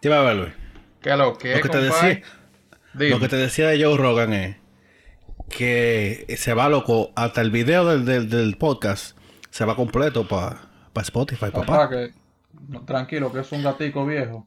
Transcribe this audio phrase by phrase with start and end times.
[0.00, 0.52] ¿Qué va a ver, Luis?
[1.00, 2.22] ¿Qué lo que, Lo que te decía,
[2.94, 4.56] lo que te decía de Joe Rogan es
[5.48, 9.16] que se va loco hasta el video del, del, del podcast
[9.50, 11.64] se va completo para Spotify, papá.
[11.64, 12.12] Papá, que
[12.68, 14.46] no, tranquilo, que es un gatico viejo.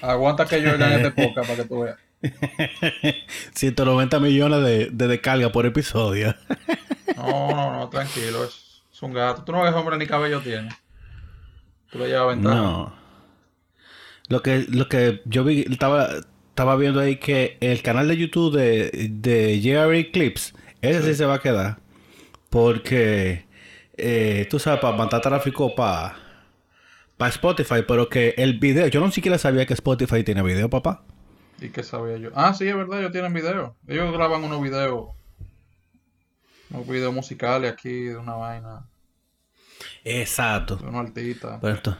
[0.00, 1.98] Aguanta que yo en este podcast para que tú veas.
[3.54, 6.34] 190 millones de, de descarga por episodio.
[7.16, 8.44] No, no, no, tranquilo.
[8.44, 9.44] Es, es un gato.
[9.44, 10.68] Tú no ves hombre ni cabello tiene.
[11.90, 12.54] Tú lo llevas ventaja.
[12.54, 13.03] No.
[14.28, 16.08] Lo que, lo que yo vi, estaba,
[16.48, 21.14] estaba viendo ahí que el canal de YouTube de, de Jerry Clips, ese sí.
[21.14, 21.78] se va a quedar.
[22.50, 23.44] Porque,
[23.96, 26.16] eh, tú sabes, para mandar tráfico para
[27.16, 31.04] para Spotify, pero que el video, yo no siquiera sabía que Spotify tiene video, papá.
[31.60, 32.30] ¿Y qué sabía yo?
[32.34, 33.76] Ah, sí, es verdad, ellos tienen video.
[33.86, 35.10] Ellos graban unos videos,
[36.70, 38.86] unos videos musicales aquí de una vaina.
[40.04, 40.76] Exacto.
[40.76, 41.58] De unos artistas.
[41.60, 41.96] Pero esto-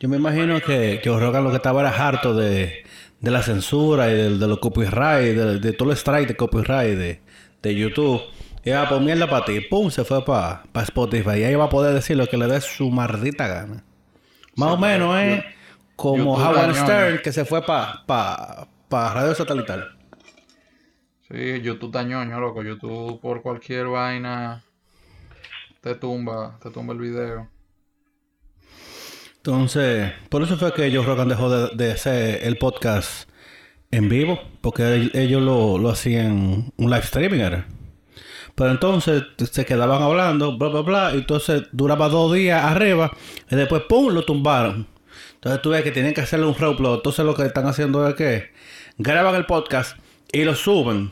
[0.00, 2.84] yo me imagino que, que Rogan lo que estaba era harto de,
[3.20, 6.96] de la censura y de, de los copyright, de, de todo el strike de copyright
[6.96, 7.20] de,
[7.62, 8.22] de YouTube.
[8.64, 9.60] Y va pues mierda para ti.
[9.60, 11.38] Pum, se fue para Spotify.
[11.38, 13.84] Y ahí va a poder decir lo que le dé su maldita gana.
[14.56, 15.44] Más o menos pero es
[15.96, 19.96] como YouTube Howard Stern que se fue para pa, pa Radio Satelital.
[21.30, 22.62] Sí, YouTube está ñoño, loco.
[22.62, 24.64] YouTube por cualquier vaina
[25.80, 27.48] te tumba, te tumba el video.
[29.48, 33.30] Entonces, por eso fue que Joe Rogan dejó de, hacer el podcast
[33.90, 37.66] en vivo, porque el- ellos lo, lo hacían un live streaming era.
[38.54, 43.10] Pero entonces se quedaban hablando, bla, bla, bla, y entonces duraba dos días arriba,
[43.50, 44.86] y después, ¡pum!, lo tumbaron.
[45.36, 46.96] Entonces tú ves que tienen que hacerle un reupload.
[46.96, 48.50] Entonces lo que están haciendo es que
[48.98, 49.96] graban el podcast
[50.30, 51.10] y lo suben.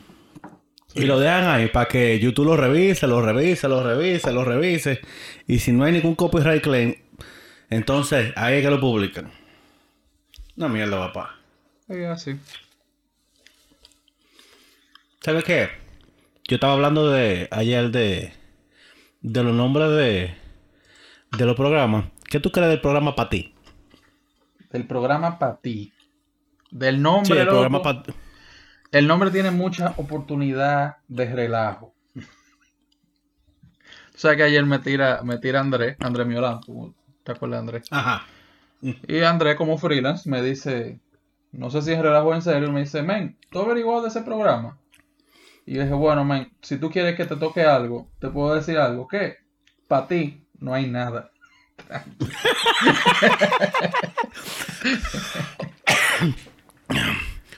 [0.93, 4.99] Y lo dejan ahí para que YouTube lo revise, lo revise, lo revise, lo revise.
[5.47, 6.95] Y si no hay ningún copyright claim,
[7.69, 9.31] entonces ahí es que lo publican.
[10.57, 11.39] Una mierda, papá.
[11.87, 12.39] Sí, así.
[15.21, 15.69] ¿Sabes qué?
[16.47, 18.33] Yo estaba hablando de ayer de,
[19.21, 20.35] de los nombres de,
[21.31, 22.05] de los programas.
[22.29, 23.53] ¿Qué tú crees del programa para ti?
[24.69, 25.93] Del programa para ti.
[26.71, 28.03] Del Sí, nombre, el loco, programa para
[28.91, 31.95] El nombre tiene mucha oportunidad de relajo.
[34.11, 36.93] Tú sabes que ayer me tira, me tira Andrés, Andrés Miolán, ¿tú
[37.27, 37.87] ¿te acuerdas Andrés?
[37.91, 38.25] Ajá.
[38.81, 41.01] Y Andrés, como freelance, me dice,
[41.51, 44.21] no sé si es relajo o en serio, me dice, men, ¿tú averiguado de ese
[44.21, 44.77] programa?
[45.65, 48.77] Y yo dije, bueno, men, si tú quieres que te toque algo, te puedo decir
[48.77, 49.35] algo, que
[49.89, 51.31] para ti no hay nada.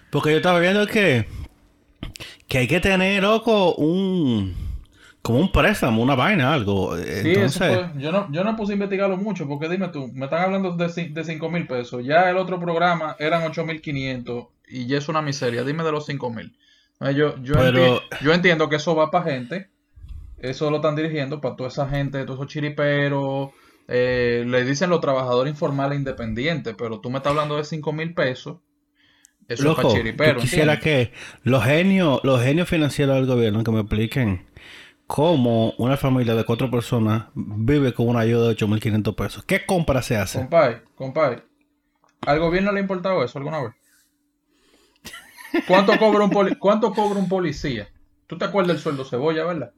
[0.09, 1.27] Porque yo estaba viendo que,
[2.47, 4.68] que hay que tener, loco, un...
[5.21, 6.95] Como un préstamo, una vaina, algo.
[6.97, 7.61] Sí, Entonces...
[7.61, 10.43] eso fue- yo no, yo no puse a investigarlo mucho, porque dime tú, me están
[10.43, 14.87] hablando de, de 5 mil pesos, ya el otro programa eran 8 mil 500 y
[14.87, 16.55] ya es una miseria, dime de los 5 mil.
[17.15, 19.69] Yo, yo, Pero- enti- yo entiendo que eso va para gente,
[20.37, 23.49] eso lo están dirigiendo para toda esa gente, todos esos chiriperos,
[23.87, 28.13] eh, le dicen los trabajadores informales independientes, pero tú me estás hablando de 5 mil
[28.13, 28.57] pesos,
[29.47, 30.41] eso es para yo chiriperos.
[30.43, 31.09] quisiera ¿entiendes?
[31.09, 31.13] que
[31.43, 34.45] los genios, los genios financieros del gobierno que me expliquen
[35.09, 39.43] cómo una familia de cuatro personas vive con una ayuda de 8.500 pesos.
[39.43, 40.37] ¿Qué compra se hace?
[40.37, 41.37] Compay, compay.
[42.27, 43.71] ¿Al gobierno le ha importado eso alguna vez?
[45.67, 47.89] ¿Cuánto cobra un, poli- ¿Cuánto cobra un policía?
[48.27, 49.71] ¿Tú te acuerdas del sueldo cebolla, verdad?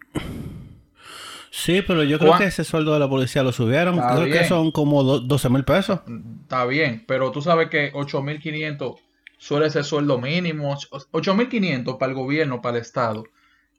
[1.50, 3.96] Sí, pero yo creo ¿Cuán- que ese sueldo de la policía lo subieron.
[3.96, 6.02] Está creo que son como do- 12 mil pesos.
[6.42, 8.96] Está bien, pero tú sabes que 8.500
[9.38, 10.76] suele ser sueldo mínimo.
[11.12, 13.24] 8.500 para el gobierno, para el Estado,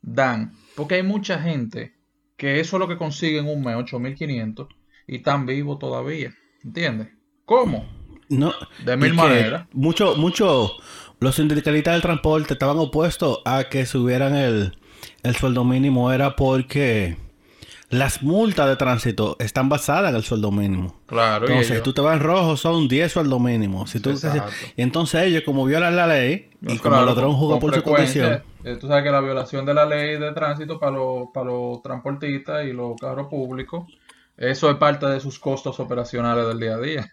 [0.01, 0.55] dan.
[0.77, 1.95] Porque hay mucha gente
[2.37, 4.69] que eso es lo que consiguen un mes, 8.500,
[5.07, 6.35] y están vivos todavía.
[6.65, 7.09] ¿Entiendes?
[7.45, 7.87] ¿Cómo?
[8.29, 8.53] No,
[8.85, 9.67] De mil maneras.
[9.73, 10.73] Mucho, mucho,
[11.21, 14.77] los sindicalistas del transporte estaban opuestos a que subieran el,
[15.23, 16.13] el sueldo mínimo.
[16.13, 17.17] Era porque
[17.93, 20.97] las multas de tránsito están basadas en el sueldo mínimo.
[21.05, 23.91] Claro, Entonces, si tú te vas en rojo, son 10 sueldos mínimos.
[23.91, 24.19] Si tú,
[24.79, 28.43] entonces ellos, como violan la ley, y como claro, el ladrón jugó por su condición,
[28.65, 31.83] eh, tú sabes que la violación de la ley de tránsito para los, para los
[31.83, 33.85] transportistas y los carros públicos,
[34.39, 37.13] eso es parte de sus costos operacionales del día a día.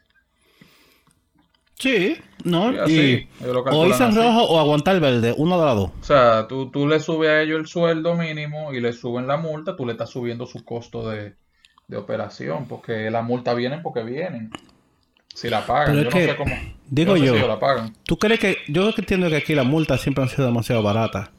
[1.80, 2.68] Sí, ¿no?
[2.84, 5.90] Así, y o irse en rojo o aguantar verde, uno de las dos.
[6.02, 9.38] O sea, tú, tú le subes a ellos el sueldo mínimo y le suben la
[9.38, 11.36] multa, tú le estás subiendo su costo de,
[11.88, 14.52] de operación, porque la multa vienen porque vienen.
[15.34, 16.56] Si la pagan, Pero yo es no que, sé cómo.
[16.88, 17.96] digo no sé yo, si la pagan.
[18.04, 21.30] ¿Tú crees que, yo entiendo que aquí las multas siempre han sido demasiado baratas?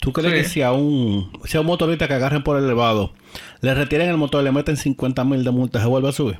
[0.00, 0.38] ¿Tú crees Sí.
[0.42, 3.12] que si a un, si a un motorista que agarren por el elevado,
[3.60, 6.38] le retiren el motor y le meten 50 mil de multa, se vuelve a subir?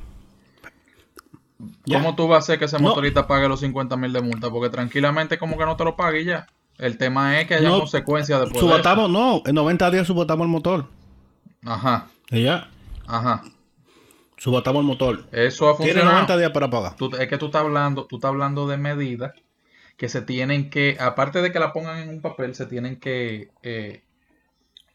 [1.84, 1.98] Ya.
[1.98, 2.88] ¿Cómo tú vas a hacer que ese No.
[2.90, 4.50] motorista pague los 50 mil de multa?
[4.50, 6.46] Porque tranquilamente como que no te lo pague y ya.
[6.78, 7.80] El tema es que haya No.
[7.80, 8.68] consecuencias después de.
[8.70, 10.86] Subotamos, no, en 90 días subotamos el motor.
[11.64, 12.68] Ajá, Y ya,
[13.06, 13.42] ajá.
[14.36, 15.24] subotamos el motor.
[15.32, 16.12] Eso ha Tiene funcionado.
[16.12, 16.94] 90 días para pagar.
[16.96, 19.32] Tú- es que tú estás hablando, tú estás hablando de medidas
[19.96, 23.50] que se tienen que, aparte de que la pongan en un papel, se tienen que
[23.64, 24.04] eh,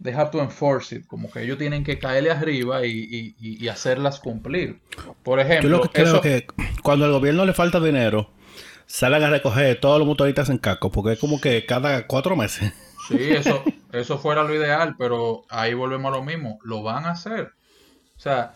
[0.04, 4.20] dejar to enforce it, como que ellos tienen que caerle arriba y, y- y- hacerlas
[4.20, 4.82] cumplir.
[5.24, 6.46] Por Yo ejemplo, lo que creo eso, que
[6.84, 8.30] cuando al gobierno le falta dinero,
[8.86, 12.74] salen a recoger todos los motoristas en caco, porque es como que cada cuatro meses.
[12.96, 17.12] sí, eso, eso fuera lo ideal, pero ahí volvemos a lo mismo, lo van a
[17.12, 17.54] hacer.
[18.18, 18.56] O sea,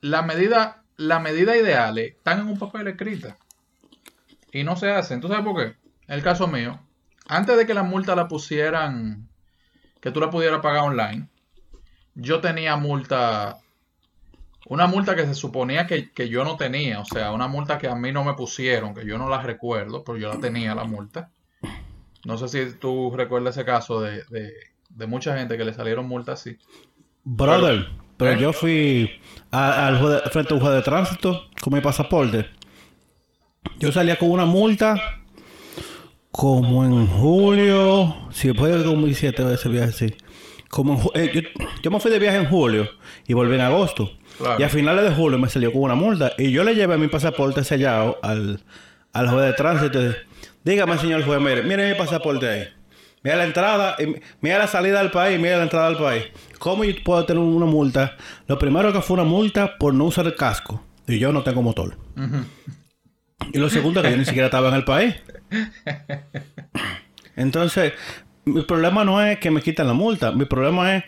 [0.00, 3.36] la medida, la medida ideal están en un papel escrita
[4.52, 5.20] y no se hacen.
[5.20, 5.76] ¿Tú sabes por qué?
[6.08, 6.80] En el caso mío,
[7.28, 9.28] antes de que la multa la pusieran,
[10.00, 11.28] que tú la pudieras pagar online,
[12.14, 13.58] yo tenía multa,
[14.68, 17.88] una multa que se suponía que, que yo no tenía, o sea, una multa que
[17.88, 20.84] a mí no me pusieron, que yo no la recuerdo, pero yo la tenía la
[20.84, 21.30] multa.
[22.24, 24.52] No sé si tú recuerdas ese caso de, de,
[24.90, 26.56] de mucha gente que le salieron multas así.
[27.22, 28.38] Brother, pero ¿Eh?
[28.40, 29.10] yo fui
[29.52, 32.48] a- al juez de- frente a un juez de tránsito con mi pasaporte.
[33.78, 34.96] Yo salía con una multa
[36.36, 40.14] como en julio, si puede como 17 veces viaje así.
[40.68, 41.40] Como en eh, yo,
[41.82, 42.90] yo me fui de viaje en julio
[43.26, 44.10] y volví en agosto.
[44.36, 44.60] Claro.
[44.60, 46.32] Y a finales de julio me salió con una multa.
[46.36, 48.60] Y yo le llevé mi pasaporte sellado al,
[49.14, 49.98] al juez de tránsito.
[50.62, 52.68] Dígame, señor juez, mire, mire mi pasaporte ahí.
[53.22, 56.24] Mira la entrada, y mira la salida del país, mira la entrada del país.
[56.58, 58.14] ¿Cómo yo puedo tener una multa?
[58.46, 60.84] Lo primero que fue una multa por no usar el casco.
[61.08, 61.96] Y yo no tengo motor.
[63.52, 65.14] Y lo segundo que yo ni siquiera estaba en el país.
[67.36, 67.92] Entonces,
[68.44, 70.32] mi problema no es que me quiten la multa.
[70.32, 71.04] Mi problema es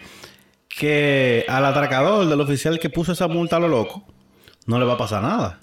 [0.68, 4.04] que al atracador del oficial que puso esa multa a lo loco,
[4.66, 5.58] no le va a pasar nada.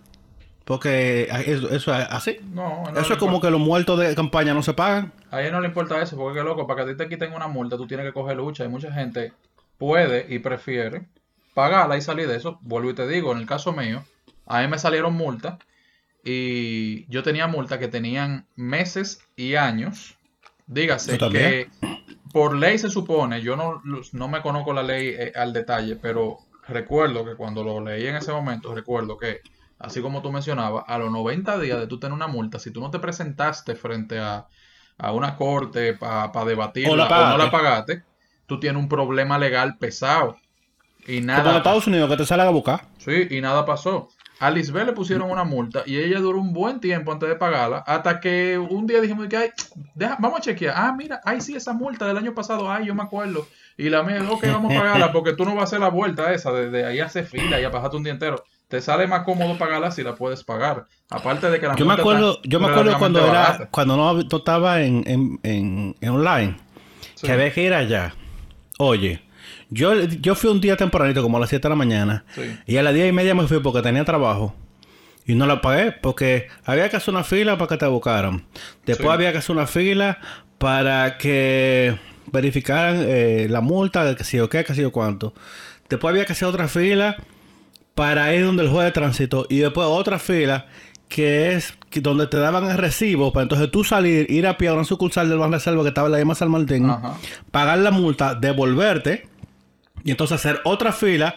[0.65, 2.39] Porque eso, eso es así.
[2.51, 5.13] No, no Eso es como que los muertos de campaña no se pagan.
[5.29, 7.33] A ella no le importa eso, porque que loco, para que a ti te quiten
[7.33, 8.65] una multa, tú tienes que coger lucha.
[8.65, 9.31] Y mucha gente
[9.77, 11.03] puede y prefiere
[11.53, 12.57] pagarla y salir de eso.
[12.61, 14.03] Vuelvo y te digo, en el caso mío,
[14.47, 15.59] a mí me salieron multas
[16.25, 20.19] y yo tenía multas que tenían meses y años.
[20.67, 21.69] Dígase que
[22.33, 23.81] por ley se supone, yo no,
[24.13, 28.17] no me conozco la ley eh, al detalle, pero recuerdo que cuando lo leí en
[28.17, 29.41] ese momento, recuerdo que,
[29.79, 32.81] así como tú mencionabas, a los 90 días de tú tener una multa, si tú
[32.81, 34.47] no te presentaste frente a,
[34.97, 38.03] a una corte para debatirla O la o no la pagaste.
[38.47, 40.37] tú tienes un problema legal pesado.
[41.07, 42.87] Y Como en nada, Estados Unidos que te salen a buscar.
[42.97, 44.15] sí, y nada pasó.
[44.39, 47.77] A Lisbeth le pusieron una multa y ella duró un buen tiempo antes de pagarla,
[47.87, 49.49] hasta que un día dijimos que, ay,
[49.95, 50.73] deja- vamos a chequear.
[50.77, 53.47] Ah, mira, ay, sí, esa multa del año pasado, ay, yo me acuerdo.
[53.77, 56.33] Y la mía, ok, vamos a pagarla porque tú no vas a hacer la vuelta
[56.33, 58.43] esa, desde ahí hace fila y a pasarte un día entero.
[58.67, 60.85] Te sale más cómodo pagarla si la puedes pagar.
[61.09, 64.37] Aparte de que la Yo me acuerdo, yo me acuerdo cuando era, cuando no, no
[64.37, 66.57] estaba en, en, en, en online,
[67.13, 67.27] Sí.
[67.27, 68.13] que había que ir allá.
[68.79, 69.21] Oye,
[69.75, 72.41] yo, yo fui un día tempranito, como a las 7 de la mañana, Sí.
[72.65, 74.55] y a las 10 y media me fui porque tenía trabajo.
[75.27, 78.45] Y no la pagué porque había que hacer una fila para que te buscaran.
[78.85, 79.13] Después Sí.
[79.13, 80.19] había que hacer una fila
[80.59, 81.97] para que
[82.31, 85.33] verificaran eh, la multa, que si o qué, que si o cuánto.
[85.89, 87.17] Después había que hacer otra fila
[87.95, 90.67] para ir donde el juez de tránsito y después otra fila
[91.09, 94.73] que es donde te daban el recibo para entonces tú salir, ir a pie a
[94.73, 97.13] una sucursal del Ban Reserva que estaba en la llama San Martín, Ajá.
[97.51, 99.27] pagar la multa, devolverte
[100.05, 101.35] y entonces hacer otra fila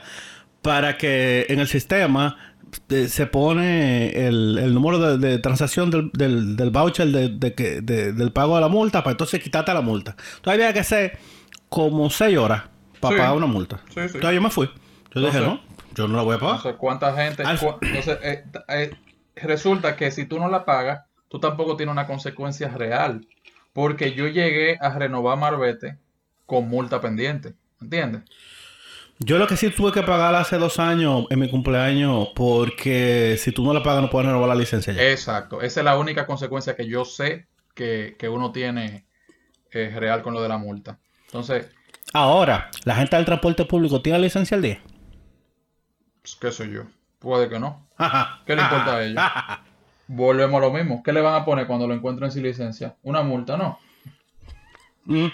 [0.63, 2.37] para que en el sistema
[2.91, 8.13] eh, se pone el, el número de, de transacción del, del, del voucher de, de
[8.13, 10.13] del pago de la multa para entonces quitarte la multa.
[10.37, 11.19] Entonces había que hacer
[11.69, 12.65] como seis horas
[13.01, 13.19] para Sí.
[13.21, 13.77] pagar una multa.
[13.89, 14.01] Sí, sí.
[14.17, 14.69] Entonces yo me fui.
[15.15, 15.61] Yo dije, no,
[15.95, 16.57] yo no la voy a pagar.
[16.57, 17.43] No sé cuánta gente.
[17.43, 18.91] Al- cu- entonces, eh, eh,
[19.37, 23.27] resulta que si tú no la pagas, tú tampoco tienes una consecuencia real.
[23.73, 25.97] Porque yo llegué a renovar Marbete
[26.45, 27.55] con multa pendiente.
[27.81, 28.23] ¿Entiendes?
[29.21, 33.51] Yo lo que sí tuve que pagar hace dos años en mi cumpleaños porque si
[33.51, 35.11] tú no la pagas no puedes renovar la licencia ya.
[35.11, 35.61] Exacto.
[35.61, 39.07] Esa es la única consecuencia que yo sé que, que uno tiene
[39.73, 41.01] eh, real con lo de la multa.
[41.27, 41.69] Entonces,
[42.13, 44.81] Ahora, la gente del transporte público tiene licencia al día.
[46.23, 46.85] pues, qué sé yo.
[47.19, 47.87] Puede que no.
[47.97, 48.43] Ajá.
[48.47, 49.23] ¿Qué le importa a ellos?
[50.07, 51.03] Volvemos a lo mismo.
[51.03, 52.97] ¿Qué le van a poner cuando lo encuentren sin licencia?
[53.03, 53.79] Una multa, ¿no?
[55.05, 55.27] Mm.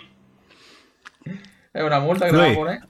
[1.72, 2.80] Es una multa que le van a poner.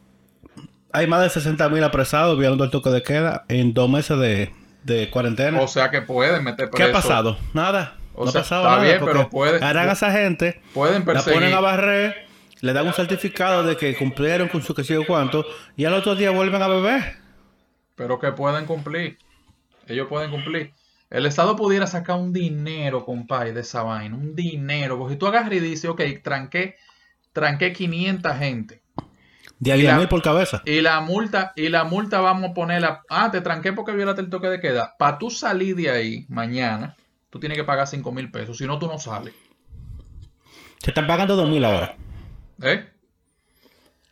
[0.95, 4.55] Hay más de 60 mil apresados violando el toque de queda en dos meses de,
[4.85, 5.61] de cuarentena.
[5.61, 6.93] O sea que pueden meter ¿Qué ha preso.
[7.03, 7.37] pasado?
[7.53, 7.97] Nada.
[8.15, 8.85] O no sea, ha pasado está nada.
[8.85, 11.41] bien, pero puede- Harán a esa gente, Pueden la perseguir.
[11.41, 12.15] ponen a barrer,
[12.61, 15.45] le dan un certificado de que cumplieron con su que sé cuánto,
[15.77, 17.17] y al otro día vuelven a beber.
[17.97, 19.19] Pero que pueden cumplir.
[19.89, 20.73] Ellos pueden cumplir.
[21.11, 24.15] El Estado pudiera sacar un dinero, compadre, de esa vaina.
[24.17, 24.97] Un dinero.
[24.97, 26.77] Porque si tú agarras y dices, ok, tranqué,
[27.33, 28.81] tranqué 500 gente.
[29.59, 30.63] De a Y 10 la- mil por cabeza.
[30.67, 33.03] Y la multa, y la multa vamos a ponerla.
[33.09, 34.95] Ah, te tranqué porque violaste el toque de queda.
[34.99, 36.97] Para tú salir de ahí mañana,
[37.31, 38.59] tú tienes que pagar 5 mil pesos.
[38.59, 39.33] Si no, tú no sales.
[40.79, 41.97] Se están pagando 2 mil ahora.
[42.63, 42.85] ¿Eh?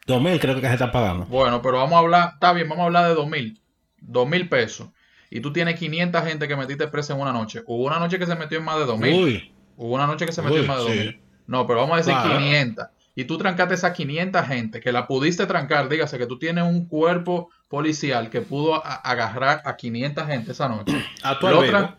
[0.06, 1.26] 2 mil creo que se están pagando.
[1.26, 3.60] Bueno, pero vamos a hablar, está bien, vamos a hablar de 2 mil.
[4.00, 4.88] 2 mil pesos.
[5.30, 7.62] Y tú tienes 500 gente que metiste presa en una noche.
[7.66, 9.14] Hubo una noche que se metió en más de 2 mil.
[9.22, 9.54] Uy.
[9.76, 10.88] Hubo una noche que se metió Uy, en más de sí.
[10.98, 11.20] 2000.
[11.46, 12.38] No, pero vamos a decir Claro.
[12.38, 12.86] 500.
[13.14, 16.86] Y tú trancaste esas 500 gente, que la pudiste trancar, dígase que tú tienes un
[16.86, 20.94] cuerpo policial que pudo a- agarrar a 500 gente esa noche.
[21.22, 21.46] A tu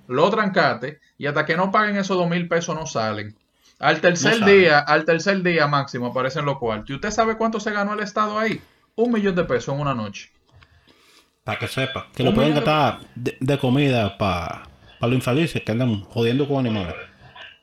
[0.08, 3.36] Lo, trancaste y hasta que no paguen esos 2 mil pesos no salen.
[3.79, 6.89] Al tercer día, al tercer día máximo aparecen los cuartos.
[6.89, 8.62] ¿Y usted sabe cuánto se ganó el Estado ahí?
[8.96, 10.32] Un millón de pesos en una noche.
[11.43, 12.08] Para que sepa.
[12.15, 14.63] Que lo pueden gastar de, de comida para
[15.01, 16.96] los infelices que andan jodiendo con animales.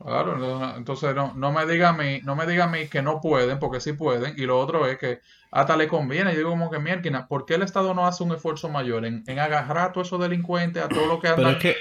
[0.02, 3.20] Claro, entonces no, no me diga a mí, no me diga a mí que no
[3.20, 6.70] pueden, porque sí pueden, y lo otro es que hasta le conviene, yo digo como
[6.70, 9.92] que mierda, ¿por qué el Estado no hace un esfuerzo mayor en, en agarrar a
[9.92, 11.76] todos esos delincuentes, a todos los que andan es que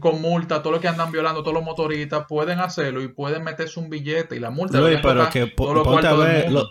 [0.00, 3.44] con multa, a todos los que andan violando, todos los motoristas, pueden hacerlo y pueden
[3.44, 6.70] meterse un billete y la multa Luis, pero que po- los ponte a ver lo,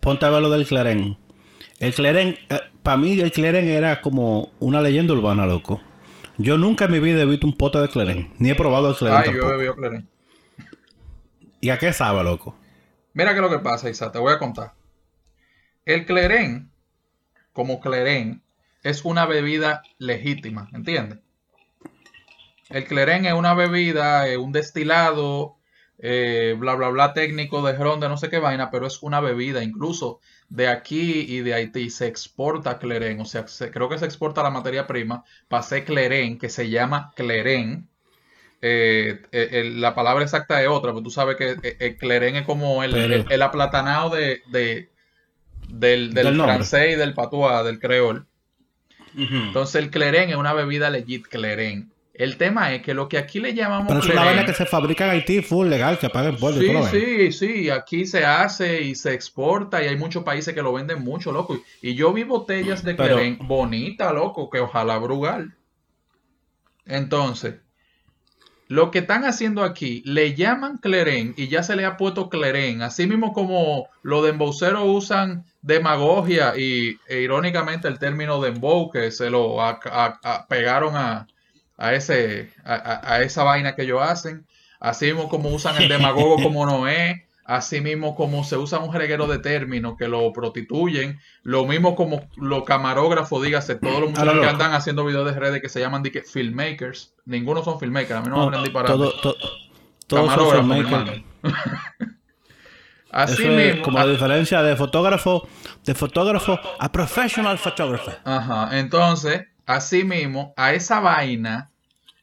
[0.00, 1.16] ponte a ver lo del Cleren.
[1.78, 2.36] El Cleren,
[2.82, 5.80] para mí el Cleren era como una leyenda urbana, loco.
[6.38, 8.96] Yo nunca en mi vida he visto un pote de Cleren, ni he probado el
[8.96, 9.56] Cleren Ay, yo he tampoco.
[9.56, 10.08] bebido Cleren.
[11.60, 12.56] ¿Y a qué sabe, loco?
[13.14, 14.74] Mira qué es lo que pasa, Isa, te voy a contar.
[15.86, 16.70] El Cleren,
[17.52, 18.42] como Cleren,
[18.82, 21.20] es una bebida legítima, ¿entiendes?
[22.68, 25.56] El Cleren es una bebida, un destilado,
[25.98, 29.20] eh, bla, bla, bla, técnico de ron, de no sé qué vaina, pero es una
[29.20, 29.62] bebida.
[29.62, 34.04] Incluso de aquí y de Haití se exporta Cleren, o sea, se- creo que se
[34.06, 37.88] exporta la materia prima para hacer Cleren, que se llama Cleren.
[38.68, 42.34] Eh, eh, el- la palabra exacta es otra, pero tú sabes que eh, el Cleren
[42.36, 44.88] es como el, el- el aplatanado de, de-
[45.68, 48.26] del, del francés y del patois, del creol.
[49.16, 51.92] Entonces el Cleren es una bebida legit Cleren.
[52.12, 54.64] El tema es que lo que aquí le llamamos Pero es una vaina que se
[54.66, 58.80] fabrica en Haití, full legal, que paga impuestos y Sí, sí, sí, aquí se hace
[58.82, 61.60] y se exporta y hay muchos países que lo venden mucho, loco.
[61.82, 65.54] Y yo vi botellas de Pero- Cleren bonitas, loco, que ojalá Brugal.
[66.86, 67.56] Entonces,
[68.68, 72.82] lo que están haciendo aquí, le llaman Cleren y ya se le ha puesto Cleren,
[72.82, 79.30] así mismo como los demboceros usan demagogia y e, irónicamente el término dembow que se
[79.30, 81.26] lo a- a- a- pegaron a,
[81.76, 84.46] a ese a esa vaina que ellos hacen,
[84.80, 88.92] así mismo como usan el demagogo como no es, así mismo como se usa un
[88.92, 94.40] reguero de términos que lo prostituyen, lo mismo como los camarógrafos, dígase, todos los muchachos
[94.40, 98.28] que andan haciendo videos de redes que se llaman filmmakers, ninguno son filmmakers, a mí
[98.28, 98.92] no me No, hablan disparate.
[98.92, 99.36] todo, to-
[100.06, 101.22] todos son filmmakers.
[103.10, 105.48] Así Eso es mismo, como a- la diferencia de fotógrafo,
[105.84, 108.18] de fotógrafo a professional photographer.
[108.24, 111.70] Ajá, entonces, así mismo, a esa vaina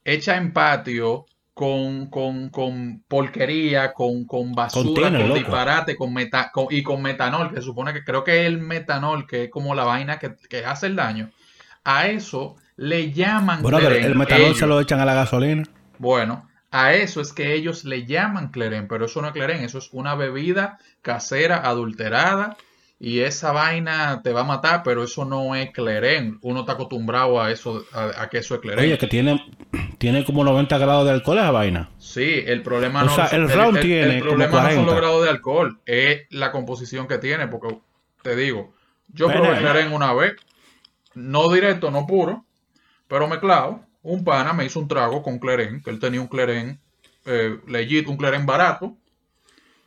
[0.03, 6.67] hecha en patio, con, con, con porquería, con, con basura, con disparate, con meta, con-
[6.69, 9.75] y con metanol, que se supone que creo que es el metanol, que es como
[9.75, 11.31] la vaina que, que hace el daño.
[11.83, 14.57] A eso le llaman Bueno, pero Cleren el metanol ellos.
[14.57, 15.63] se lo echan a la gasolina.
[15.97, 19.77] Bueno, a eso es que ellos le llaman Cleren, pero eso no es Cleren, eso
[19.77, 22.57] es una bebida casera adulterada
[23.05, 26.39] y esa vaina te va a matar, pero eso no es Cleren.
[26.41, 28.85] Uno está acostumbrado a eso, a, a que eso es Cleren.
[28.85, 29.45] Oye, que tiene,
[29.97, 31.89] tiene como 90 grados de alcohol esa vaina.
[31.97, 34.85] Sí, el problema O no sea, el ron tiene como problema no son 40.
[34.85, 37.77] los grados de alcohol, es la composición que tiene, porque
[38.21, 38.73] te digo,
[39.09, 39.59] yo probé eh.
[39.59, 40.35] Cleren una vez,
[41.13, 42.45] no directo, no puro,
[43.09, 43.81] pero mezclado.
[44.01, 46.79] Un pana me hizo un trago con Cleren, que él tenía un Cleren
[47.25, 48.95] eh, legit, un Cleren barato,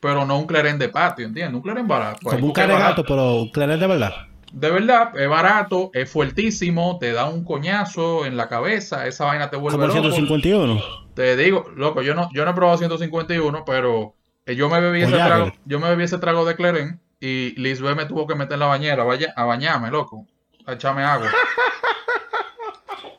[0.01, 1.55] pero no un Cleren de patio, ¿entiendes?
[1.55, 2.21] Un Cleren barato.
[2.23, 3.05] Como un caregato, barato.
[3.07, 4.13] pero claro de verdad.
[4.53, 9.51] De verdad, es barato, es fuertísimo, te da un coñazo en la cabeza, esa vaina
[9.51, 10.01] te vuelve Como loco.
[10.01, 10.81] 151.
[11.15, 14.15] Te digo, loco, yo no, yo no he probado 151, pero
[14.47, 17.97] eh, yo me bebí ese trago, yo me bebí ese trago de Cleren y Lisbeth
[17.97, 20.27] me tuvo que meter en la bañera a, baña- a bañarme, loco,
[20.67, 21.29] a echarme agua.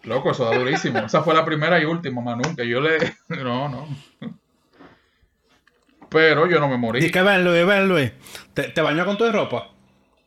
[0.03, 0.99] Loco, eso da durísimo.
[0.99, 2.97] Esa fue la primera y última, Manu, que yo le...
[3.43, 3.87] No, no.
[6.09, 6.99] Pero yo no me morí.
[6.99, 8.11] Dice que ven, Luis, ven, Luis.
[8.53, 9.69] ¿Te, te bañó con tu ropa?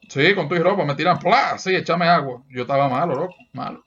[0.09, 1.57] Sí, con tu ropa me tiran, ¡plá!
[1.59, 2.43] Sí, échame agua.
[2.51, 3.85] Yo estaba malo, loco, malo.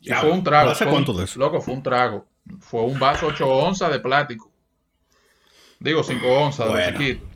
[0.00, 0.64] Y Ya, fue un trago.
[0.64, 1.38] ¿pero hace fue un- cuánto de eso?
[1.38, 2.26] Loco, fue un trago.
[2.60, 4.50] Fue un vaso 8 onzas de plástico.
[5.80, 6.98] Digo 5 onzas de Bueno.
[6.98, 7.26] chiquito.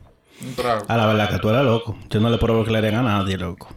[0.41, 0.85] Un trago.
[0.87, 1.97] A la verdad que tú eres loco.
[2.09, 3.69] Yo no le pruebo que le den a nadie, loco.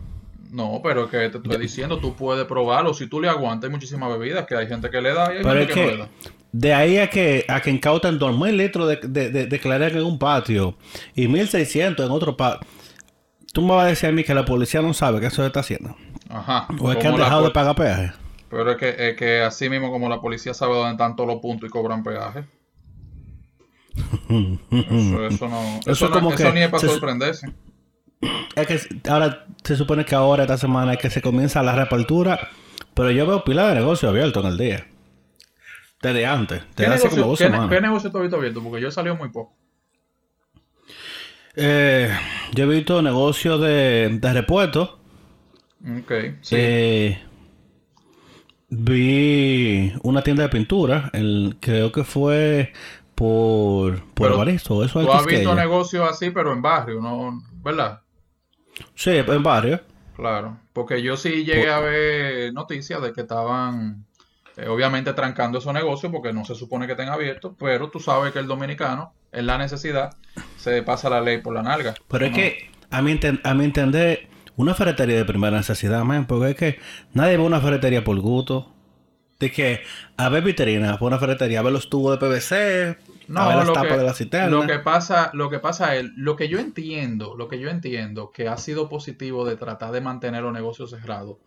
[0.51, 2.93] No, pero que te estoy diciendo, tú puedes probarlo.
[2.93, 5.43] Si tú le aguantas, hay muchísimas bebidas que hay gente que le da y hay
[5.45, 6.09] Pero gente es que, no que le da.
[6.53, 10.03] De ahí a que, a que incautan 2.000 litros de, de, de, de Claret en
[10.05, 10.77] un patio
[11.15, 12.67] y 1.600 en otro patio.
[13.53, 15.47] Tú me vas a decir a mí que la policía no sabe que eso se
[15.47, 15.97] está haciendo.
[16.29, 16.67] Ajá.
[16.79, 18.13] O es que han dejado de pagar peaje.
[18.49, 21.41] Pero es que, es que así mismo como la policía sabe dónde están todos los
[21.41, 22.45] puntos y cobran peaje.
[24.71, 25.81] Eso, eso no.
[25.81, 27.49] Eso, Eso no- como eso que ni es para se- sorprenderse.
[28.55, 32.49] Es que ahora se supone que ahora, esta semana, es que se comienza la reapertura.
[32.95, 34.87] Pero yo veo pila de negocio abierto en el día.
[36.03, 36.63] Desde antes.
[36.77, 37.69] ¿Qué Desde hace como negocio, dos qué ne- semanas.
[37.69, 38.63] qué negocio tú has visto abierto?
[38.63, 39.57] Porque yo he salido muy poco.
[41.57, 42.11] Eh,
[42.55, 44.97] yo he visto negocios de, de repuestos.
[45.85, 46.11] Ok,
[46.43, 46.57] sí.
[46.57, 47.19] Eh,
[48.69, 51.11] vi una tienda de pintura.
[51.13, 52.73] El, creo que fue
[53.15, 54.85] por, por Pero Evaristo.
[54.85, 57.43] Eso es tú has visto negocios así, pero en barrio, ¿no?
[57.63, 58.03] ¿Verdad?
[58.95, 59.81] Sí, en barrio.
[60.13, 60.61] Claro.
[60.73, 64.07] Porque yo sí llegué a ver noticias de que estaban,
[64.57, 68.33] eh, obviamente, trancando esos negocios porque no se supone que estén abiertos, pero tú sabes
[68.33, 70.17] que el dominicano, en la necesidad,
[70.57, 71.95] se pasa la ley por la nalga.
[72.09, 72.37] Pero es ¿no?
[72.37, 76.79] que, a mi, a mi entender, una ferretería de primera necesidad, man, porque es que
[77.15, 78.75] nadie ve una ferretería por gusto.
[79.39, 79.81] De que
[80.19, 82.55] a ver vitrina, por una ferretería, a ver los tubos de PVC,
[83.35, 84.51] a ver las lo tapas que, de la cisterna.
[84.51, 88.33] lo que pasa, lo que pasa es, lo que yo entiendo, lo que yo entiendo
[88.33, 91.39] que ha sido positivo de tratar de mantener los negocios cerrados.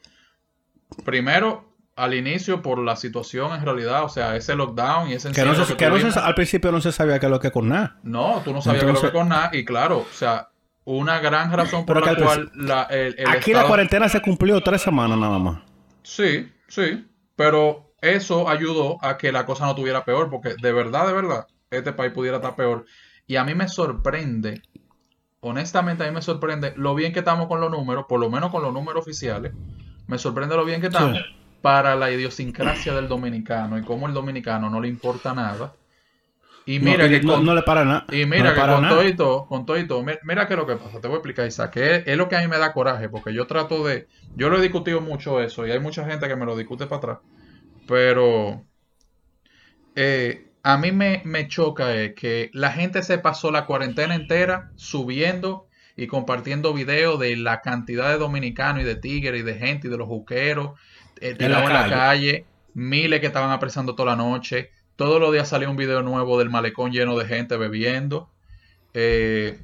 [1.05, 5.43] Primero, al inicio, por la situación en realidad, o sea, ese lockdown y ese que
[5.45, 6.17] no se- que que no se- tuvimos.
[6.17, 7.97] al principio no se sabía qué es lo que con nada.
[8.03, 10.50] No, tú no sabías que Entonces- lo que con nada, y claro, o sea,
[10.85, 14.21] una gran razón por la que al cual la, el, el Aquí la cuarentena se
[14.21, 15.62] cumplió tres semanas nada más.
[16.01, 21.07] Sí, sí, pero eso ayudó a que la cosa no tuviera peor, porque de verdad,
[21.07, 22.85] de verdad, este país pudiera estar peor.
[23.27, 24.62] Y a mí me sorprende,
[25.41, 28.51] honestamente a mí me sorprende lo bien que estamos con los números, por lo menos
[28.51, 29.53] con los números oficiales,
[30.07, 31.23] me sorprende lo bien que estamos Sí.
[31.63, 35.77] Para la idiosincrasia del dominicano y cómo el dominicano no le importa nada.
[36.65, 38.08] Y No, mira y que no, con- no le para nada.
[38.10, 40.48] y No mira le que con todo y todo, con todo y todo, mi- mira
[40.48, 42.42] que lo que pasa, te voy a explicar, Isaac, que es, es lo que a
[42.42, 45.72] mí me da coraje, porque yo trato de, yo lo he discutido mucho eso, y
[45.72, 47.20] hay mucha gente que me lo discute para atrás,
[47.85, 48.68] pero
[49.96, 54.72] eh, a mí me, me choca es que la gente se pasó la cuarentena entera
[54.75, 59.87] subiendo y compartiendo videos de la cantidad de dominicanos y de tigres y de gente
[59.87, 60.79] y de los juqueros
[61.21, 61.89] eh, tirados en la calle.
[61.89, 64.71] calle, miles que estaban apresando toda la noche.
[64.95, 68.29] Todos los días salía un video nuevo del malecón lleno de gente bebiendo.
[68.93, 69.59] eh,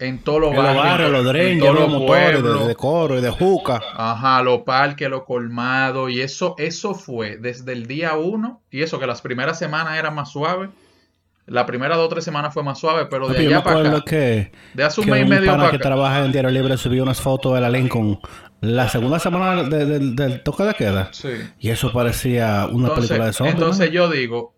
[0.00, 3.20] en todos los barrios, barrios, los en drenes, los los motores, de, de coro y
[3.20, 3.80] de juca.
[3.94, 9.00] Ajá, los parques, los colmados, y eso, eso fue desde el día uno, y eso
[9.00, 10.70] que las primeras semanas eran más suaves,
[11.48, 13.64] la primera dos o tres semanas fue más suave, pero de Papi, yo me allá
[13.64, 16.32] para acá, que, de hace un que mes y medio para que acá, trabaja en
[16.32, 18.18] Diario Libre subió unas fotos de la Lincoln
[18.60, 21.08] la segunda semana de- de- del toque de queda.
[21.12, 21.28] sí.
[21.60, 23.54] Y eso parecía una película de Entonces, zombies.
[23.54, 24.54] entonces yo digo,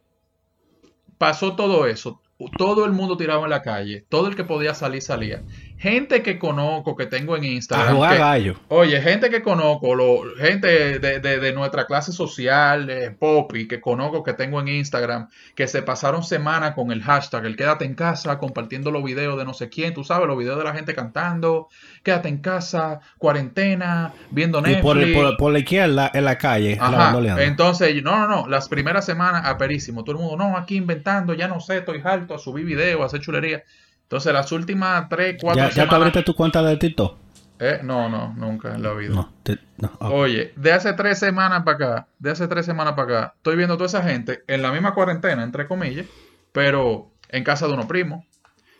[1.19, 2.21] pasó todo eso,
[2.57, 5.43] todo el mundo tirado en la calle, todo el que podía salir salía.
[5.81, 7.45] Gente que conozco, que tengo en.
[7.45, 8.57] A Instagram, jugar que- gallo.
[8.69, 13.81] Oye, gente que conozco, lo- gente de, de- de nuestra clase social, de Poppy, que
[13.81, 17.95] conozco, que tengo en Instagram, que se pasaron semanas con el hashtag, el quédate en
[17.95, 20.95] casa, compartiendo los videos de no sé quién, tú sabes, los videos de la gente
[20.95, 21.69] cantando,
[22.03, 24.83] quédate en casa, cuarentena, viendo Y Netflix.
[24.83, 27.41] por, por, por la izquierda, en la calle, la Ajá, bandoleando.
[27.43, 31.49] entonces, no, no, no, las primeras semanas aperísimo, todo el mundo, no, aquí inventando, ya
[31.49, 33.65] no sé, estoy harto a subir videos, a hacer chulería.
[34.11, 35.95] Entonces, las últimas tres, cuatro ¿Ya, ya te semanas...
[36.01, 37.17] abriste tu cuenta de TikTok?
[37.61, 39.15] Eh, no, no, nunca en la vida.
[39.15, 39.33] No.
[39.45, 40.11] te- no, ok.
[40.11, 43.77] Oye, de hace tres semanas para acá, de hace tres semanas para acá, estoy viendo
[43.77, 46.07] toda esa gente en la misma cuarentena, entre comillas,
[46.51, 48.25] pero en casa de unos primos,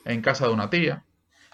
[0.05, 1.05] en casa de una tía,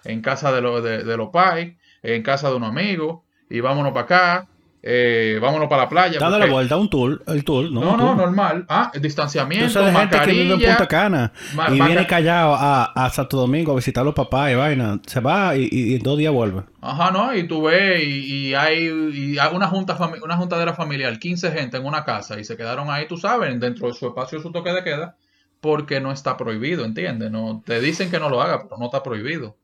[0.05, 3.93] en casa de, lo- de, de los pais, en casa de unos amigos, y vámonos
[3.93, 4.49] para acá,
[4.83, 6.19] eh, vámonos para la playa.
[6.19, 7.81] Dándole porque- vuelta, un tour, el tour, ¿no?
[7.81, 8.65] No, no, normal.
[8.69, 10.77] Ah, distanciamiento, Entonces gente que vive en.
[10.77, 11.33] Punta Cana
[11.69, 15.01] y viene callado a, a Santo Domingo a visitar a los papás y vaina.
[15.07, 16.63] Se va y, y- dos días vuelve.
[16.81, 20.73] Ajá, no, y tú ves, y, y hay, y hay una junta fami- una juntadera
[20.75, 24.07] familiar, 15 gente en una casa, y se quedaron ahí, tú sabes, dentro de su
[24.07, 25.17] espacio, su toque de queda,
[25.61, 27.31] porque no está prohibido, ¿entiendes?
[27.33, 29.57] No, te dicen que no lo haga, pero no está prohibido.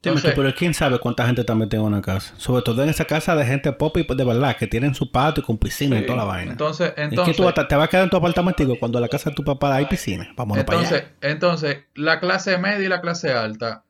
[0.00, 2.32] Dime Entonces- tú, pero quién sabe cuánta gente metida en una casa.
[2.36, 5.42] Sobre todo en esa casa de gente pop y de verdad, que tienen su patio
[5.42, 6.52] con piscina y Sí, toda la vaina.
[6.52, 9.08] Entonces, es que entonces, tú te vas a quedar en tu apartamento cuando en la
[9.08, 10.28] casa de tu papá hay piscina.
[10.36, 11.14] Vámonos entonces, para allá.
[11.22, 13.82] entonces, la clase media y la clase alta,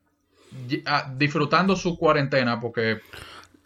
[0.70, 3.00] y- ah, disfrutando su cuarentena, porque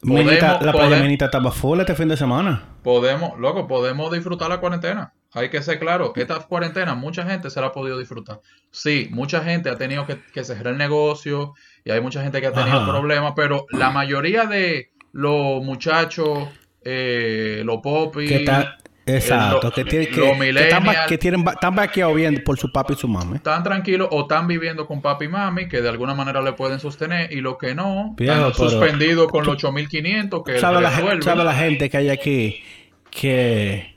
[0.03, 2.65] Minita- la playa podemos- Minita estaba full este fin de semana.
[2.83, 5.13] Podemos, loco, podemos disfrutar la cuarentena.
[5.35, 8.41] Hay que ser claro, esta cuarentena mucha gente se la ha podido disfrutar.
[8.73, 12.47] Sí, mucha gente ha tenido que, que cerrar el negocio y hay mucha gente que
[12.49, 12.91] ha tenido Ajá.
[12.91, 16.49] problemas, pero la mayoría de los muchachos,
[16.85, 22.43] eh, los popis, está, exacto, lo- que, tiene, que, están, que tienen, están vaqueados bien
[22.45, 23.37] por su papi y su mami.
[23.37, 26.79] están tranquilos o están viviendo con papi y mami, que de alguna manera le pueden
[26.81, 30.91] sostener, y los que no, están suspendidos con los 8500 que ¿Sabe la,
[31.21, 32.63] sabe la gente que hay aquí
[33.11, 33.93] que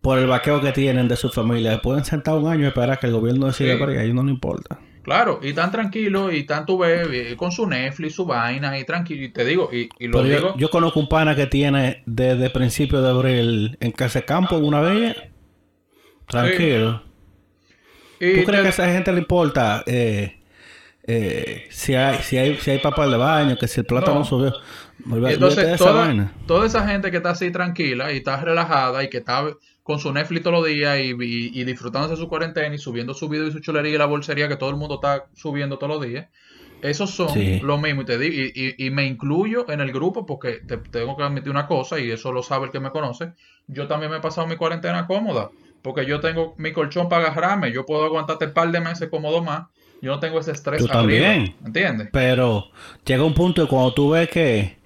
[0.00, 3.06] por el vaqueo que tienen de su familia pueden sentar un año y esperar que
[3.06, 3.78] el gobierno decida Sí.
[3.78, 4.78] para a ellos no le importa?
[5.10, 9.24] Claro, y están tranquilos, y están tu bebé, con su Netflix, su vaina, y tranquilo,
[9.24, 12.48] y te digo, y, y lo Pero digo, yo conozco un pana que tiene desde
[12.48, 15.16] principio de abril en casa campo una vez.
[16.28, 17.02] Tranquilo.
[18.18, 20.36] ¿Tú crees te- que a esa gente le importa eh,
[21.04, 24.24] eh, si hay si hay si hay papel de baño, que si el plátano No.
[24.24, 24.52] subió?
[25.26, 26.32] Entonces, esa toda, vaina.
[26.46, 29.44] toda esa gente que está así tranquila y está relajada y que está
[29.90, 33.12] con su Netflix todos los días y, y- y disfrutándose de su cuarentena y subiendo
[33.12, 35.94] su video y su chulería y la bolsería que todo el mundo está subiendo todos
[35.98, 36.28] los días,
[36.82, 37.58] esos son Sí.
[37.60, 38.02] lo mismo.
[38.02, 41.24] Y, te digo, y, y- y me incluyo en el grupo porque te tengo que
[41.24, 43.32] admitir una cosa y eso lo sabe el que me conoce.
[43.66, 45.50] Yo también me he pasado mi cuarentena cómoda
[45.82, 47.72] porque yo tengo mi colchón para agarrarme.
[47.72, 49.66] Yo puedo aguantarte un par de meses cómodo más.
[50.02, 51.54] Yo no tengo ese estrés Tú arriba, también.
[51.66, 52.08] ¿Entiendes?
[52.12, 52.70] Pero
[53.04, 54.78] llega un punto cuando tú ves que,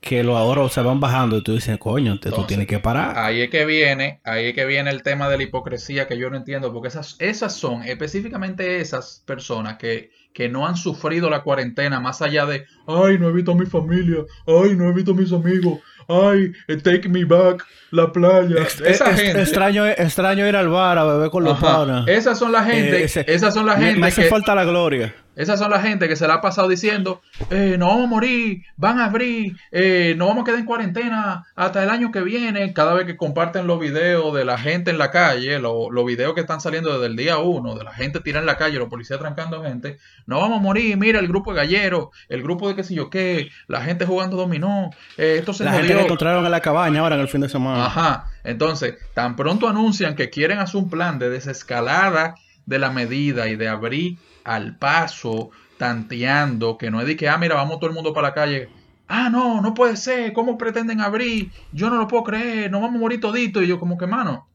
[0.00, 2.78] que los ahorros se van bajando y tú dices, coño, te- tú Entonces, tienes que
[2.78, 3.18] parar.
[3.18, 6.30] Ahí es que viene, ahí es que viene el tema de la hipocresía que yo
[6.30, 11.42] no entiendo, porque esas, esas son específicamente esas personas que, que no han sufrido la
[11.42, 15.10] cuarentena más allá de, ay, no he visto a mi familia, ay, no he visto
[15.12, 18.56] a mis amigos, ay, eh, take me back, la playa.
[18.84, 22.08] Esa gente, extraño, extraño ir al bar a beber con los panas.
[22.08, 24.54] esas son la gente, Eh, ese- esas son la me- gente me hace que, falta
[24.54, 25.14] la gloria.
[25.40, 28.62] Esas son la gente que se la ha pasado diciendo, eh, no vamos a morir,
[28.76, 32.72] van a abrir, eh, no vamos a quedar en cuarentena hasta el año que viene.
[32.72, 36.34] Cada vez que comparten los videos de la gente en la calle, lo- los videos
[36.34, 38.88] que están saliendo desde el día uno, de la gente tirada en la calle, los
[38.88, 42.76] policías trancando gente, no vamos a morir, mira el grupo de galleros, el grupo de
[42.76, 46.44] qué sé yo qué, la gente jugando dominó, eh, esto se La gente que encontraron
[46.44, 47.86] en la cabaña ahora en el fin de semana.
[47.86, 48.26] Ajá.
[48.44, 52.34] Entonces, tan pronto anuncian que quieren hacer un plan de desescalada
[52.66, 54.16] de la medida y de abrir
[54.54, 58.28] al paso, tanteando, que no es de que, ah, mira, vamos todo el mundo para
[58.28, 58.68] la calle.
[59.08, 60.32] Ah, no, no puede ser.
[60.32, 61.50] ¿Cómo pretenden abrir?
[61.72, 62.70] Yo no lo puedo creer.
[62.70, 63.60] Nos vamos a morir todito.
[63.62, 64.46] Y yo como que, mano,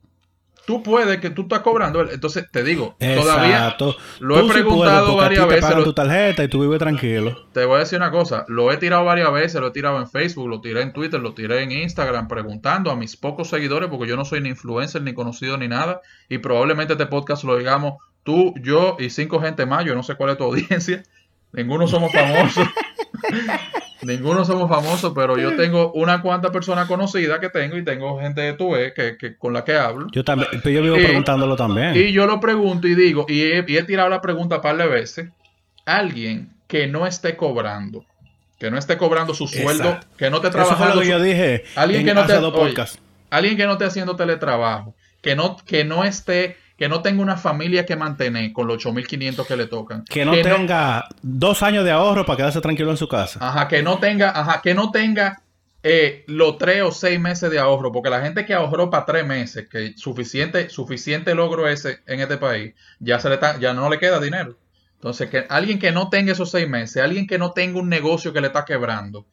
[0.66, 2.10] tú puedes que tú estás cobrando.
[2.10, 3.96] Entonces, te digo, todavía Exacto.
[4.20, 7.36] lo he Tú preguntado varias te veces, pagan lo- tu tarjeta y tú vives tranquilo.
[7.54, 10.08] te voy a decir una cosa, lo he tirado varias veces, lo he tirado en
[10.10, 14.08] Facebook, lo tiré en Twitter, lo tiré en Instagram, preguntando a mis pocos seguidores, porque
[14.08, 17.96] yo no soy ni influencer, ni conocido, ni nada, y probablemente este podcast lo digamos
[18.26, 21.04] tú, yo y cinco gente más, yo no sé cuál es tu audiencia,
[21.54, 22.68] ninguno somos famosos,
[24.02, 28.42] ninguno somos famosos, pero yo tengo una cuanta persona conocida que tengo y tengo gente
[28.42, 30.08] de tu vez que, que- con la que hablo.
[30.12, 31.96] Yo también, pero yo vivo Y- preguntándolo también.
[31.96, 34.78] Y yo lo pregunto y digo, y he, y he tirado la pregunta un par
[34.78, 35.30] de veces,
[35.86, 38.06] alguien que no esté cobrando,
[38.60, 40.08] que no esté cobrando su sueldo, Exacto.
[40.18, 42.38] que no esté Eso fue trabajando, lo que yo dije alguien en que no te-
[42.38, 42.74] oye,
[43.30, 47.38] alguien que no esté haciendo teletrabajo, que no, que no esté, que no tenga una
[47.38, 51.92] familia que mantener con los 8.500 que le tocan, Que no tenga dos años de
[51.92, 53.40] ahorro para quedarse tranquilo en su casa.
[53.42, 55.42] Ajá, que no tenga, ajá, que no tenga
[55.84, 59.26] eh, los tres o seis meses de ahorro, porque la gente que ahorró para tres
[59.26, 63.90] meses, que suficiente, suficiente logro ese en este país, ya se le está, ya no
[63.90, 64.58] le queda dinero.
[64.96, 68.34] Entonces, que alguien que no tenga esos seis meses, alguien que no tenga un negocio
[68.34, 69.28] que le está quebrando,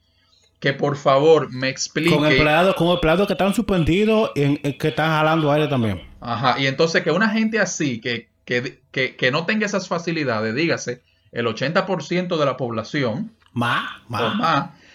[0.63, 2.15] que por favor me explique.
[2.15, 6.01] Con empleados, con empleados que están suspendidos y en- en que están jalando aire también.
[6.21, 10.55] Ajá, y entonces que una gente así, que, que, que, que no tenga esas facilidades,
[10.55, 14.37] dígase, el 80% de la población Más, más,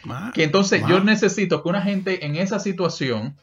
[0.06, 0.34] más.
[0.34, 3.36] Que entonces yo necesito que una gente en esa situación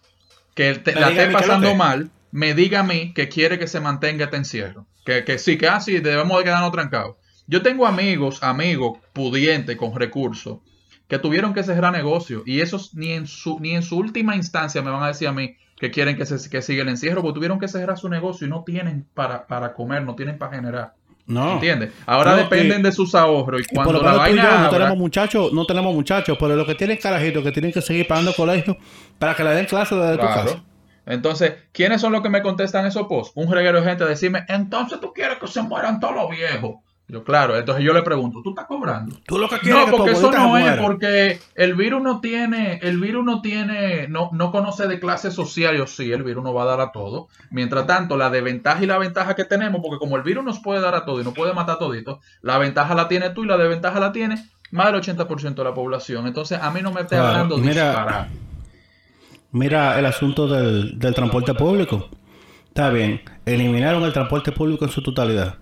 [0.54, 4.24] que te- la esté pasando mal, me diga a mí que quiere que se mantenga
[4.24, 4.86] este encierro.
[5.04, 7.16] Que, que sí, que así debemos de quedarnos trancados.
[7.46, 10.58] Yo tengo amigos, amigos pudientes con recursos
[11.14, 14.82] que tuvieron que cerrar negocios y esos ni en su ni en su última instancia
[14.82, 17.36] me van a decir a mí que quieren que se que siga el encierro porque
[17.36, 20.94] tuvieron que cerrar su negocio y no tienen para, para comer, no tienen para generar.
[21.26, 21.52] No.
[21.52, 21.92] ¿Entiendes?
[22.04, 25.52] Ahora No, dependen de sus ahorros y cuando lo la yo vaina no tenemos muchachos,
[25.52, 28.76] no tenemos muchachos, pero lo que tienen carajitos que tienen que seguir pagando colegio
[29.20, 30.64] para que le den clases desde tu casa.
[31.06, 33.32] Entonces, ¿quiénes son los que me contestan esos posts?
[33.36, 36.76] Un reguero de gente decirme, entonces tú quieres que se mueran todos los viejos.
[37.06, 39.16] Yo, claro, entonces yo le pregunto, ¿tú estás cobrando?
[39.26, 42.02] Tú lo que quieres No, es que tu porque eso no es, porque el virus
[42.02, 46.22] no tiene, el virus no tiene, no, no conoce de clase social, o sí, el
[46.22, 47.28] virus nos va a dar a todo.
[47.50, 50.80] Mientras tanto, la desventaja y la ventaja que tenemos, porque como el virus nos puede
[50.80, 53.58] dar a todo y nos puede matar todito, la ventaja la tiene tú y la
[53.58, 56.26] desventaja la tiene más del 80% de la población.
[56.26, 58.28] Entonces, a mí no me esté Claro, hablando y mira-.
[59.52, 62.08] Mira el asunto del, del transporte público.
[62.68, 65.58] Está bien, eliminaron el transporte público en su totalidad.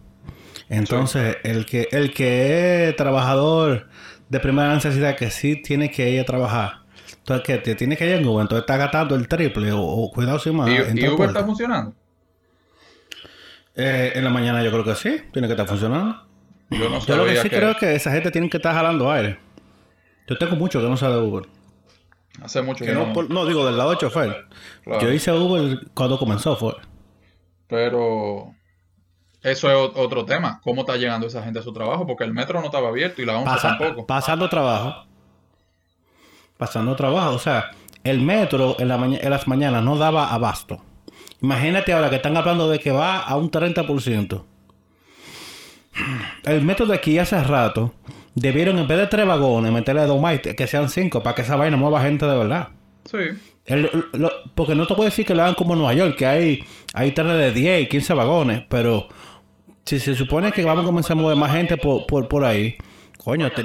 [0.68, 3.88] Entonces, el que el que es trabajador
[4.29, 6.83] de primera necesidad, que sí tiene que ir a trabajar,
[7.18, 10.11] Entonces, que te tienes que ir en Uber, entonces está gastando el triple o, o
[10.12, 10.70] cuidado sin más.
[10.70, 11.33] ¿Y, en y Uber transporte.
[11.33, 11.94] está funcionando?
[13.75, 16.27] Eh, en la mañana yo creo que sí, tiene que estar funcionando.
[16.70, 18.75] Yo no Yo lo que sí que creo es que esa gente tiene que estar
[18.75, 19.38] jalando aire.
[20.27, 21.44] Yo tengo mucho que no sé de Uber.
[22.40, 23.46] hace mucho Que que no, no.
[23.46, 24.46] digo del lado de chofer.
[24.85, 25.01] Claro.
[25.01, 26.75] Yo hice Uber cuando comenzó, fue.
[27.68, 28.55] Pero
[29.42, 30.61] eso es otro tema.
[30.62, 32.07] ¿Cómo está llegando esa gente a su trabajo?
[32.07, 34.07] Porque el metro no estaba abierto y la 11 Pasa- tampoco.
[34.07, 35.05] pasando trabajo.
[36.57, 37.35] Pasando trabajo.
[37.35, 37.70] O sea,
[38.05, 40.78] el metro en, la en las mañanas no daba abasto.
[41.40, 44.44] Imagínate ahora que están hablando de que va a un 30%.
[46.44, 47.92] El metro de aquí hace rato
[48.35, 51.57] debieron en vez de tres vagones meterle dos más que sean cinco para que esa
[51.57, 52.68] vaina mueva gente de verdad.
[53.05, 53.18] Sí.
[53.66, 56.26] El- lo- porque no te puedo decir que lo hagan como en Nueva York, que
[56.26, 59.09] hay, hay trenes de 10 y 15 vagones, pero
[59.85, 62.77] si se supone que vamos a comenzar a mover más gente por, por, por ahí,
[63.18, 63.64] coño, te-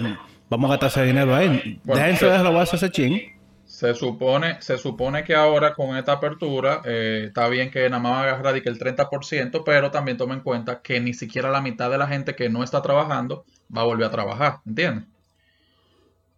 [0.50, 1.80] vamos a gastar ese dinero ahí.
[1.84, 3.22] Bueno, Déjense de robarse ese chin.
[3.66, 8.14] Se supone, se supone que ahora con esta apertura eh, está bien que nada más
[8.14, 11.52] va a agarrar y que el 30%, pero también toma en cuenta que ni siquiera
[11.52, 15.06] la mitad de la gente que no está trabajando va a volver a trabajar, ¿entiendes?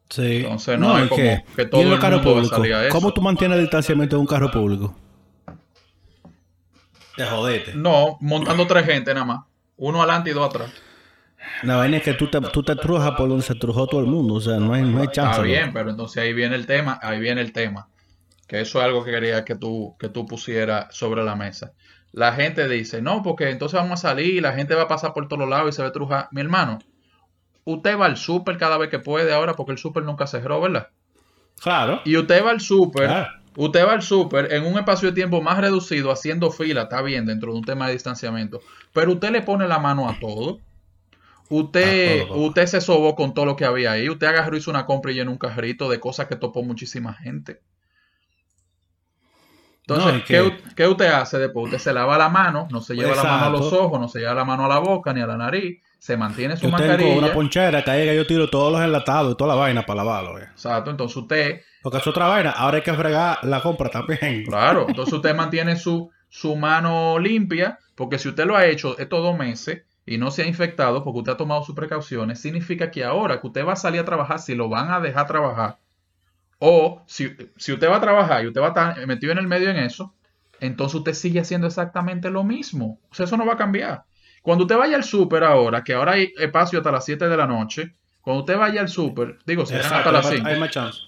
[0.09, 0.37] Sí.
[0.37, 2.95] Entonces, no es y como que, que todo el mundo va a a eso.
[2.99, 4.95] ¿Cómo tú mantienes el distanciamiento de un carro público?
[7.15, 7.75] Te jodete.
[7.75, 9.39] No, montando tres gente nada más.
[9.79, 10.71] Uno adelante y dos atrás.
[11.63, 14.07] La vaina es que tú te, tú te trujas por donde se trujó todo el
[14.07, 15.31] mundo, o sea, no hay, no hay chance.
[15.31, 17.89] Está bien, pero entonces ahí viene el tema, ahí viene el tema.
[18.47, 21.73] Que eso es algo que quería que tú, que tú pusieras sobre la mesa.
[22.11, 25.27] La gente dice, no, porque entonces vamos a salir, la gente va a pasar por
[25.27, 26.27] todos lados y se va a trujar.
[26.31, 26.79] Mi hermano,
[27.63, 30.87] usted va al súper cada vez que puede ahora porque el súper nunca cerró, ¿verdad?
[31.61, 32.01] Claro.
[32.05, 33.38] Y usted va al súper, Claro.
[33.55, 37.25] Usted va al súper en un espacio de tiempo más reducido, haciendo fila, está bien,
[37.25, 38.61] dentro de un tema de distanciamiento.
[38.93, 40.59] Pero usted le pone la mano a todo.
[41.49, 42.39] Usted, A todo, papá.
[42.47, 44.07] usted se sobó con todo lo que había ahí.
[44.09, 47.61] Usted agarró, hizo una compra y llenó un carrito de cosas que topó muchísima gente.
[49.81, 50.23] Entonces, No,
[50.75, 51.65] ¿qué, usted hace después?
[51.65, 54.19] Usted se lava la mano, no se lleva la mano a los ojos, no se
[54.19, 56.87] lleva la mano a la boca ni a la nariz, se mantiene su Yo tengo
[56.87, 57.17] mascarilla.
[57.17, 60.37] una ponchera que yo tiro todos los enlatados y toda la vaina para lavarlo.
[60.37, 60.43] eh.
[60.51, 62.51] Exacto, entonces usted Porque es otra vaina.
[62.51, 64.43] Ahora hay que fregar la compra también.
[64.45, 69.21] Claro, entonces usted mantiene su, su mano limpia, porque si usted lo ha hecho estos
[69.23, 73.03] dos meses y no se ha infectado porque usted ha tomado sus precauciones, significa que
[73.03, 75.77] ahora que usted va a salir a trabajar, si lo van a dejar trabajar,
[76.59, 79.47] o si, si usted va a trabajar y usted va a estar metido en el
[79.47, 80.13] medio en eso,
[80.59, 82.99] entonces usted sigue haciendo exactamente lo mismo.
[83.09, 84.03] O sea, eso no va a cambiar.
[84.41, 87.47] Cuando usted vaya al súper ahora, que ahora hay espacio hasta las 7 de la
[87.47, 90.43] noche, cuando usted vaya al súper, digo, si hasta Exacto, las hay 5.
[90.43, 90.99] más- hay más chance.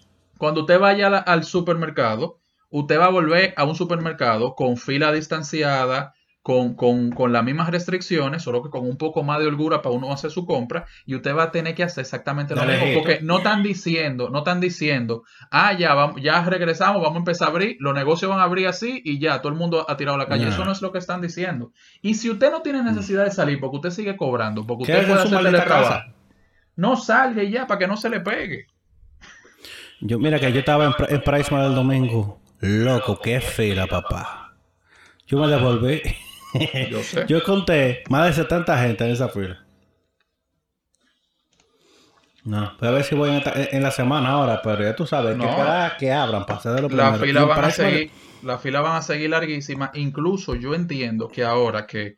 [0.42, 2.40] Cuando usted vaya la- al supermercado,
[2.72, 7.70] usted va a volver a un supermercado con fila distanciada, con, con- con las mismas
[7.70, 11.14] restricciones, solo que con un poco más de holgura para uno hacer su compra, y
[11.14, 14.60] usted va a tener que hacer exactamente lo mismo, porque no están diciendo, no están
[14.60, 18.44] diciendo, ah, ya, vamos, ya regresamos, vamos a empezar a abrir, los negocios van a
[18.46, 20.46] abrir así y ya, todo el mundo ha tirado a la calle.
[20.50, 21.72] Eso no es lo que están diciendo.
[22.02, 25.20] Y si usted no tiene necesidad de salir, porque usted sigue cobrando, porque usted puede
[25.28, 25.94] hacer teletrabajo,
[26.78, 28.66] no salga ya, para que no se le pegue.
[30.02, 32.40] Yo, mira que yo estaba en, en Price el domingo.
[32.60, 34.54] Loco, qué fila, papá.
[35.28, 36.02] Yo me devolví.
[36.90, 37.26] Yo sé.
[37.30, 39.64] Yo conté más de 70 gente en esa fila.
[42.44, 45.38] No, voy a ver si voy en, en- la semana ahora, pero ya tú sabes,
[45.38, 45.44] No.
[45.44, 47.26] que esperar que abran para hacer de lo La primero.
[47.26, 48.12] fila van a seguir,
[48.42, 49.92] la fila van a seguir larguísima.
[49.94, 52.16] Incluso yo entiendo que ahora que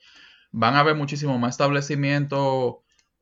[0.51, 2.75] van a haber muchísimo más establecimientos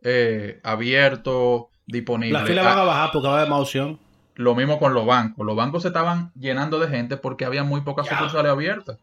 [0.04, 2.40] eh, abiertos, disponibles.
[2.42, 4.00] La fila van Ah, a bajar porque va a haber más opción.
[4.42, 5.46] Lo mismo con los bancos.
[5.46, 8.18] Los bancos se estaban llenando de gente porque había muy pocas Ya.
[8.18, 8.98] sucursales abiertas.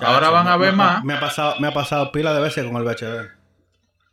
[0.00, 1.04] Ahora van a ver me- más.
[1.04, 3.30] Me ha pasado, me ha pasado pila de veces con el BHD.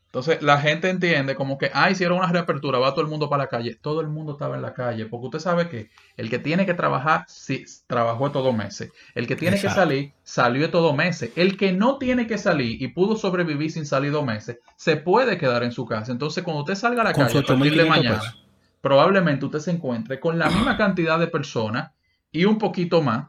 [0.08, 3.44] Entonces la gente entiende como que, ah, hicieron una reapertura, va todo el mundo para
[3.44, 3.76] la calle.
[3.80, 6.74] Todo el mundo estaba en la calle, porque usted sabe que el que tiene que
[6.74, 8.92] trabajar, sí, trabajó estos dos meses.
[9.14, 11.30] El que tiene que salir, salió estos dos meses.
[11.36, 15.38] El que no tiene que salir y pudo sobrevivir sin salir dos meses, se puede
[15.38, 16.12] quedar en su casa.
[16.12, 18.44] Entonces cuando usted salga a la Con calle a partir de 8.500 mañana, pesos.
[18.82, 21.92] Probablemente usted se encuentre con la misma cantidad de personas
[22.32, 23.28] y un poquito más,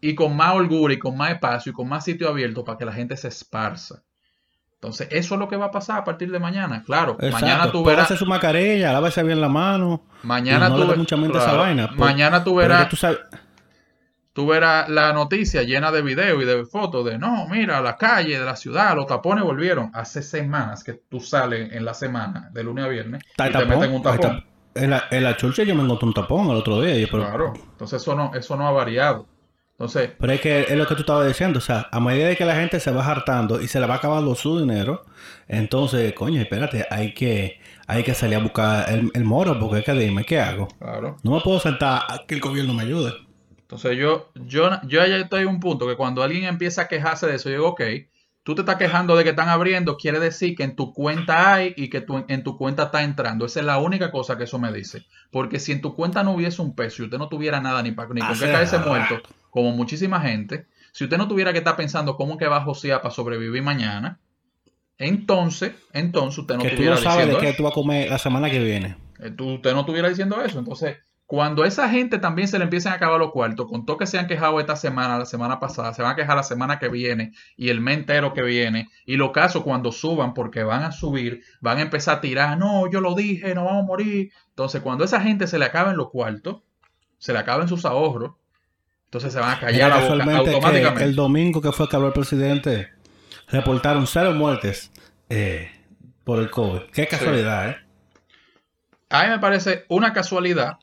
[0.00, 2.84] y con más holgura y con más espacio y con más sitio abierto para que
[2.84, 4.02] la gente se esparza.
[4.74, 6.82] Entonces, eso es lo que va a pasar a partir de mañana.
[6.84, 7.72] Claro, mañana Exacto.
[7.72, 10.02] tú verás, su mascarilla, lávese bien la mano.
[10.22, 11.98] mañana no tú le dé ve- mucha mente a esa claro, vaina, pues.
[11.98, 13.18] mañana tú verás, tú sabes,
[14.34, 18.38] tú verás la noticia llena de videos y de fotos de, no, mira, la calle
[18.38, 19.90] de la ciudad, los tapones volvieron.
[19.94, 23.92] Hace semanas que tú sales en la semana, de lunes a viernes, y te meten
[23.94, 24.44] un tapón.
[24.76, 26.96] En la, en la churcha yo me encontré un tapón el otro día.
[26.96, 29.26] y yo, pero- Claro, entonces eso no, eso no ha variado.
[29.72, 32.36] Entonces, Pero es que es lo que tú estabas diciendo, o sea, a medida de
[32.36, 35.02] que la gente se va hartando y se le va acabando su dinero,
[35.48, 39.84] entonces, coño, espérate, hay que, hay que salir a buscar el, el moro, porque es
[39.84, 40.68] que dime, ¿qué hago?
[40.78, 41.16] claro.
[41.22, 43.12] No me puedo sentar a que el gobierno me ayude.
[43.60, 47.26] Entonces yo, yo, yo ya estoy en un punto que cuando alguien empieza a quejarse
[47.26, 47.82] de eso, yo digo, ok,
[48.46, 51.74] tú te estás quejando de que están abriendo, quiere decir que en tu cuenta hay
[51.76, 53.44] y que tu- en tu cuenta está entrando.
[53.44, 55.04] Esa es la única cosa que eso me dice.
[55.32, 57.90] Porque si en tu cuenta no hubiese un peso y usted no tuviera nada ni,
[57.90, 59.16] pa- ni con qué caerse muerto,
[59.50, 63.02] como muchísima gente, si usted no tuviera que estar pensando cómo que va a josear
[63.02, 64.20] para sobrevivir mañana,
[64.98, 68.08] entonces, entonces usted no que tú estuviera no sabes de qué tú vas a comer
[68.08, 68.96] la semana que viene.
[69.18, 70.58] Eh, tú- usted no estuviera diciendo eso.
[70.58, 74.06] Entonces, cuando esa gente también se le empiecen a acabar los cuartos, con todo que
[74.06, 76.88] se han quejado esta semana, la semana pasada, se van a quejar la semana que
[76.88, 80.92] viene y el mes entero que viene, y los casos cuando suban, porque van a
[80.92, 84.30] subir, van a empezar a tirar, no, yo lo dije, no vamos a morir.
[84.50, 86.62] Entonces, cuando esa gente se le acaben los cuartos,
[87.18, 88.34] se le acaben sus ahorros,
[89.06, 91.04] entonces se van a callar la boca automáticamente.
[91.04, 92.90] el domingo que fue que habló el presidente,
[93.48, 94.92] reportaron cero muertes
[95.28, 95.72] eh,
[96.22, 96.82] por el COVID.
[96.92, 97.76] Qué casualidad, ¿eh?
[99.08, 100.78] A mí me parece una casualidad.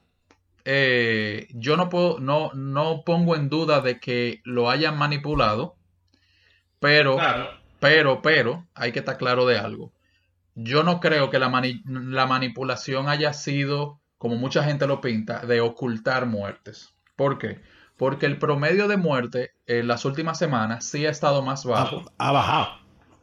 [0.65, 5.75] Eh, yo no puedo, no, no pongo en duda de que lo hayan manipulado,
[6.79, 7.17] pero,
[7.79, 9.91] pero, pero, hay que estar claro de algo.
[10.55, 15.39] Yo no creo que la, mani- la manipulación haya sido, como mucha gente lo pinta,
[15.45, 16.93] de ocultar muertes.
[17.15, 17.59] ¿Por qué?
[17.97, 22.03] Porque el promedio de muerte en las últimas semanas sí ha estado más bajo.
[22.17, 22.67] Ha, ha bajado.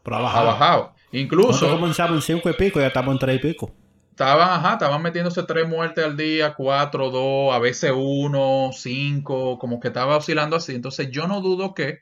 [0.03, 0.95] Pero ha Ha bajado.
[1.13, 1.53] Incluso.
[1.53, 3.73] Nosotros comenzamos en cinco y pico y ya estamos en tres y pico.
[4.21, 9.81] Estaban, ajá, estaban metiéndose tres muertes al día, cuatro, dos, a veces uno, cinco, como
[9.81, 10.75] que estaba oscilando así.
[10.75, 12.01] Entonces yo no dudo que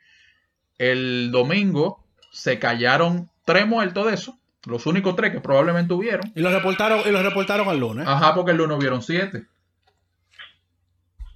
[0.78, 6.32] el domingo se callaron tres muertos de eso, los únicos tres que probablemente hubieron.
[6.34, 8.04] Y lo reportaron, y lo reportaron el lunes.
[8.08, 9.46] Ajá, porque el lunes hubieron siete.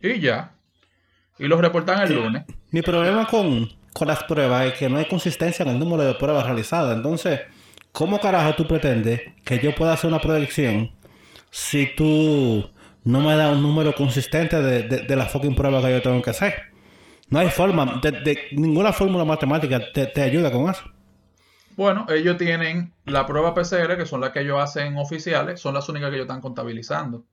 [0.01, 0.51] Y ya.
[1.39, 2.43] Y los reportan el lunes.
[2.73, 6.15] Mi problema con, con las pruebas es que no hay consistencia en el número de
[6.15, 6.97] pruebas realizadas.
[6.97, 7.39] Entonces,
[7.93, 10.93] ¿cómo carajo tú pretendes que yo pueda hacer una predicción
[11.51, 12.71] si tú
[13.05, 16.23] no me das un número consistente de, de, de la fucking prueba que yo tengo
[16.23, 16.55] que hacer?
[17.31, 20.83] No hay forma, de, de- ninguna fórmula matemática te, te ayuda con eso.
[21.77, 25.87] Bueno, ellos tienen la prueba PCR, que son las que ellos hacen oficiales, son las
[25.91, 27.27] únicas que ellos están contabilizando.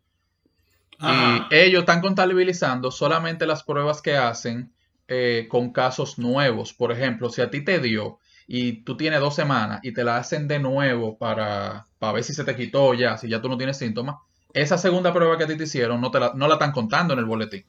[1.00, 1.36] Ajá.
[1.40, 4.74] Y ellos están contabilizando solamente las pruebas que hacen
[5.08, 6.74] eh, con casos nuevos.
[6.74, 8.20] Por ejemplo, si a ti te dio
[8.52, 12.34] y tú tienes dos semanas y te la hacen de nuevo para, para ver si
[12.34, 14.16] se te quitó ya, si ya tú no tienes síntomas,
[14.54, 17.14] esa segunda prueba que a ti te hicieron no, te la, no la están contando
[17.14, 17.64] en el boletín.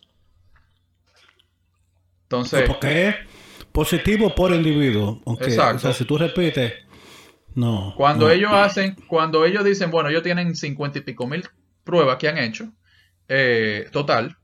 [2.24, 3.16] Entonces, Porque es
[3.72, 5.20] positivo por individuo.
[5.38, 5.76] Exacto.
[5.76, 6.72] O sea, si tú repites,
[7.54, 7.92] no.
[7.94, 8.32] Cuando no.
[8.32, 11.46] ellos hacen, cuando ellos dicen, bueno, ellos tienen cincuenta y pico mil
[11.84, 12.72] pruebas que han hecho,
[13.28, 14.36] eh, total,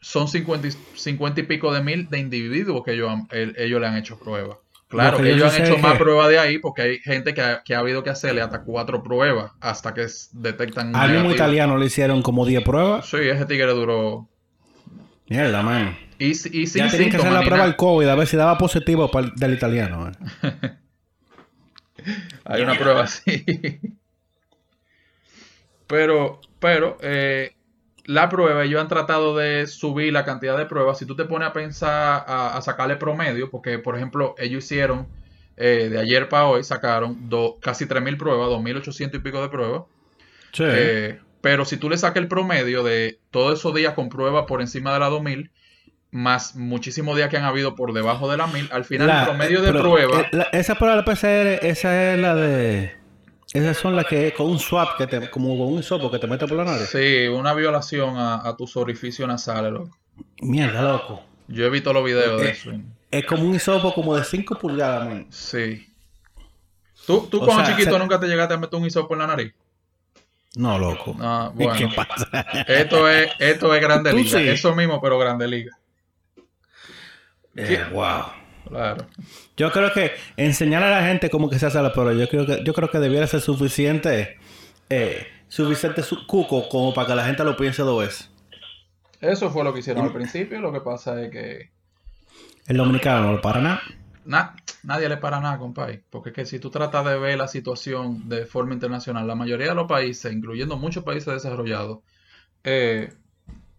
[0.00, 3.80] son cincuenta y, 50 y pico de mil de individuos que ellos, han- el- ellos
[3.80, 4.58] le han hecho pruebas.
[4.88, 7.62] Claro, que ellos han hecho más que- pruebas de ahí porque hay gente que ha,
[7.64, 11.86] que ha habido que hacerle hasta cuatro pruebas hasta que detectan Al mismo italiano le
[11.86, 13.06] hicieron como 10 pruebas.
[13.06, 14.28] Sí, ese tigre duró.
[15.28, 15.98] Mierda, man.
[16.20, 18.56] Y, y sin Ya tienen que hacer la prueba del COVID a ver si daba
[18.56, 20.08] positivo para el- del italiano.
[20.08, 20.76] eh.
[22.44, 23.44] Hay una prueba así.
[25.88, 27.54] Pero, pero, eh,
[28.06, 30.98] la prueba, ellos han tratado de subir la cantidad de pruebas.
[30.98, 35.06] Si tú te pones a pensar, a, a sacarle promedio, porque, por ejemplo, ellos hicieron,
[35.56, 39.82] eh, de ayer para hoy, sacaron do- casi 3.000 pruebas, 2.800 y pico de pruebas.
[40.52, 40.64] Sí.
[40.66, 44.60] Eh, pero si tú le sacas el promedio de todos esos días con pruebas por
[44.60, 45.50] encima de la 2000,
[46.10, 49.26] más muchísimos días que han habido por debajo de la 1000, al final La- el
[49.26, 50.20] promedio de pero, prueba.
[50.32, 52.94] eh, esa prueba de la PCR, esa es la de.
[53.56, 56.26] Esas son las que con un swap, que te, como con un hisopo que te
[56.26, 56.88] mete por la nariz.
[56.88, 59.96] Sí, una violación a, a tus orificios nasales, loco.
[60.42, 61.22] Mierda, loco.
[61.48, 62.70] Yo he visto los videos de Eh, eso.
[63.10, 65.26] Es como un hisopo como de 5 pulgadas, man.
[65.30, 65.86] Sí.
[67.06, 69.26] ¿Tú, tú cuando sea, chiquito se- nunca te llegaste a meter un hisopo en la
[69.28, 69.54] nariz?
[70.56, 71.16] No, loco.
[71.20, 72.28] Ah, ¿Qué pasa?
[72.66, 74.38] Esto es, esto es Grande Liga.
[74.38, 74.48] sí.
[74.48, 75.78] Eso mismo, pero Grande Liga.
[77.54, 78.24] Eh, wow.
[78.68, 79.06] Claro.
[79.56, 82.46] Yo creo que enseñar a la gente cómo que se hace la prueba, yo creo
[82.46, 84.38] que, yo creo que debiera ser suficiente,
[84.90, 88.30] eh, suficiente su- cuco como para que la gente lo piense dos veces.
[89.20, 90.60] Eso fue lo que hicieron al principio.
[90.60, 91.70] Lo que pasa es que
[92.66, 93.82] El dominicano no para nada.
[94.24, 96.02] na- nadie le para nada, compadre.
[96.10, 99.68] Porque es que si tú tratas de ver la situación de forma internacional, la mayoría
[99.68, 102.00] de los países, incluyendo muchos países desarrollados,
[102.64, 103.12] eh,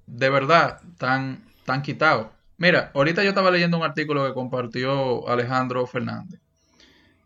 [0.07, 2.28] de verdad están, están quitados.
[2.58, 6.39] Mira, ahorita yo estaba leyendo un artículo que compartió Alejandro Fernández,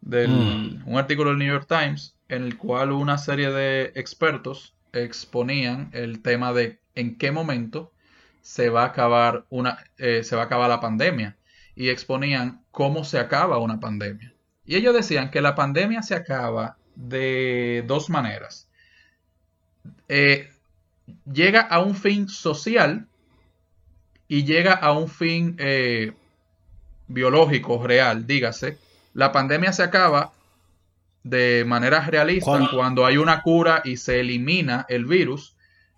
[0.02, 0.84] del, Mm.
[0.86, 6.22] un artículo del New York Times, en el cual una serie de expertos exponían el
[6.22, 7.94] tema de en qué momento
[8.42, 11.38] se va a acabar una, eh, se va a acabar la pandemia
[11.76, 14.34] y exponían cómo se acaba una pandemia.
[14.66, 18.70] Y ellos decían que la pandemia se acaba de dos maneras.
[20.08, 20.50] Eh,
[21.32, 23.08] llega a un fin social
[24.32, 26.14] y llega a un fin eh,
[27.08, 28.78] biológico real, dígase.
[29.14, 30.32] La pandemia se acaba
[31.24, 35.56] de manera realista Cuando- cuando, hay una cura y se elimina el virus.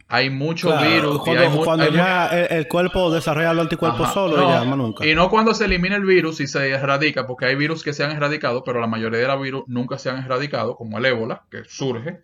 [0.08, 3.12] Hay mucho Claro, virus y cuando, hay mu- cuando hay mu- ya el, el cuerpo
[3.12, 5.06] desarrolla los anticuerpos Ajá, solo no, y ya más nunca.
[5.06, 8.04] Y no cuando se elimina el virus y se erradica, porque hay virus que se
[8.04, 11.44] han erradicado, pero la mayoría de los virus nunca se han erradicado, como el ébola,
[11.52, 12.20] que surge.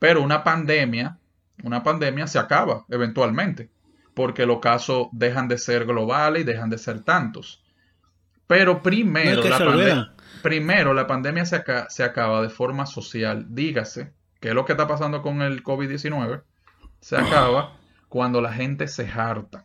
[0.00, 1.18] Pero una pandemia,
[1.62, 3.68] una pandemia se acaba eventualmente,
[4.14, 7.62] porque los casos dejan de ser globales y dejan de ser tantos.
[8.46, 10.10] Pero primero, la pande-
[10.42, 13.46] primero la pandemia se, aca- se acaba de forma social.
[13.48, 16.42] Dígase, que es lo que está pasando con el COVID-19,
[17.00, 17.76] se acaba
[18.08, 19.64] cuando la gente se harta.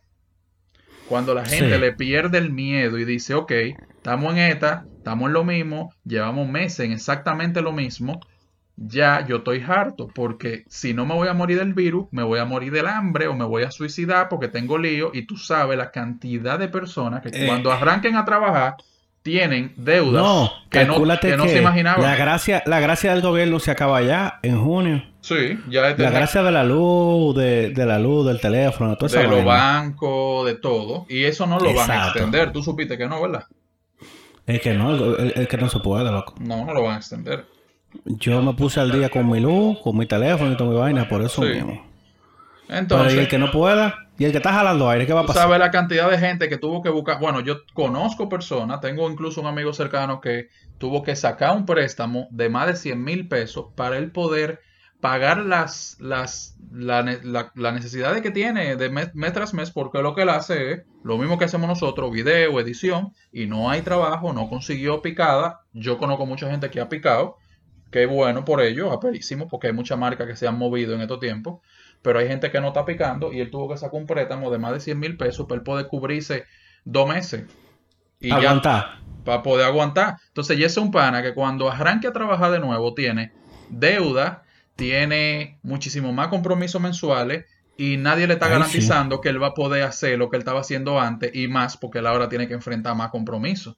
[1.09, 1.79] Cuando la gente Sí.
[1.81, 6.47] le pierde el miedo y dice, ok, estamos en esta, estamos en lo mismo, llevamos
[6.49, 8.19] meses en exactamente lo mismo,
[8.77, 12.39] ya yo estoy harto, porque si no me voy a morir del virus, me voy
[12.39, 15.77] a morir del hambre o me voy a suicidar porque tengo lío y tú sabes
[15.77, 17.47] la cantidad de personas que Eh.
[17.47, 18.75] cuando arranquen a trabajar
[19.23, 22.01] tienen deudas No, que no, que no se imaginaban.
[22.01, 25.03] La gracia, la gracia del gobierno se acaba ya en junio.
[25.19, 29.43] Sí, ya La gracia de la luz, de, de la luz, del teléfono, de los
[29.43, 31.05] bancos, de todo.
[31.09, 32.53] Y eso no lo van a extender.
[32.53, 33.43] Tú supiste que no, ¿verdad?
[34.45, 36.35] Es que no, el, el que no se puede, loco.
[36.39, 37.45] No, no lo van a extender.
[38.05, 41.07] Yo me puse al día con mi luz, con mi teléfono y toda mi vaina,
[41.07, 41.49] por eso Sí.
[41.49, 41.85] mismo.
[42.67, 45.21] Pero y Entonces, el que no pueda, y el que está jalando aire, ¿qué va
[45.21, 45.43] a pasar?
[45.43, 47.19] sabes la cantidad de gente que tuvo que buscar.
[47.19, 52.27] Bueno, yo conozco personas, tengo incluso un amigo cercano que tuvo que sacar un préstamo
[52.31, 54.59] de más de 100 mil pesos para él poder
[54.99, 60.13] pagar las, las, la- la necesidades que tiene de mes, mes tras mes, porque lo
[60.15, 64.33] que él hace es lo mismo que hacemos nosotros, video, edición, y no hay trabajo,
[64.33, 65.61] no consiguió picada.
[65.71, 67.37] Yo conozco mucha gente que ha picado,
[67.91, 71.19] que bueno por ello, aperísimo, porque hay muchas marcas que se han movido en estos
[71.19, 71.61] tiempos,
[72.01, 74.59] pero hay gente que no está picando y él tuvo que sacar un préstamo de
[74.59, 76.45] más de 100 mil pesos para él poder cubrirse
[76.83, 77.45] dos meses.
[78.19, 79.03] Y ya Aguantar.
[79.23, 80.17] para poder aguantar.
[80.27, 83.33] Entonces, ya es un pana que cuando arranque a trabajar de nuevo tiene
[83.69, 84.43] deuda,
[84.75, 87.45] tiene muchísimo más compromisos mensuales
[87.77, 90.41] y nadie le está Ay, garantizando que él va a poder hacer lo que él
[90.41, 93.77] estaba haciendo antes y más porque él ahora tiene que enfrentar más compromisos.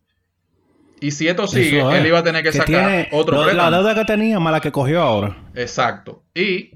[1.01, 1.95] Y si esto sigue, es.
[1.95, 3.71] él iba a tener que, sacar tiene otro lo- la préstamo.
[3.77, 5.37] deuda que tenía más la que cogió ahora.
[5.55, 6.23] Exacto.
[6.33, 6.71] Y,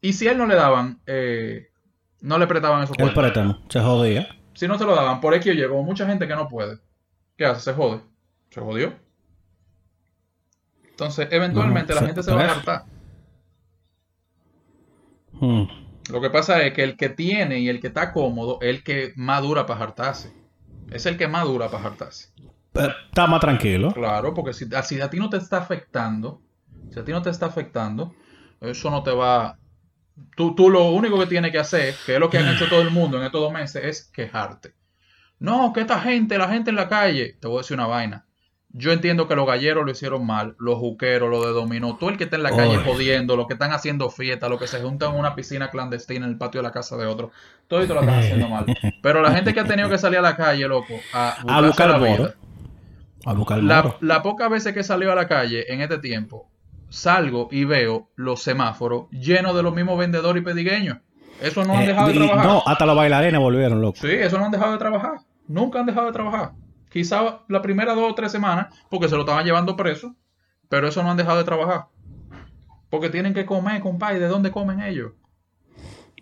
[0.00, 1.68] y si él no le daban, eh,
[2.20, 3.58] no le prestaban esos El préstamo.
[3.68, 4.28] Se jodía.
[4.54, 6.78] Si no se lo daban, por X o Y, como mucha gente que no puede,
[7.36, 7.60] ¿qué hace?
[7.60, 8.00] Se jode.
[8.50, 8.94] Se jodió.
[10.90, 12.84] Entonces, eventualmente No, la se- gente se va a hartar.
[15.32, 15.64] Hmm.
[16.10, 18.84] Lo que pasa es que el que tiene y el que está cómodo es el
[18.84, 20.32] que más dura para hartarse.
[20.90, 22.28] Es el que más dura para hartarse.
[22.74, 23.92] Eh, Está más tranquilo.
[23.92, 26.42] Claro, porque si, si a ti no te está afectando,
[26.92, 28.14] si a ti no te está afectando,
[28.60, 29.58] eso no te va...
[30.36, 32.82] Tú, tú lo único que tienes que hacer, que es lo que han hecho todo
[32.82, 34.74] el mundo en estos dos meses, es quejarte.
[35.40, 38.26] No, que esta gente, la gente en la calle, te voy a decir una vaina.
[38.76, 42.16] Yo entiendo que los galleros lo hicieron mal, los juqueros, los de dominó, todo el
[42.16, 42.84] que está en la calle Oy.
[42.84, 46.32] jodiendo, los que están haciendo fiesta, los que se juntan en una piscina clandestina en
[46.32, 47.30] el patio de la casa de otro,
[47.68, 48.66] todo esto lo están haciendo mal.
[49.02, 51.88] Pero la gente que ha tenido que salir a la calle, loco, a, A buscar
[51.90, 52.34] la vida,
[53.26, 55.98] A buscar el la, la pocas veces que he salido a la calle en este
[55.98, 56.48] tiempo,
[56.88, 60.98] salgo y veo los semáforos llenos de los mismos vendedores y pedigueños.
[61.40, 62.46] Eso no han Eh, dejado de trabajar.
[62.46, 63.98] no, hasta los bailarines volvieron, loco.
[64.00, 65.14] Sí, eso no han dejado de trabajar.
[65.48, 66.52] Nunca han dejado de trabajar.
[66.90, 70.14] Quizá la primera dos o tres semanas, porque se lo estaban llevando preso,
[70.68, 71.86] pero eso no han dejado de trabajar.
[72.88, 74.20] Porque tienen que comer, compadre.
[74.20, 75.12] ¿De dónde comen ellos?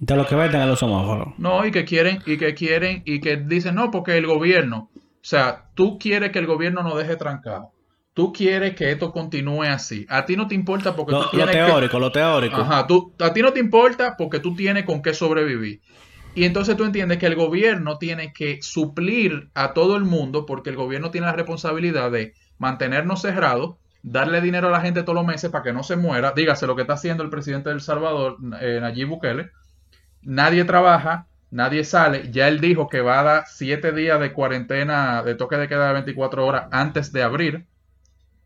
[0.01, 1.35] De lo que venden en los semáforos.
[1.39, 4.91] No, y que quieren, y que quieren, y que dicen, no, porque el gobierno.
[5.23, 7.71] O sea, tú quieres que el gobierno nos deje trancado.
[8.13, 10.05] Tú quieres que esto continúe así.
[10.11, 12.57] A ti no te importa porque Lo, tú lo tienes que- teórico, lo teórico.
[12.57, 15.81] Ajá, tú, a ti no te importa porque tú tienes con qué sobrevivir.
[16.35, 20.71] Y entonces tú entiendes que el gobierno tiene que suplir a todo el mundo porque
[20.71, 25.27] el gobierno tiene la responsabilidad de mantenernos cerrados, darle dinero a la gente todos los
[25.27, 26.33] meses para que no se muera.
[26.35, 29.51] Dígase lo que está haciendo el presidente de El Salvador, eh, Nayib Bukele.
[30.23, 32.31] Nadie trabaja, nadie sale.
[32.33, 35.87] Ya él dijo que va a dar siete días de cuarentena, de toque de queda
[35.89, 37.67] de 24 horas antes de abrir,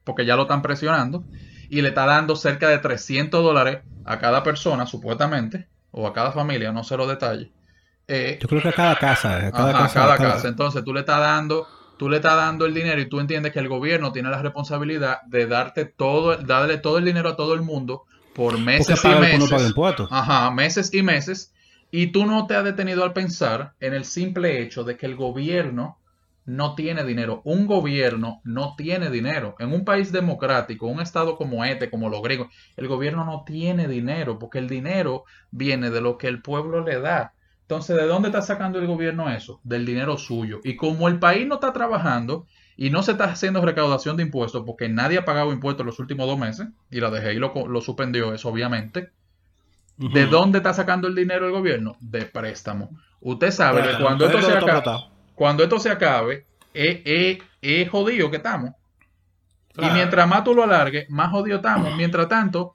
[0.04, 1.24] porque ya lo están presionando
[1.68, 6.32] y le está dando cerca de 300 dólares a cada persona, supuestamente, o a cada
[6.32, 7.48] familia, no sé los detalles.
[8.08, 9.94] Eh, Yo creo que a cada casa, a cada ajá, casa.
[9.94, 10.48] cada cada- casa.
[10.48, 11.66] Entonces tú le estás dando,
[11.98, 15.22] tú le estás dando el dinero y tú entiendes que el gobierno tiene la responsabilidad
[15.26, 18.04] de darte todo, darle todo el dinero a todo el mundo
[18.34, 19.50] por Porque meses y meses.
[19.68, 20.08] impuestos.
[20.12, 21.52] Ajá, meses y meses.
[21.98, 25.16] Y tú no te has detenido al pensar en el simple hecho de que el
[25.16, 25.98] gobierno
[26.44, 27.40] no tiene dinero.
[27.46, 29.56] Un gobierno no tiene dinero.
[29.60, 33.88] En un país democrático, un estado como este, como los griegos, el gobierno no tiene
[33.88, 37.32] dinero porque el dinero viene de lo que el pueblo le da.
[37.62, 39.62] Entonces, ¿de dónde está sacando el gobierno eso?
[39.64, 40.60] Del dinero suyo.
[40.64, 44.64] Y como el país no está trabajando y no se está haciendo recaudación de impuestos
[44.66, 48.34] porque nadie ha pagado impuestos los últimos dos meses, y la DGI lo, lo suspendió
[48.34, 49.12] eso, obviamente.
[49.96, 51.96] ¿De dónde está sacando el dinero el gobierno?
[52.00, 52.90] De préstamo.
[53.20, 58.72] Usted sabe que cuando esto se acaba cuando esto se acabe, es, jodido que estamos.
[59.78, 61.94] Y mientras más tú lo alargues, más jodido estamos.
[61.96, 62.74] Mientras tanto,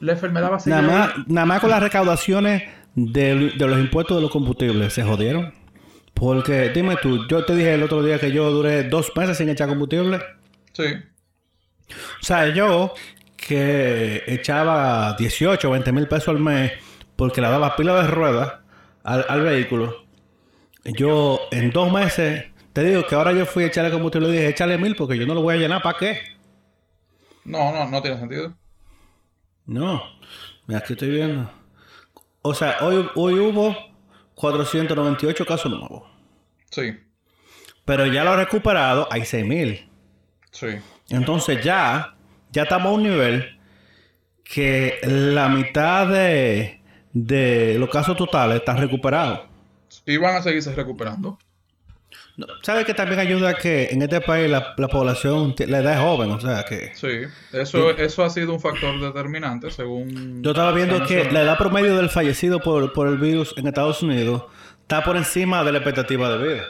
[0.00, 0.82] la enfermedad va a seguir.
[0.82, 2.62] Nada más, nada más con las recaudaciones
[2.94, 5.52] de, los impuestos de los combustibles se jodieron.
[6.14, 9.48] Porque, dime tú, yo te dije el otro día que yo duré dos meses sin
[9.48, 10.20] echar combustible.
[10.72, 10.84] Sí.
[12.20, 12.94] O sea, yo
[13.46, 16.72] que echaba 18 o 20 mil pesos al mes
[17.16, 18.54] porque le daba pila de ruedas
[19.04, 20.02] al, al vehículo
[20.84, 24.48] yo en dos meses, te digo que ahora yo fui a echarle combustible y dije,
[24.48, 26.20] échale mil porque yo no lo voy a llenar, ¿para qué?
[27.44, 28.54] No, no, no tiene sentido.
[29.66, 30.02] No,
[30.66, 31.50] mira, aquí estoy viendo.
[32.42, 33.76] O sea, hoy, hoy hubo
[34.34, 36.02] 498 casos nuevos.
[36.70, 36.98] Sí.
[37.84, 39.88] Pero ya lo recuperado, hay 6000.
[40.50, 40.66] Sí.
[41.10, 42.16] Entonces ya,
[42.52, 43.58] ya estamos a un nivel
[44.44, 46.80] que la mitad de,
[47.12, 49.52] de los casos totales están recuperados
[50.06, 51.38] y van a seguirse recuperando.
[52.62, 56.30] ¿Sabes que también ayuda que en este país la, población, la edad es joven?
[56.30, 56.92] O sea que...
[56.94, 60.42] Sí, eso, eso ha sido un factor determinante según...
[60.42, 64.02] Yo estaba viendo que la edad promedio del fallecido por, por el virus en Estados
[64.02, 64.44] Unidos
[64.80, 66.64] está por encima de la expectativa de vida.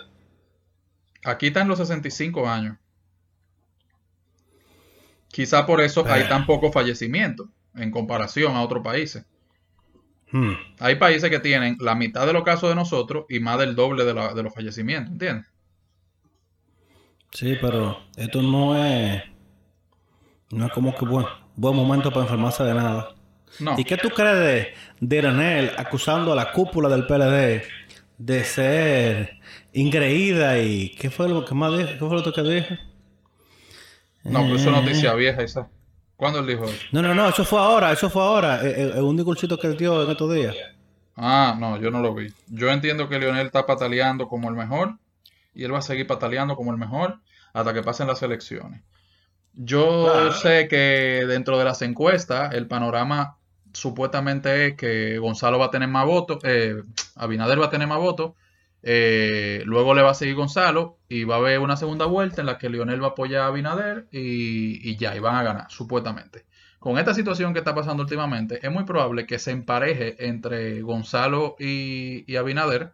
[1.25, 2.77] Aquí están los 65 años.
[5.33, 9.25] Quizá por eso hay tan poco fallecimiento en comparación a otros países.
[10.31, 10.53] Hmm.
[10.79, 14.05] Hay países que tienen la mitad de los casos de nosotros y más del doble
[14.05, 15.47] de, los fallecimientos, ¿entiendes?
[17.31, 19.23] Sí, pero esto no es.
[20.51, 21.25] No es como que buen,
[21.57, 23.15] buen momento para enfermarse de nada.
[23.59, 23.75] No.
[23.79, 27.63] ¿Y qué tú crees de, de Iranel acusando a la cúpula del PLD
[28.19, 29.41] de ser
[29.73, 31.91] ingreída y qué fue lo que más dijo?
[31.91, 32.75] ¿Qué fue lo que dijo?
[34.25, 35.69] No, pero eso es noticia vieja esa.
[36.17, 36.85] ¿Cuándo él dijo eso?
[36.93, 38.57] No, no, no, eso fue ahora, eso fue ahora.
[38.63, 40.55] Es eh, eh, un discursito que él dio en estos días.
[41.17, 42.33] Ah, no, yo no lo vi.
[42.47, 44.99] Yo entiendo que Lionel está pataleando como el mejor
[45.55, 47.19] y él va a seguir pataleando como el mejor
[47.53, 48.83] hasta que pasen las elecciones.
[49.55, 53.37] Yo sé que dentro de las encuestas el panorama
[53.73, 56.83] supuestamente es que Gonzalo va a tener más votos, eh,
[57.17, 58.33] Abinader va a tener más votos
[58.83, 62.47] eh, luego le va a seguir Gonzalo y va a haber una segunda vuelta en
[62.47, 66.47] la que Lionel va a apoyar a Abinader y, ya, y van a ganar, supuestamente.
[66.81, 71.55] Con esta situación que está pasando últimamente, es muy probable que se empareje entre Gonzalo
[71.59, 72.93] y, Abinader.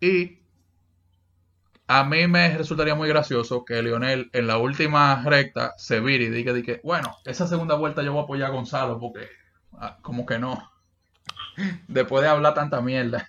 [0.00, 0.38] Y
[1.86, 6.30] a mí me resultaría muy gracioso que Lionel en la última recta se vire y
[6.30, 9.28] diga, diga, bueno, esa segunda vuelta yo voy a apoyar a Gonzalo porque
[9.78, 10.70] ah, como que no.
[11.88, 13.28] Después de hablar tanta mierda.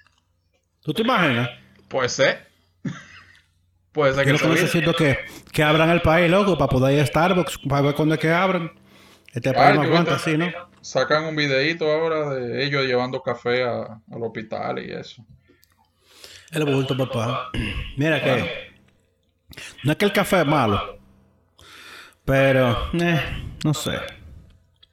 [0.85, 1.49] ¿Tú te imaginas?
[1.87, 2.47] Puede ser.
[3.91, 5.17] Puede ser que Yo necesito que,
[5.51, 8.31] que abran el país, loco, para poder ir a Starbucks, para ver cuándo es que
[8.31, 8.71] abran.
[9.33, 10.47] Este país no aguanta así, ¿no?
[10.81, 15.25] Sacan un videito ahora de ellos llevando café a, al hospital y eso.
[16.51, 17.49] El bulto, papá.
[17.97, 18.75] Mira que...
[19.83, 20.99] No es que el café es malo.
[22.23, 23.21] Pero, eh,
[23.63, 23.93] no sé.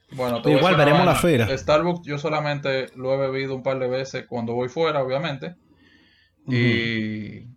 [0.09, 1.55] Bueno, igual veremos la feria.
[1.55, 5.55] Starbucks yo solamente lo he bebido un par de veces cuando voy fuera, obviamente.
[6.47, 7.47] Y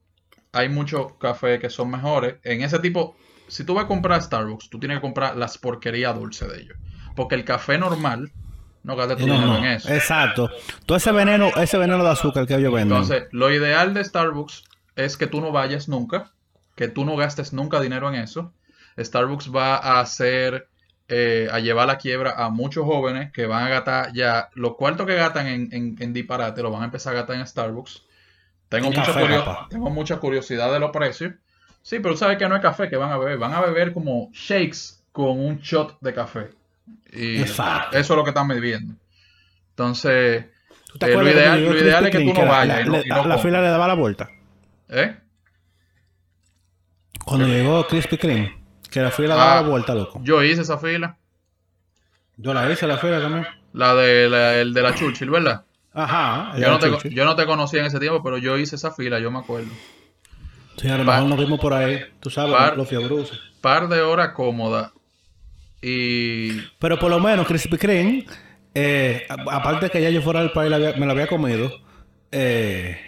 [0.53, 2.37] hay muchos cafés que son mejores.
[2.45, 3.17] En ese tipo,
[3.49, 6.77] si tú vas a comprar Starbucks, tú tienes que comprar las porquerías dulces de ellos.
[7.15, 8.33] Porque el café normal
[8.83, 9.93] no gasta tu dinero en eso.
[9.93, 10.49] Exacto.
[10.87, 12.97] Todo ese veneno, ese veneno de azúcar que ellos venden.
[12.97, 14.65] Entonces, lo ideal de Starbucks
[14.95, 16.33] es que tú no vayas nunca,
[16.77, 18.55] que tú no gastes nunca dinero en eso.
[18.99, 20.69] Starbucks va a hacer,
[21.09, 25.07] eh, a llevar la quiebra a muchos jóvenes que van a gastar ya, los cuartos
[25.07, 28.06] que gastan en, en, en disparate, lo van a empezar a gastar en Starbucks.
[28.69, 31.33] Tengo mucha, tengo mucha curiosidad de los precios.
[31.83, 33.39] Sí, pero sabes que no es café que van a beber.
[33.39, 36.51] Van a beber como shakes con un shot de café.
[37.13, 38.95] Y eso es lo que están bebiendo.
[39.71, 40.47] Entonces,
[41.01, 42.87] eh, lo ideal, es que tú no vayas.
[42.87, 44.29] La, fila le daba la vuelta.
[44.89, 45.17] ¿Eh?
[47.25, 48.57] Cuando llegó Krispy Kreme,
[48.91, 50.21] que la fila daba la ah, vuelta, loco.
[50.23, 51.19] Yo hice esa fila.
[52.37, 53.47] Yo la hice, la fila también.
[53.73, 55.66] La de el de la Churchill, ¿verdad?
[55.99, 56.53] Ajá.
[56.59, 59.19] Yo no, te, yo no te conocía en ese tiempo, pero yo hice esa fila,
[59.19, 59.71] yo me acuerdo.
[60.77, 63.41] Sí, a lo mejor nos vimos por ahí, tú sabes, par, los fiebrusos.
[63.63, 64.93] Par de horas cómodas.
[65.81, 66.61] Y.
[66.79, 68.27] Pero por lo menos Krispy Kreme
[68.75, 71.73] eh, aparte que ya yo fuera del país la había- me lo había comido,
[72.31, 72.99] eh,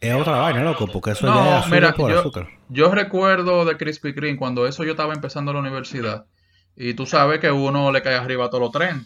[0.00, 2.48] es otra vaina, loco, porque eso ya es No, azúcar mira, por yo, azúcar.
[2.70, 6.24] yo recuerdo de Krispy Kreme cuando eso yo estaba empezando la universidad.
[6.74, 9.04] Y tú sabes que uno le cae arriba a todos los trenes.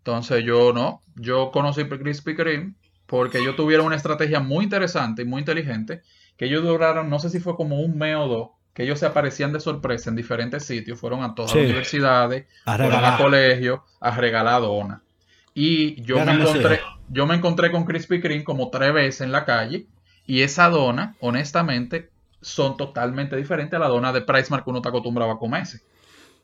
[0.00, 2.74] Entonces yo no, yo conocí Krispy Kreme
[3.06, 6.02] porque ellos tuvieron una estrategia muy interesante y muy inteligente,
[6.36, 9.06] que ellos duraron, no sé si fue como un mes o dos, que ellos se
[9.06, 11.58] aparecían de sorpresa en diferentes sitios, fueron a todas Sí.
[11.58, 15.00] las universidades, A fueron a colegios, a regalar donas.
[15.54, 19.44] Y yo me encontré, yo me encontré con Krispy Kreme como tres veces en la
[19.44, 19.86] calle,
[20.26, 24.78] y esa dona, honestamente, son totalmente diferentes a la dona de Price Mark que uno
[24.78, 25.80] está acostumbrado a comerse.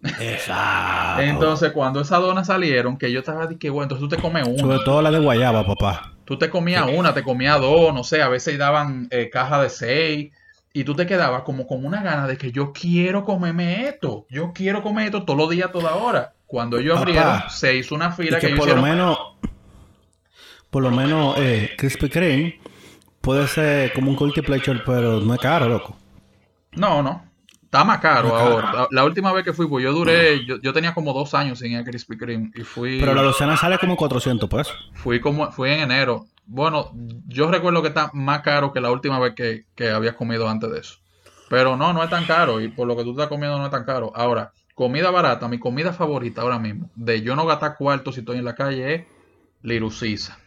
[0.03, 1.23] Exacto.
[1.23, 4.47] Entonces, cuando esas donas salieron, que yo estaba de que, bueno, entonces tú te comes
[4.47, 4.59] una.
[4.59, 6.13] Sobre todo la de guayaba, papá.
[6.25, 9.71] Tú te comías una, te comías dos, no sé, a veces daban eh, caja de
[9.71, 10.33] seis.
[10.73, 14.27] Y tú te quedabas como con una gana de que yo quiero comerme esto.
[14.29, 16.35] Yo quiero comer esto todos los días, toda hora.
[16.47, 18.83] Cuando ellos Papá, abrieron, se hizo una Y fila que que ellos por lo hicieron.
[18.83, 19.19] menos,
[20.71, 22.61] por lo menos, eh, Krispy Kreme
[23.21, 25.97] puede ser como un guilty pleasure, pero no es caro, loco.
[26.73, 27.26] No, no.
[27.77, 28.73] Está más caro ahora.
[28.73, 31.59] La, la última vez que fui, pues yo duré, yo, yo tenía como dos años
[31.59, 32.51] sin ir a Krispy Kreme.
[32.55, 32.99] Y fui.
[32.99, 34.91] Pero la docena sale como 400 pesos.
[34.95, 36.25] Fui como, fui en enero.
[36.47, 36.93] Bueno,
[37.27, 40.71] yo recuerdo que está más caro que la última vez que, que habías comido antes
[40.71, 40.97] de eso.
[41.51, 42.63] Pero no, no es tan caro.
[42.63, 44.11] Y por lo que tú estás comiendo no es tan caro.
[44.15, 48.39] Ahora, comida barata, mi comida favorita ahora mismo, de yo no gastar cuartos si estoy
[48.39, 49.05] en la calle, es
[49.61, 50.39] Lirucisa.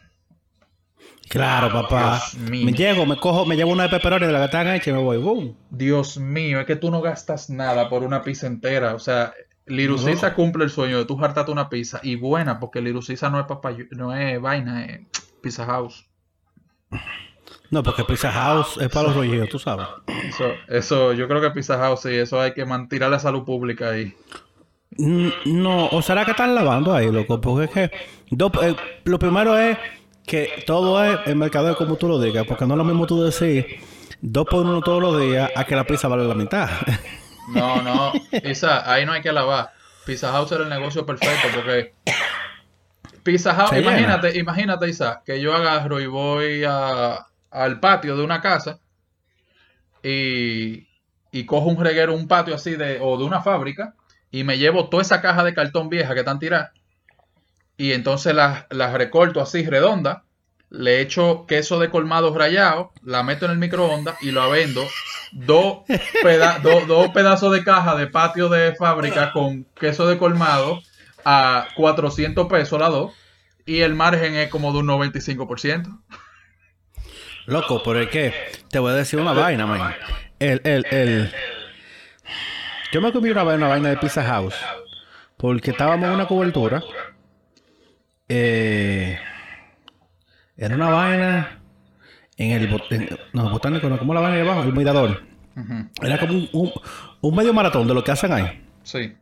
[1.30, 2.20] Claro, papá.
[2.34, 2.66] Dios mío.
[2.66, 4.94] Me llego, me cojo, me llevo una de pepperoni de la que están hecha y
[4.94, 5.18] me voy.
[5.18, 5.56] ¡Boom!
[5.70, 8.96] Dios mío, es que tú no gastas nada por una pizza entera.
[8.96, 9.34] O sea,
[9.68, 12.00] Lirucisa cumple el sueño de tú hartarte una pizza.
[12.04, 15.02] Y buena, porque Lirucisa no es papayo- no es vaina, es
[15.42, 16.06] Pizza House.
[17.70, 19.86] No, porque Pizza House es para los rollos, tú sabes.
[20.28, 23.90] Eso, eso, yo creo que Pizza House, sí, eso hay que mantener la salud pública
[23.92, 24.16] ahí.
[24.98, 27.92] No, o será que están lavando ahí, loco, porque es que
[28.32, 28.76] do- eh,
[29.06, 29.78] lo primero es
[30.30, 33.22] que todo es el mercado como tú lo digas, porque no es lo mismo tú
[33.24, 33.66] decir
[34.22, 36.70] dos por uno todos los días a que la pizza vale la mitad.
[37.52, 38.12] No, no,
[38.44, 39.72] Isa, ahí no hay que lavar.
[40.06, 41.96] Pizza House era el negocio perfecto porque
[43.24, 43.90] Pizza House, Se llena.
[43.94, 48.80] imagínate, imagínate, Isa, que yo agarro y voy a- al patio de una casa
[50.04, 50.88] y,
[51.32, 53.96] y cojo un reguero, un patio así de, o de una fábrica
[54.32, 56.72] y me llevo toda esa caja de cartón vieja que están tiradas
[57.80, 60.24] y entonces las, las recorto así redonda,
[60.70, 64.86] le echo queso de colmado rallado, la meto en el microondas y lo vendo
[65.32, 65.80] dos,
[66.22, 70.82] peda- do- dos pedazos de caja de patio de fábrica con queso de colmado
[71.26, 73.14] a 400 pesos las dos
[73.66, 76.02] y el margen es como de un 95%.
[77.46, 78.34] Loco, pero es que
[78.70, 79.96] te voy a decir una vaina, man.
[80.40, 81.32] El, el, el...
[82.92, 84.56] Yo me comí una, una vaina de Pizza House
[85.38, 86.84] porque estábamos en una cobertura.
[88.30, 89.18] Eh,
[90.56, 91.60] era una vaina
[92.38, 95.24] en el, en- no, botánico, no, como la vaina de abajo, el mirador.
[96.02, 96.72] Era como un, un,
[97.22, 98.64] un medio maratón de lo que hacen ahí.
[98.84, 99.14] Sí.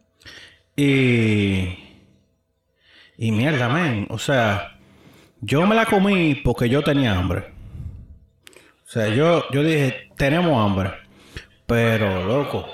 [0.75, 1.83] Y.
[3.17, 4.05] Y mierda, men.
[4.11, 4.77] O sea,
[5.41, 7.45] yo me la comí porque yo tenía hambre.
[8.85, 10.91] O sea, yo, yo dije, tenemos hambre.
[11.65, 12.67] Pero, loco.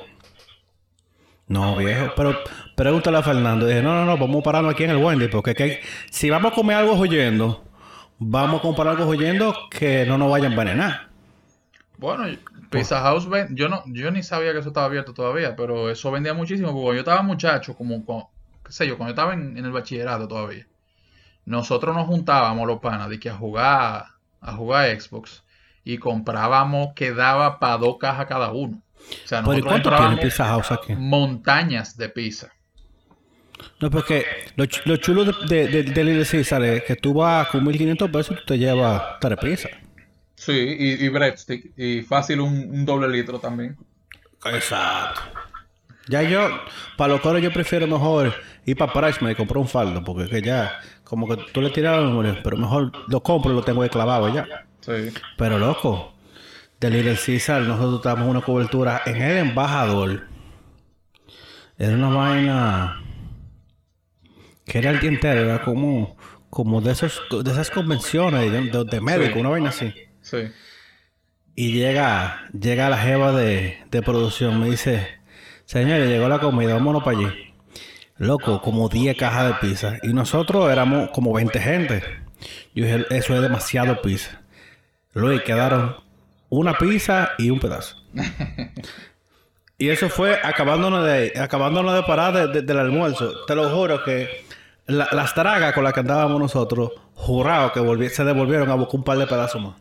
[1.47, 2.13] No, viejo.
[2.15, 2.35] Pero
[2.75, 3.65] pregúntale a Fernando.
[3.65, 5.27] Dije, no, no, no, vamos a pararnos aquí en el Wendy.
[5.27, 7.63] Porque si vamos a comer algo joyendo,
[8.19, 11.09] vamos a comprar algo joyendo que no nos vaya a envenenar.
[11.97, 12.25] Bueno,
[12.69, 16.11] Pizza House, ven- yo no, yo ni sabía que eso estaba abierto todavía, pero eso
[16.11, 18.25] vendía muchísimo, porque cuando yo estaba muchacho, como, con-
[18.65, 20.67] qué sé yo, cuando yo estaba en, el bachillerato todavía,
[21.45, 24.07] nosotros nos juntábamos los panas de que a jugar,
[24.41, 25.45] a jugar Xbox,
[25.85, 28.82] y comprábamos que daba para dos cajas cada uno.
[29.23, 30.97] O sea, Pero ¿y nosotros cuánto tiene Pizza House aquí?
[30.97, 32.53] montañas de pizza.
[33.79, 34.25] No, porque
[34.55, 38.31] lo, ch- lo chulo de, de, de, de es que tú vas con 1500 pesos
[38.35, 39.71] y tú te llevas tres pizzas.
[40.35, 43.77] Sí, y, y breadstick, y fácil un, un doble litro también.
[44.45, 45.21] Exacto.
[46.07, 46.49] Ya yo,
[46.97, 48.33] para los coros yo prefiero mejor
[48.65, 51.97] ir para Price y comprar un faldo, porque que ya, como que tú le tiras
[51.97, 54.49] la memoria, pero mejor lo compro y lo tengo ahí clavado ya.
[54.81, 55.23] Sí.
[55.37, 56.12] Pero loco,
[56.84, 60.27] de Little Caesar nosotros en una cobertura en el embajador.
[61.77, 63.01] Era una vaina
[64.65, 66.15] que era el día entero, era como,
[66.49, 69.39] como de esos, de esas convenciones de, de, de médico, Sí.
[69.39, 69.93] una vaina así.
[70.21, 70.38] Sí.
[71.55, 75.07] Y llega, llega la jeva de, de producción, me dice,
[75.65, 77.27] señores, llegó la comida, vámonos para allí.
[78.17, 79.97] Loco, como 10 cajas de pizza.
[80.03, 82.03] Y nosotros éramos como 20 gente.
[82.75, 84.41] Yo dije, eso es demasiado pizza.
[85.13, 85.95] Luego quedaron
[86.59, 87.97] una pizza y un pedazo.
[89.77, 93.45] y eso fue acabándonos de, acabándonos de parar de- de- del almuerzo.
[93.45, 94.45] Te lo juro que
[94.87, 98.95] la- las dragas con las que andábamos nosotros, jurado que volvi- se devolvieron a buscar
[98.95, 99.75] un par de pedazos más.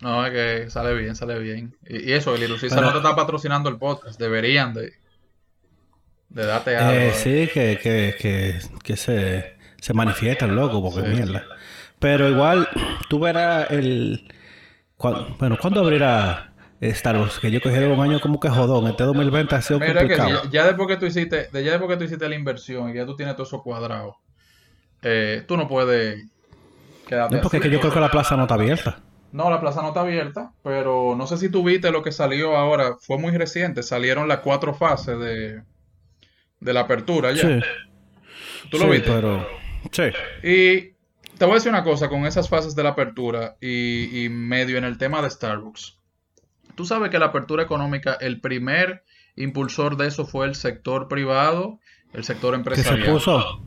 [0.00, 1.76] No, es que sale bien, sale bien.
[1.86, 4.18] Y, y eso, el Ilusisa Pero- no te está patrocinando el podcast.
[4.18, 4.94] Deberían de,
[6.28, 6.90] de darte algo.
[6.92, 7.12] Eh, eh.
[7.14, 11.14] sí, que, que, que, que se, se manifiestan, loco, porque Sí.
[11.14, 11.44] mierda.
[12.02, 12.68] Pero igual,
[13.08, 14.28] tú verás el...
[15.38, 17.38] bueno, ¿cuándo abrirá Star Wars?
[17.38, 18.88] Que yo cogí un año como que jodón.
[18.88, 20.42] Este 2020 ha sido Mira que complicado.
[20.44, 22.94] ya, ya después que tú hiciste, de- ya después que tú hiciste la inversión y
[22.94, 24.16] ya tú tienes todo eso cuadrado,
[25.02, 26.24] eh, tú no puedes
[27.06, 29.00] quedarte No, porque es que yo creo que la plaza no está abierta.
[29.32, 32.56] No, la plaza no está abierta, pero no sé si tú viste lo que salió
[32.56, 35.62] ahora, fue muy reciente, salieron las cuatro fases de,
[36.60, 37.52] de la apertura ya.
[37.60, 37.60] Sí.
[38.70, 39.10] ¿Tú lo sí, viste?
[39.10, 39.46] pero...
[39.90, 40.04] Sí.
[40.42, 40.91] Y
[41.42, 44.78] te voy a decir una cosa con esas fases de la apertura y, y medio
[44.78, 45.98] en el tema de Starbucks.
[46.76, 49.02] Tú sabes que la apertura económica, el primer
[49.34, 51.80] impulsor de eso fue el sector privado,
[52.12, 53.12] el sector Que se empresarial.
[53.12, 53.60] puso...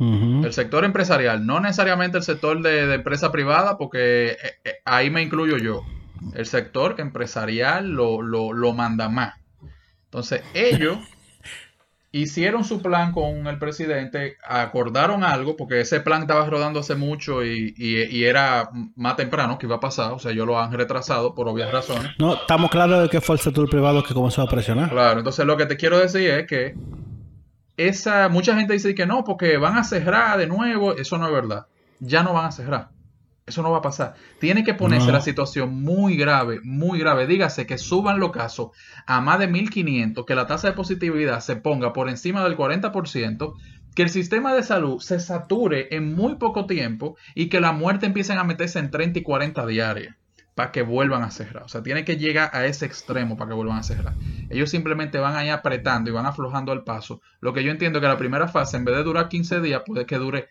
[0.00, 5.10] El sector empresarial, no necesariamente el sector de, de empresa privada, porque eh, eh, ahí
[5.10, 5.82] me incluyo yo.
[6.34, 9.34] El sector empresarial lo, lo, lo manda más.
[10.06, 11.00] Entonces, ellos
[12.12, 17.44] hicieron su plan con el presidente, acordaron algo, porque ese plan estaba rodando hace mucho
[17.44, 20.72] y, y- y era más temprano que iba a pasar, o sea, ellos lo han
[20.72, 22.10] retrasado por obvias razones.
[22.18, 24.90] No, estamos claros de que fue el sector privado que comenzó a presionar.
[24.90, 26.74] Claro, entonces lo que te quiero decir es que
[27.76, 31.32] esa, mucha gente dice que no, porque van a cerrar de nuevo, eso no es
[31.32, 31.66] verdad.
[32.00, 32.88] Ya no van a cerrar.
[33.50, 34.14] Eso no va a pasar.
[34.38, 35.12] Tiene que ponerse No.
[35.12, 37.26] la situación muy grave, muy grave.
[37.26, 38.70] Dígase que suban los casos
[39.06, 43.54] a más de 1500, que la tasa de positividad se ponga por encima del 40%,
[43.94, 48.06] que el sistema de salud se sature en muy poco tiempo y que la muerte
[48.06, 50.14] empiecen a meterse en 30 y 40 diarias
[50.54, 51.62] para que vuelvan a cerrar.
[51.64, 54.14] O sea, tiene que llegar a ese extremo para que vuelvan a cerrar.
[54.50, 57.20] Ellos simplemente van ahí apretando y van aflojando el paso.
[57.40, 59.82] Lo que yo entiendo es que la primera fase, en vez de durar 15 días,
[59.86, 60.48] puede que dure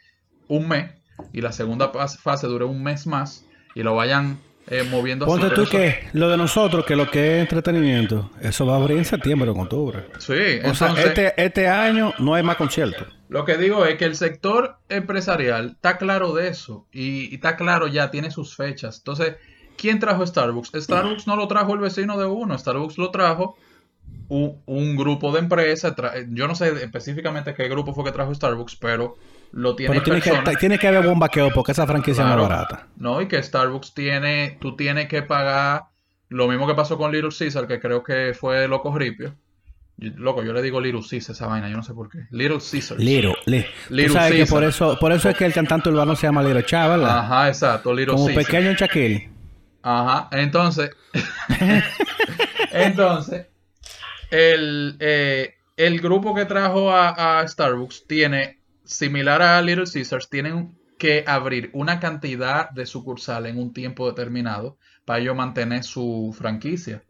[0.48, 0.92] un mes
[1.34, 3.46] y la segunda fase dure un mes más
[3.76, 5.26] y lo vayan eh, moviendo.
[5.26, 8.78] Ponte tú eso- que lo de nosotros, que lo que es entretenimiento, eso va a
[8.78, 10.06] abrir en septiembre o en octubre.
[10.20, 13.08] Sí, O sea, este, este año no hay más conciertos.
[13.30, 17.56] lo que digo es que el sector empresarial está claro de eso y, y está
[17.58, 18.98] claro ya, tiene sus fechas.
[19.00, 19.36] Entonces,
[19.78, 20.72] ¿quién trajo Starbucks?
[20.76, 23.56] Starbucks no lo trajo el vecino de uno, Starbucks lo trajo
[24.28, 25.96] un, un grupo de empresas.
[26.30, 29.16] Yo no sé específicamente qué grupo fue que trajo Starbucks, pero
[29.52, 32.38] lo tiene Pero tiene que, tiene que haber buen vaqueo porque esa franquicia Claro.
[32.38, 32.88] no es barata.
[32.98, 35.84] No, y que Starbucks tiene, tú tienes que pagar
[36.30, 39.36] lo mismo que pasó con Little Caesar, que creo que fue Loco Ripio.
[39.98, 42.20] Loco, yo le digo Little Caesar esa vaina, yo no sé por qué.
[42.32, 42.98] Little Caesar.
[43.00, 43.66] Liro, li.
[43.90, 44.56] Little sabes que Caesar.
[44.56, 47.18] por eso, por eso es que el cantante urbano se llama Liro Chá, ¿verdad?
[47.20, 48.46] Ajá, exacto, Little Como Caesar.
[48.46, 49.30] pequeño Shaquille.
[49.82, 50.92] Ajá, entonces,
[52.72, 53.48] entonces,
[54.32, 58.59] el, eh, el grupo que trajo a, a Starbucks tiene,
[58.90, 64.78] similar a Little Caesars, tienen que abrir una cantidad de sucursales en un tiempo determinado
[65.06, 67.04] para ellos mantener su franquicia.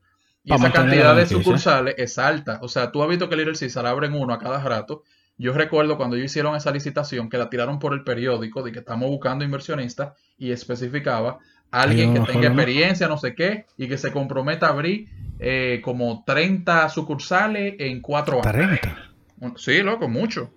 [0.44, 2.60] Y esa cantidad de sucursales es alta.
[2.62, 5.04] O sea, tú has visto que Little Caesar abren uno a cada rato.
[5.38, 8.80] Yo recuerdo cuando ellos hicieron esa licitación que la tiraron por el periódico de que
[8.80, 11.40] estamos buscando inversionistas y especificaba
[11.72, 15.08] alguien que tenga experiencia, no sé qué, y que se comprometa a abrir
[15.40, 18.52] eh, como 30 sucursales en 4 años.
[18.52, 19.12] 30.
[19.56, 20.52] Sí, loco, mucho.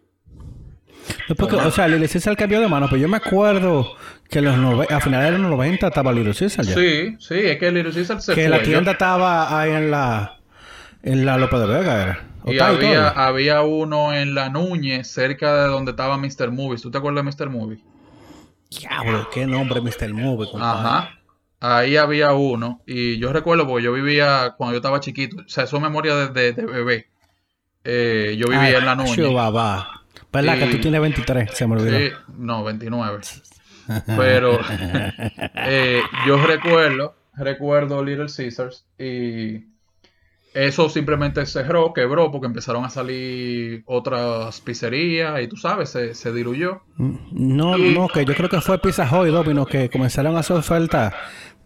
[1.29, 3.97] No, porque, o sea, Lilo César cambió de mano, pero yo me acuerdo
[4.29, 6.75] que los nove- a finales de los 90 estaba Lilo César ya.
[6.75, 8.49] Sí, sí, es que Little Caesar se que fue.
[8.51, 10.39] la Yo- tienda estaba ahí en la
[11.03, 12.25] en la López de Vega era.
[12.47, 16.51] Y había, había uno en La Núñez, cerca de donde estaba Mr.
[16.53, 16.83] Movies.
[16.83, 17.51] ¿Tú te acuerdas de Mr.
[17.51, 17.81] Movies?
[18.71, 20.13] Diablo, qué nombre Mr.
[20.15, 20.89] Movie, compadre.
[20.89, 21.11] Ajá.
[21.61, 22.81] Ahí había uno.
[22.87, 25.37] Y yo recuerdo porque yo vivía cuando yo estaba chiquito.
[25.45, 27.07] O sea, eso es memoria de, de- de bebé.
[27.85, 29.17] Eh, yo vivía Ay, en La Núñez.
[30.33, 31.51] ¿Verdad que Y- tú tienes 23?
[31.53, 31.99] Se me olvidó.
[31.99, 33.21] Sí, no, 29.
[34.17, 34.59] Pero
[35.67, 39.67] eh, yo recuerdo, recuerdo Little Caesars y
[40.55, 46.33] eso simplemente cerró, quebró porque empezaron a salir otras pizzerías y tú sabes, se, se
[46.33, 46.83] diluyó.
[46.97, 50.41] No, Y- no, que yo creo que fue Pizza Hut y Domino que comenzaron a
[50.41, 51.15] hacer ofertas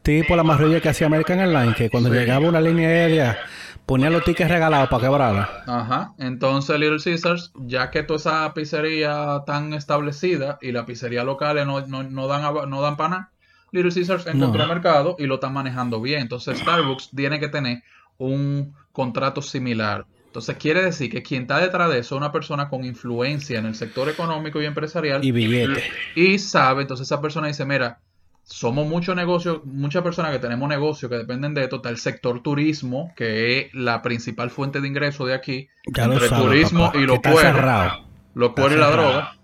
[0.07, 2.17] tipo la marrulla que hacía American Airlines, que cuando Sí.
[2.17, 3.37] llegaba una línea aérea
[3.85, 5.49] ponían los tickets regalados para quebrarla.
[5.67, 6.13] Ajá.
[6.19, 11.87] Entonces Little Caesars, ya que toda esa pizzería tan establecida y la pizzería locales no,
[11.87, 13.31] no, no dan, no dan para nada,
[13.73, 14.69] Little Caesars encontró No.
[14.75, 16.21] mercado y lo están manejando bien.
[16.23, 17.83] Entonces Starbucks tiene que tener
[18.19, 20.07] un contrato similar.
[20.27, 23.67] Entonces quiere decir que quien está detrás de eso es una persona con influencia en
[23.67, 25.83] el sector económico y empresarial Y billete.
[26.15, 28.01] y sabe, entonces esa persona dice, mira,
[28.49, 31.76] somos muchos negocios, muchas personas que tenemos negocios que dependen de esto.
[31.76, 35.68] Está el sector turismo, que es la principal fuente de ingreso de aquí.
[35.94, 37.92] Ya entre sabes, turismo papá, y los cueros.
[38.34, 39.11] Los cueros y la cerrado.
[39.12, 39.36] droga,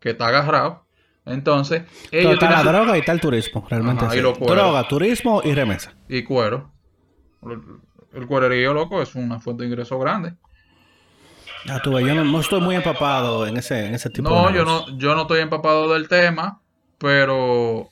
[0.00, 0.86] que está agarrado.
[1.26, 4.04] Entonces, Pero ellos está la su- droga y está el turismo, realmente.
[4.04, 4.38] Ajá, y los.
[4.38, 5.94] Droga, turismo y remesa.
[6.08, 6.72] y cuero.
[8.12, 10.34] El cuererío, loco, es una fuente de ingreso grande.
[11.68, 14.54] Ah, tú yo no, no estoy muy empapado en ese, en ese tipo No, de
[14.54, 16.60] yo no, yo no estoy empapado del tema,
[16.98, 17.90] pero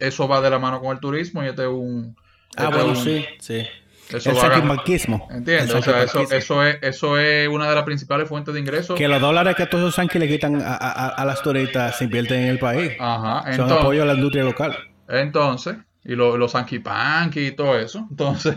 [0.00, 2.16] eso va de la mano con el turismo y este es un...
[2.56, 3.66] Ah, este bueno, es un- sí, sí.
[4.12, 5.28] Eso el saquimarquismo.
[5.30, 5.70] ¿Entiendes?
[5.70, 8.98] El O sea, eso, eso, es, eso es una de las principales fuentes de ingresos.
[8.98, 12.04] Que los dólares que todos esos yanquis le quitan a, a- a las turistas se
[12.04, 12.90] invierten en el país.
[12.98, 14.76] Ajá, Son entonces, apoyo a la industria local.
[15.08, 18.04] entonces y lo- los anquipanqui y todo eso.
[18.10, 18.56] Entonces,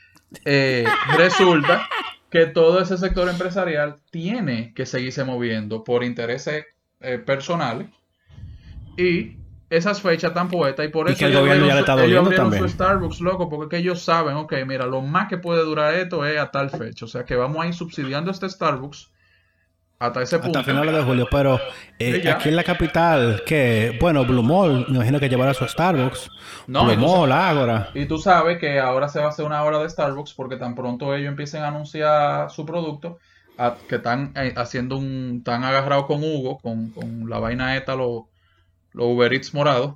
[0.46, 0.86] eh,
[1.18, 1.86] resulta
[2.30, 6.64] que todo ese sector empresarial tiene que seguirse moviendo por intereses
[7.00, 7.88] eh, personales
[8.96, 9.36] y
[9.76, 11.84] esas fechas tan poetas y por Y eso que el ellos gobierno ya le su-
[11.84, 12.62] está doliendo también.
[12.62, 15.94] su Starbucks, loco, porque es que ellos saben, ok, mira, lo más que puede durar
[15.94, 17.04] esto es a tal fecha.
[17.04, 19.10] O sea que vamos a ir subsidiando este Starbucks
[19.98, 20.58] hasta ese punto.
[20.58, 21.28] Hasta finales de julio.
[21.30, 21.58] Pero
[21.98, 25.66] eh, Sí, aquí en la capital, que, bueno, Blue Mall, me imagino que llevará su
[25.66, 26.28] Starbucks.
[26.66, 27.88] No, Blue y Mall, Ágora.
[27.94, 30.74] Y tú sabes que ahora se va a hacer una hora de Starbucks porque tan
[30.74, 33.18] pronto ellos empiecen a anunciar su producto,
[33.56, 37.94] a- que están eh, haciendo un, están agarrados con Hugo, con, con la vaina esta,
[37.94, 38.24] los
[38.94, 39.94] los Uber Eats morados.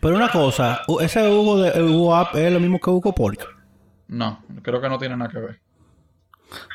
[0.00, 3.46] Pero una cosa, ese Hugo de Hugo App es lo mismo que Hugo Pork.
[4.08, 5.60] No, creo que no tiene nada que ver.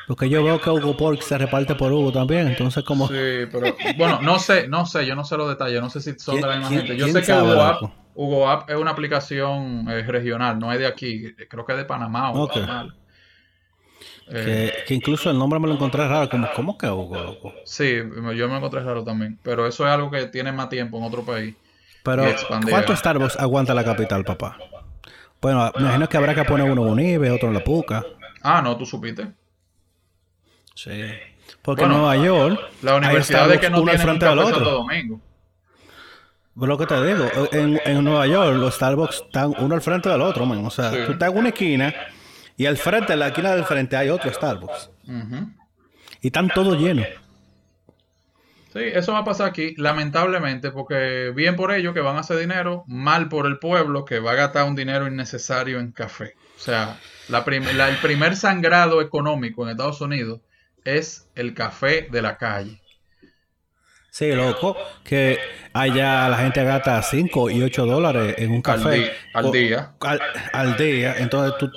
[0.06, 2.46] Porque yo veo que Hugo Pork se reparte por Hugo también.
[2.48, 3.08] Entonces, como.
[3.08, 3.14] Sí,
[3.50, 6.36] pero bueno, no sé, no sé, yo no sé los detalles, no sé si son
[6.36, 6.96] de la misma ¿Quién- gente.
[6.96, 7.82] Yo sé que Hugo App?
[8.14, 11.84] Hugo App es una aplicación eh, regional, no es de aquí, creo que es de
[11.84, 12.52] Panamá o Ok.
[12.54, 12.94] Guatemala.
[14.28, 16.28] Eh, Que, que incluso el nombre me lo encontré raro.
[16.28, 17.52] Como, ¿Cómo que Hugo, loco?
[17.64, 17.94] sí,
[18.34, 21.24] yo me encontré raro también, pero eso es algo que tiene más tiempo en otro
[21.24, 21.54] país.
[22.02, 22.24] Pero.
[22.68, 24.58] ¿cuántos Starbucks aguanta la capital, papá?
[25.40, 28.04] Bueno, me imagino que habrá que poner uno en Unive, otro en La Puca.
[28.42, 29.28] Ah, no, tú supiste.
[30.74, 30.90] Sí.
[31.62, 32.60] Porque Bueno, en Nueva York.
[32.82, 34.64] La universidad de que no al tiene frente Santo otro.
[34.70, 35.20] Domingo.
[36.56, 40.22] Lo que te digo, en, en Nueva York los Starbucks están uno al frente del
[40.22, 40.64] otro, man.
[40.64, 40.96] O sea, Sí.
[41.06, 41.94] tú estás en una esquina
[42.56, 44.90] y al frente, en la esquina del frente, hay otro Starbucks.
[46.22, 47.06] Y están todos llenos.
[48.72, 52.36] Sí, eso va a pasar aquí, lamentablemente, porque bien por ellos que van a hacer
[52.38, 56.34] dinero, mal por el pueblo que va a gastar un dinero innecesario en café.
[56.56, 56.98] O sea,
[57.28, 60.40] la prim- la- el primer sangrado económico en Estados Unidos
[60.84, 62.80] es el café de la calle.
[64.10, 65.38] Sí, loco, que
[65.74, 69.12] allá la gente gasta 5 y 8 dólares en un Al, café.
[69.34, 69.92] al día.
[70.00, 70.20] Al,
[70.54, 71.14] al día.
[71.18, 71.70] Entonces, tú,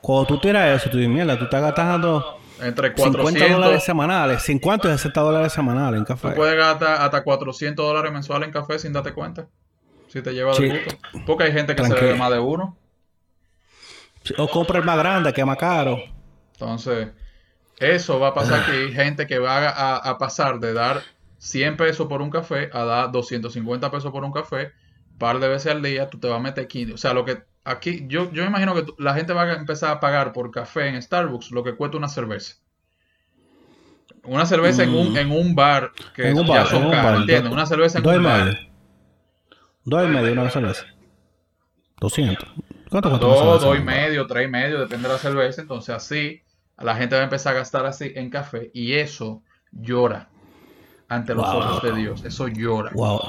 [0.00, 4.42] cuando tú tiras eso, tú dices, mierda, tú estás gastando Entre 50 400, dólares semanales,
[4.42, 6.28] 50 y 60 dólares semanales en café.
[6.30, 9.46] tú puedes gastar hasta 400 dólares mensuales en café sin darte cuenta.
[10.08, 10.96] Si te lleva de gusto.
[11.24, 12.76] Porque hay gente que se bebe más de uno.
[14.38, 15.98] O compra el más grande, que es más caro.
[16.54, 17.08] Entonces,
[17.78, 18.92] eso va a pasar aquí.
[18.92, 21.02] Gente que va a, a pasar de dar
[21.38, 24.72] 100 pesos por un café a dar 250 pesos por un café,
[25.16, 26.92] par de veces al día, tú te vas a meter 15.
[26.94, 29.90] O sea, lo que aquí, yo, yo me imagino que la gente va a empezar
[29.92, 32.56] a pagar por café en Starbucks lo que cuesta una cerveza.
[34.24, 36.26] Una cerveza en, un, en un bar que Mm.
[36.26, 38.44] En un ya bar, son en un caras, Una cerveza en Dos un bar.
[38.44, 38.58] medio.
[39.84, 40.84] Dos y medio una cerveza.
[42.00, 42.48] 200.
[42.90, 45.62] ¿Cuánto cuesta Dos, y medio, tres y medio, depende de la cerveza.
[45.62, 46.42] Entonces así,
[46.78, 50.28] la gente va a empezar a gastar así en café y eso llora
[51.08, 51.58] ante los Wow.
[51.58, 52.24] ojos de Dios.
[52.24, 52.90] Eso llora.
[52.94, 53.20] Wow.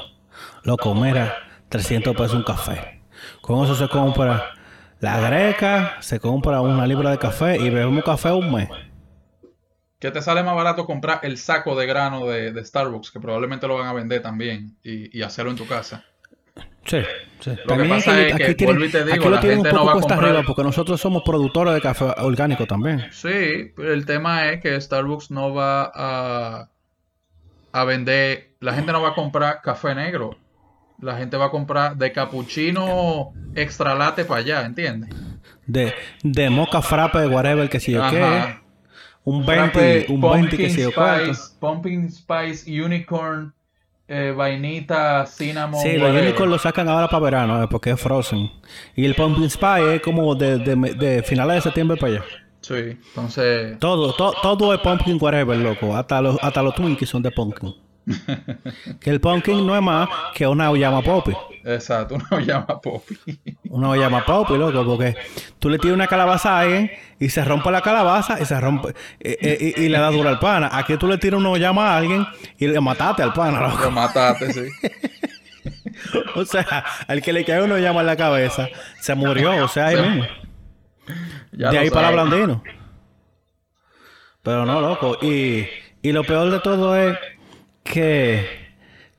[0.64, 1.34] Loco, mira,
[1.68, 3.01] 300 pesos un café.
[3.42, 4.54] Con eso se compra
[5.00, 8.68] la greca, se compra una libra de café y bebemos café un mes.
[9.98, 13.68] Que te sale más barato comprar el saco de grano de, de Starbucks, que probablemente
[13.68, 16.04] lo van a vender también y, y hacerlo en tu casa.
[16.84, 16.98] Sí,
[17.40, 17.52] sí.
[17.64, 19.70] Lo que pasa aquí- es que, aquí tienen- te digo, aquí lo tienen un no
[19.70, 23.06] poco a cuesta arriba porque nosotros somos productores de café orgánico también.
[23.12, 26.68] Sí, pero el tema es que Starbucks no va a,
[27.72, 30.36] a vender, la gente no va a comprar café negro.
[31.02, 35.10] La gente va a comprar de cappuccino extra latte para allá, ¿entiendes?
[35.66, 35.92] De,
[36.22, 38.56] de moca frappe, whatever, que si yo qué.
[39.24, 41.32] Un Frappe, 20, un 20 que si yo cuánto.
[41.60, 43.52] pumpkin spice, unicorn,
[44.08, 48.50] eh, vainita, cinnamon, Sí, los unicorn lo sacan ahora para verano, eh, porque es frozen.
[48.96, 52.24] Y el pumpkin spice es como de, de, de finales de septiembre para allá.
[52.60, 55.96] Sí, entonces, Todo, to- todo es pumpkin whatever, loco.
[55.96, 57.74] Hasta los, hasta los Twinkies son de pumpkin.
[59.00, 61.32] Que el pumpkin no es más que una llama poppy.
[61.64, 63.16] exacto, uno llama Poppy.
[63.68, 65.16] Una llama poppy, loco, porque
[65.58, 68.90] tú le tiras una calabaza a alguien y se rompe la calabaza y se rompe
[69.20, 70.70] eh, eh, y, le da dura al pana.
[70.72, 72.26] Aquí tú le tiras una llama a alguien
[72.58, 73.84] y le mataste al pana, loco.
[73.84, 74.68] Lo mataste, sí.
[76.34, 78.68] o sea, al que le cae uno llama en la cabeza,
[79.00, 80.26] se murió, o sea, ahí mismo.
[81.52, 82.62] de ahí para Blandino.
[84.42, 85.18] Pero no, loco.
[85.22, 85.68] Y,
[86.02, 87.16] y lo peor de todo es
[87.82, 88.46] que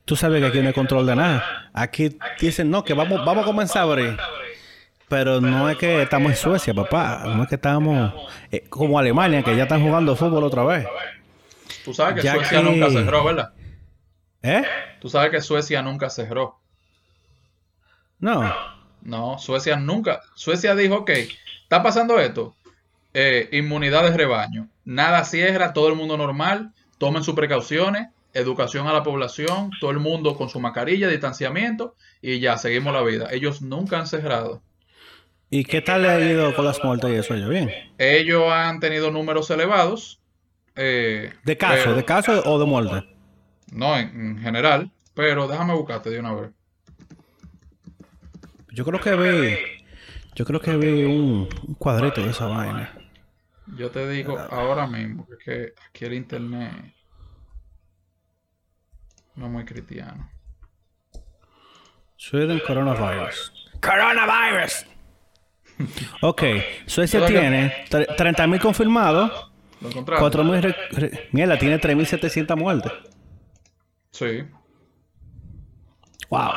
[0.04, 1.70] tú sabes que aquí no hay control de nada.
[1.72, 4.16] Aquí dicen, no, que vamos, vamos a comenzar a abrir.
[5.08, 7.22] Pero no es que estamos en Suecia, papá.
[7.26, 8.12] No es que estamos
[8.50, 10.86] eh, como Alemania, que ya están jugando fútbol otra vez.
[11.84, 13.52] Tú sabes que Suecia nunca cerró, ¿verdad?
[14.42, 14.64] ¿Eh?
[15.00, 16.58] Tú sabes que Suecia nunca cerró.
[18.18, 18.54] No.
[19.02, 20.22] No, Suecia nunca.
[20.34, 21.10] Suecia dijo, ok,
[21.62, 22.54] está pasando esto.
[23.12, 24.68] Eh, inmunidad de rebaño.
[24.84, 26.72] Nada cierra, todo el mundo normal.
[26.98, 32.40] Tomen sus precauciones educación a la población, todo el mundo con su mascarilla, distanciamiento y
[32.40, 33.28] ya, seguimos la vida.
[33.30, 34.62] Ellos nunca han cerrado.
[35.50, 37.48] ¿Y qué tal le ha ido con las muertes y eso?
[37.48, 37.70] ¿Bien?
[37.98, 40.20] Ellos han tenido números elevados.
[40.74, 41.94] Eh, ¿De caso?
[41.94, 43.08] ¿De caso o de muerte?
[43.70, 44.90] No, en, general.
[45.14, 46.50] Pero déjame buscarte de una vez.
[48.72, 49.56] Yo creo que vi.
[50.34, 52.92] Yo creo que vi un, cuadrito de esa vaina.
[53.76, 56.72] Yo te digo ahora mismo que aquí el internet
[59.36, 60.30] no muy cristiano.
[62.16, 63.52] Sweden coronavirus.
[63.80, 64.86] Coronavirus.
[66.22, 66.42] ok,
[66.86, 69.50] Suecia tiene 30.000 confirmados.
[69.80, 71.28] Lo 4.000...
[71.32, 72.92] Mierda, tiene 3.700 muertes.
[74.12, 74.44] Sí.
[76.30, 76.52] Wow.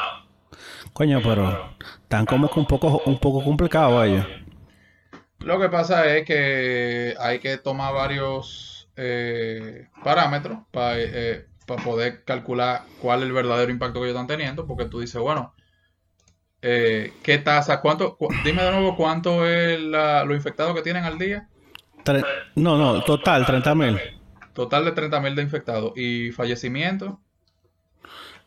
[0.93, 4.25] Coño, pero están como que un poco, un poco complicado ellos.
[5.39, 12.24] Lo que pasa es que hay que tomar varios eh, parámetros para eh, para poder
[12.24, 15.53] calcular cuál es el verdadero impacto que ellos están teniendo, porque tú dices, bueno,
[16.61, 17.82] eh, ¿qué tasa?
[17.82, 18.18] ¿Cuánto?
[18.43, 21.47] dime de nuevo cuánto es la, lo infectado que tienen al día.
[22.55, 23.99] no, no, total, 30 mil.
[24.53, 25.91] Total de 30 mil de infectados.
[25.97, 27.15] ¿Y fallecimientos?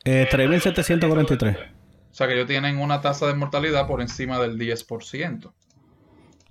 [0.05, 1.57] Eh, 3.743.
[2.11, 5.53] O sea que ellos tienen una tasa de mortalidad por encima del 10%.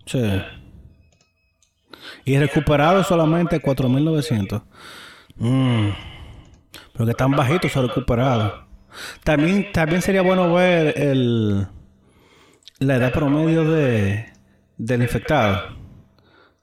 [0.05, 0.41] Sí.
[2.25, 4.63] Y recuperado solamente 4.900.
[5.35, 6.08] Mmm.
[6.99, 8.65] Pero que están bajitos se recuperado.
[9.23, 11.65] También, también sería bueno ver el,
[12.79, 14.25] la edad promedio de,
[14.77, 15.77] del infectado.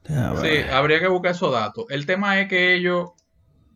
[0.05, 1.87] Sí, habría que buscar esos datos.
[1.89, 3.13] El tema es que ellos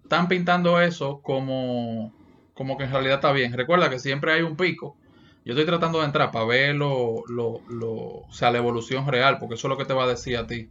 [0.02, 2.14] están pintando eso como,
[2.52, 3.54] como que en realidad está bien.
[3.54, 4.98] Recuerda que siempre hay un pico.
[5.46, 9.38] Yo estoy tratando de entrar para ver lo, lo, lo, o sea, la evolución real,
[9.38, 10.68] porque eso es lo que te va a decir a ti,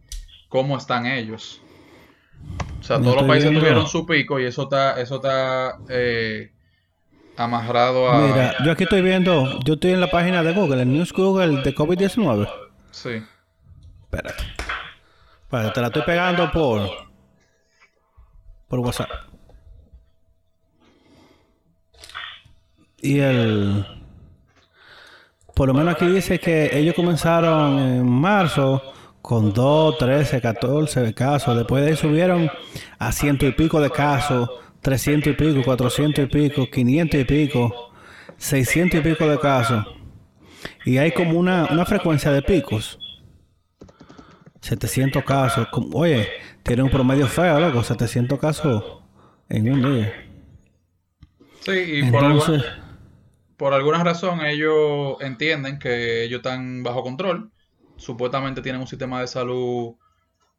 [0.48, 1.60] cómo están ellos.
[2.80, 6.50] O sea, todos los países tuvieron su pico y eso está, eso está eh,
[7.36, 8.26] amarrado a.
[8.26, 11.62] Mira, yo aquí estoy viendo, yo estoy en la página de Google, el News Google
[11.62, 12.48] de COVID-19.
[12.90, 13.22] Sí.
[14.02, 14.42] Espérate.
[15.50, 16.88] Vale, te la estoy pegando por.
[18.68, 19.10] por WhatsApp.
[23.02, 23.86] Y el.
[25.54, 28.82] Por lo menos aquí dice que ellos comenzaron en marzo
[29.22, 31.56] con 2, 13, 14 casos.
[31.56, 32.50] Después de ahí subieron
[32.98, 34.50] a ciento y pico de casos,
[34.80, 37.92] 300 y pico, 400 y pico, 500 y pico,
[38.36, 39.86] 600 y pico de casos.
[40.84, 42.98] Y hay como una, una frecuencia de picos.
[44.60, 45.68] 700 casos.
[45.92, 46.28] Oye,
[46.62, 47.82] tiene un promedio feo, loco.
[47.82, 48.84] 700 casos
[49.48, 50.12] en un día.
[51.60, 52.62] Sí, y por, alguna,
[53.56, 57.50] por alguna razón ellos entienden que ellos están bajo control
[58.00, 59.94] supuestamente tienen un sistema de salud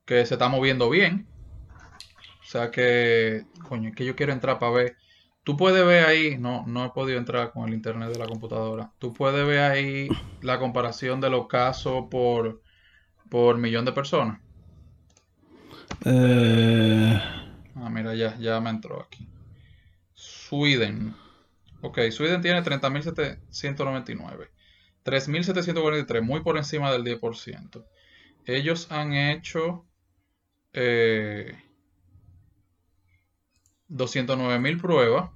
[0.05, 1.27] que se está moviendo bien.
[2.41, 4.97] O sea que, coño, es que yo quiero entrar para ver.
[5.43, 8.91] Tú puedes ver ahí, no, no he podido entrar con el internet de la computadora.
[8.99, 10.07] Tú puedes ver ahí
[10.41, 12.61] la comparación de los casos por,
[13.29, 14.39] por millón de personas.
[16.05, 17.19] Eh...
[17.75, 19.27] Ah, mira, ya, ya me entró aquí.
[20.13, 21.15] Sweden.
[21.81, 24.50] Ok, Sweden tiene 30.799.
[25.05, 27.83] 3.743, muy por encima del 10%.
[28.45, 29.85] Ellos han hecho
[30.73, 31.55] eh,
[33.89, 35.31] 209.000 pruebas,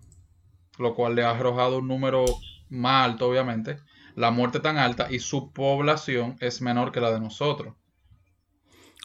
[0.80, 2.26] lo cual le ha arrojado un número
[2.70, 3.78] más alto, obviamente.
[4.16, 7.76] La muerte tan alta y su población es menor que la de nosotros.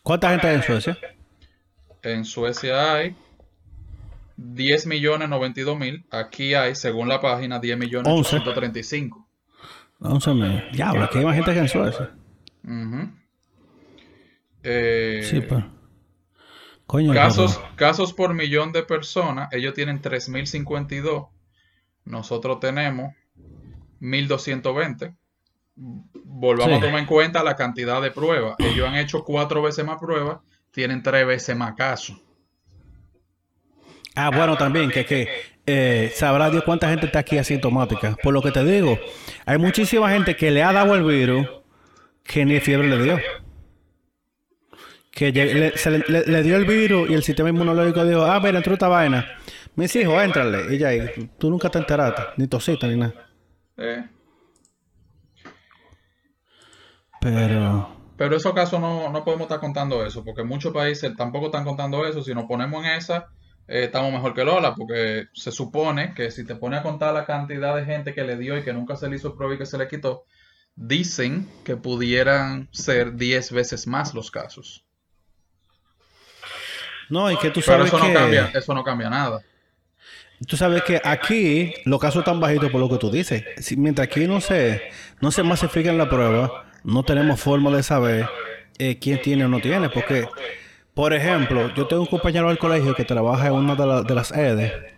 [0.02, 0.98] ¿Cuánta gente hay en Suecia?
[2.02, 3.16] En Suecia hay
[4.36, 5.28] 10 millones
[6.10, 8.40] Aquí hay, según la página, 10 millones 11
[10.00, 10.64] mil.
[10.72, 12.10] Diablo, aquí hay más gente que en Suecia.
[14.62, 15.64] Eh, sí, pues.
[16.86, 21.28] Coño, casos, casos por millón de personas, ellos tienen 3.052.
[22.04, 23.14] Nosotros tenemos
[24.00, 25.16] 1.220.
[25.76, 28.56] Volvamos a tomar en cuenta la cantidad de pruebas.
[28.58, 30.40] Ellos han hecho cuatro veces más pruebas,
[30.72, 32.20] tienen tres veces más casos.
[34.16, 35.28] Ah, bueno, también que, que
[35.66, 38.16] eh, sabrá Dios cuánta gente está aquí asintomática.
[38.22, 38.98] Por lo que te digo,
[39.46, 41.46] hay muchísima gente que le ha dado el virus
[42.24, 43.18] que ni fiebre le dio.
[45.12, 48.40] Que le, se le, le- le dio el virus y el sistema inmunológico dijo, ah,
[48.40, 49.26] mira, entró esta vaina.
[49.76, 50.74] Mis hijos, éntrale.
[50.74, 53.14] Y ya, y tú- tú nunca te enteraste, ni tosita, ni nada.
[53.76, 54.04] Eh,
[57.20, 57.96] Pero...
[58.16, 62.04] Pero esos casos no, no podemos estar contando eso, porque muchos países tampoco están contando
[62.06, 62.22] eso.
[62.22, 63.28] Si nos ponemos en esa,
[63.70, 67.24] eh, estamos mejor que Lola, porque se supone que si te pones a contar la
[67.26, 69.66] cantidad de gente que le dio y que nunca se le hizo prueba y que
[69.66, 70.24] se le quitó,
[70.76, 74.84] dicen que pudieran ser 10 veces más los casos.
[77.08, 78.08] No, y que tú Pero sabes eso que...
[78.08, 79.40] no cambia, eso no cambia nada.
[80.46, 83.44] Tú sabes que aquí los casos están bajitos por lo que tú dices.
[83.58, 84.82] Si- mientras aquí no se,
[85.20, 88.26] no se masifican la prueba, no tenemos forma de saber
[88.78, 89.90] eh, quién tiene o no tiene.
[89.90, 90.28] Porque,
[90.94, 94.14] por ejemplo, yo tengo un compañero del colegio que trabaja en una de, la- de
[94.14, 94.94] las EDE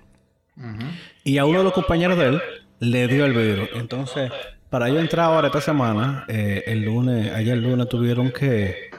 [0.56, 0.86] Ujú.
[1.24, 2.42] y a uno de los compañeros de él
[2.80, 3.68] le dio el virus.
[3.74, 4.30] Entonces,
[4.70, 8.90] para yo entrar ahora esta semana, eh, el lunes, ayer el lunes tuvieron que,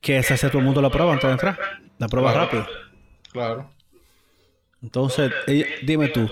[0.00, 1.58] que se hacer todo el mundo la prueba antes de entrar.
[1.98, 2.44] La prueba Claro.
[2.46, 2.66] rápida.
[3.32, 3.70] Claro.
[4.82, 6.28] Entonces, ella- dime tú,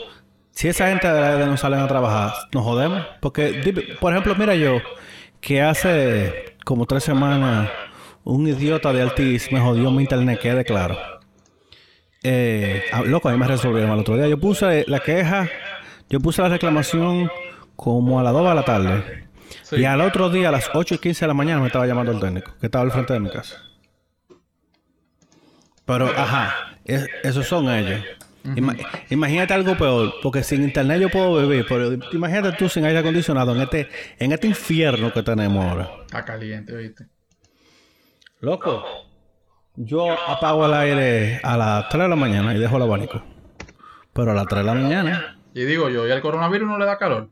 [0.50, 3.04] si esa gente de la EDE no salen a trabajar, ¿nos jodemos?
[3.20, 4.78] Porque, por ejemplo, mira yo,
[5.40, 7.70] que hace como tres semanas
[8.24, 10.96] un idiota de Altis me jodió mi internet, quede claro.
[12.22, 14.28] Eh, ah, loco, a mí me resolvieron el otro día.
[14.28, 15.48] Yo puse la queja,
[16.08, 17.28] yo puse la reclamación
[17.74, 19.24] como a las 2 de la tarde.
[19.62, 19.76] Sí.
[19.76, 22.12] Y al otro día, a las 8 y 15 de la mañana, me estaba llamando
[22.12, 23.56] el técnico, que estaba al frente de mi casa.
[25.84, 28.00] Pero, ajá, es- esos son ellos.
[28.44, 28.76] Ima-
[29.10, 33.54] imagínate algo peor, porque sin internet yo puedo vivir, pero imagínate tú sin aire acondicionado
[33.54, 35.90] en este, en este infierno que tenemos ahora.
[36.06, 37.06] Está caliente, ¿viste?
[38.42, 38.82] Loco,
[39.76, 43.22] yo apago el aire a las 3 de la mañana y dejo el abanico.
[44.12, 45.36] Pero a las 3 de la mañana.
[45.54, 47.28] Y digo yo, ¿y al coronavirus no le da calor?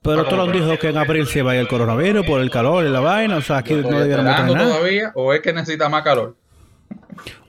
[0.00, 2.40] Pero tú lo han dicho que en abril se va a ir el coronavirus por
[2.40, 4.68] el calor y la vaina, o sea, aquí no ¿Estoy debiéramos tener nada.
[4.70, 6.38] todavía o es que necesita más calor?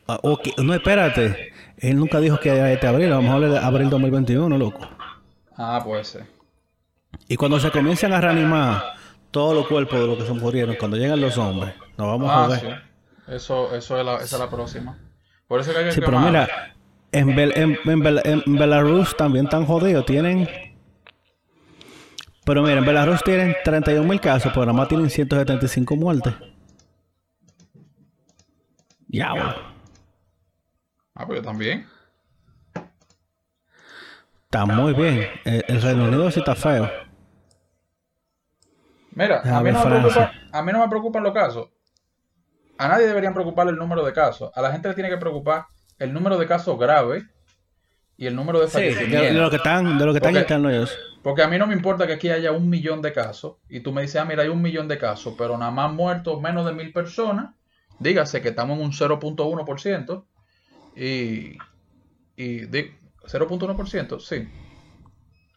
[0.10, 1.54] Ah, ok, No, espérate.
[1.78, 4.86] Él nunca dijo que era este abril, a lo mejor es abril 2021, loco.
[5.56, 6.26] Ah, puede ser.
[7.30, 8.84] Y cuando se comiencan a reanimar
[9.32, 12.44] todos los cuerpos de los que se murieron, cuando llegan los hombres, nos vamos a
[12.44, 12.60] Ah, joder.
[12.60, 12.68] sí.
[13.34, 14.98] Eso, eso es la, esa es la próxima.
[15.48, 16.48] Por eso que hay que Sí, pero mira,
[17.12, 20.06] en, Bel- en, en Bel- en Belarus también están jodidos.
[20.06, 20.48] Tienen.
[22.46, 26.34] Pero mira, en Belarus tienen 31 mil casos, pero nada más tienen 175 muertes.
[29.08, 29.56] Diablo.
[31.16, 31.88] Ah, pues yo también.
[34.46, 35.28] Está muy bien.
[35.46, 36.90] El, el Reino Unido sí está feo.
[39.14, 41.70] Mira, a mí, no me preocupa- a mí no me preocupan los casos.
[42.78, 44.52] A nadie deberían preocuparle el número de casos.
[44.56, 45.66] A la gente le tiene que preocupar
[46.00, 47.24] el número de casos graves
[48.18, 49.36] y el número de Sí, de, de fallecimientos.
[49.42, 50.98] lo que están, de lo que están ellos.
[51.22, 53.92] Porque a mí no me importa que aquí haya un millón de casos y tú
[53.92, 56.74] me dices, ah, mira, hay un millón de casos, pero nada más muertos menos de
[56.74, 57.54] mil personas.
[58.00, 60.26] Dígase que estamos en un 0.1%
[60.96, 61.58] y,
[62.36, 62.92] y di-
[63.28, 64.48] 0.1%, sí.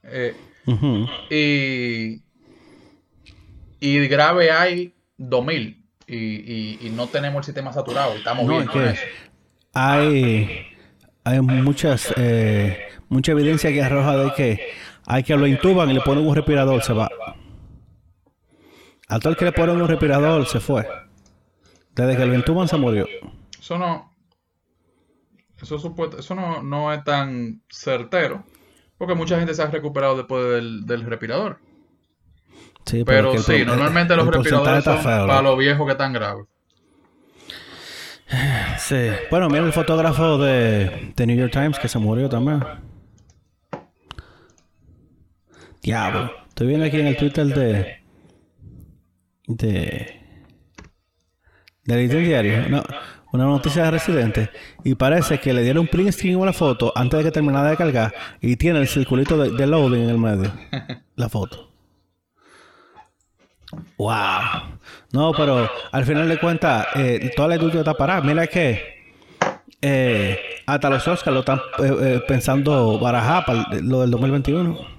[0.03, 0.37] Eh,
[1.31, 2.24] y,
[3.85, 8.15] y grave hay 2000 y, y, y no tenemos el sistema saturado.
[8.15, 9.01] Estamos No, bien es
[9.73, 10.67] hay,
[11.25, 12.79] hay muchas, eh,
[13.09, 14.61] mucha evidencia que arroja de que
[15.07, 17.11] hay que lo intuban y le ponen un respirador, se va.
[19.09, 20.87] A todo el que le ponen un respirador se fue.
[21.95, 23.09] Desde que lo intuban se murió.
[23.59, 24.15] Eso no.
[25.61, 28.45] Eso, supuesto, eso no, no es tan certero.
[28.99, 31.61] Porque mucha gente se ha recuperado después del, del respirador.
[32.85, 36.47] Sí, Pero sí, normalmente los respiradores está son feo, para los viejos que están graves.
[38.79, 39.11] Sí.
[39.31, 42.63] Bueno, mira el fotógrafo de, de New York Times que se murió también.
[45.83, 46.33] Diablo.
[46.49, 47.97] Estoy viendo aquí en el Twitter de.
[49.47, 50.21] de.
[51.85, 52.69] del incendiario.
[52.69, 52.83] No,
[53.33, 54.51] una noticia de residente.
[54.83, 57.71] Y parece que le dieron un print screen a la foto antes de que terminara
[57.71, 58.15] de cargar.
[58.41, 60.53] Y tiene el circulito de, de loading en el medio.
[61.17, 61.74] La foto.
[63.99, 64.79] Wow.
[65.13, 68.21] No, pero al final de cuentas, eh, toda la industria está parada.
[68.21, 68.95] Mira que
[69.81, 74.95] eh, hasta los Oscars lo están eh, eh, pensando barajar para lo del 2021.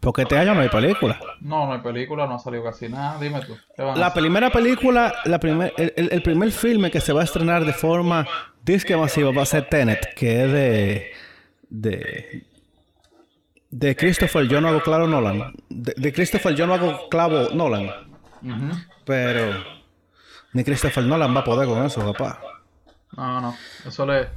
[0.00, 1.18] Porque este año no hay película.
[1.40, 3.18] No, no hay película, no ha salido casi nada.
[3.18, 3.56] Dime tú.
[3.74, 4.20] ¿qué van a La hacer?
[4.20, 8.26] primera película, la primer, el primer filme que se va a estrenar de forma
[8.62, 11.12] disque masiva va a ser Tenet, que es de.
[11.70, 12.42] de.
[13.70, 15.54] de Christopher, yo no hago claro Nolan.
[15.70, 17.88] De, de Christopher, yo no hago clavo Nolan.
[18.44, 18.78] Ujú.
[19.04, 19.64] Pero.
[20.52, 22.40] Ni Christopher Nolan va a poder con eso, papá.
[23.16, 23.56] No, no.
[23.86, 24.28] Eso le,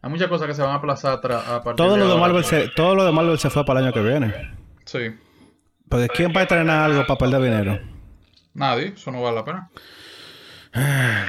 [0.00, 2.20] hay muchas cosas que se van a aplazar a partir Todo de lo de.
[2.20, 4.32] Marvel se, todo lo de Marvel se fue para el año que viene.
[4.84, 5.14] Sí.
[5.88, 7.80] Porque ¿quién va a estrenar algo para perder dinero?
[8.54, 9.70] Nadie, eso no vale la pena.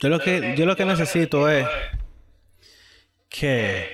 [0.00, 1.66] Yo lo que, yo lo que necesito es
[3.28, 3.88] que,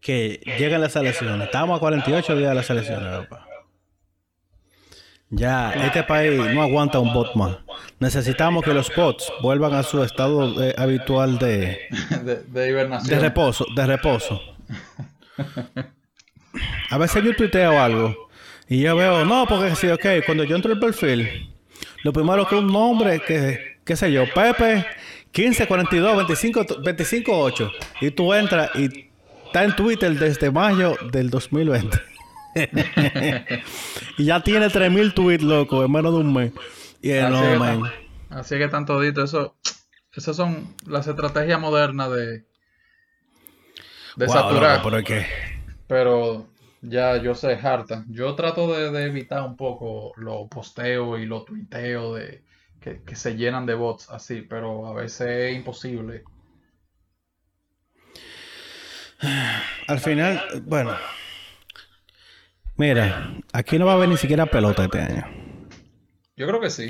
[0.00, 1.46] que lleguen las elecciones.
[1.46, 3.46] Estamos a 48 días de las elecciones, papá.
[5.36, 7.56] Ya, este país no aguanta un bot más.
[7.98, 11.78] Necesitamos que los bots vuelvan a su estado eh, habitual de,
[12.22, 13.10] de, de hibernación.
[13.10, 14.40] de reposo, de reposo.
[16.90, 18.28] A veces yo tuiteo algo
[18.68, 21.52] y yo veo, no, porque sí, ok, cuando yo entro el perfil,
[22.04, 24.86] lo primero que un nombre, que, qué sé yo, Pepe
[25.36, 29.10] 1542 25 258 y tú entras y
[29.46, 32.13] está en Twitter desde mayo del 2020.
[34.18, 36.52] y ya tiene 3000 tweets, loco, en menos de un mes.
[37.02, 37.80] Y Así no, man.
[37.80, 37.92] tan-
[38.28, 39.56] Así que tan todito, eso,
[40.12, 42.46] esas son las estrategias modernas de,
[44.16, 44.82] de Wow, saturar.
[45.86, 46.48] pero
[46.80, 48.04] ya yo sé, harta.
[48.08, 52.44] Yo trato de, de evitar un poco los posteos y los tuiteos de,
[52.80, 56.24] que, que se llenan de bots así, pero a veces es imposible.
[59.86, 60.92] Al final, bueno.
[62.76, 65.24] Mira, aquí no va a haber ni siquiera pelota este año.
[66.36, 66.88] Yo creo que sí.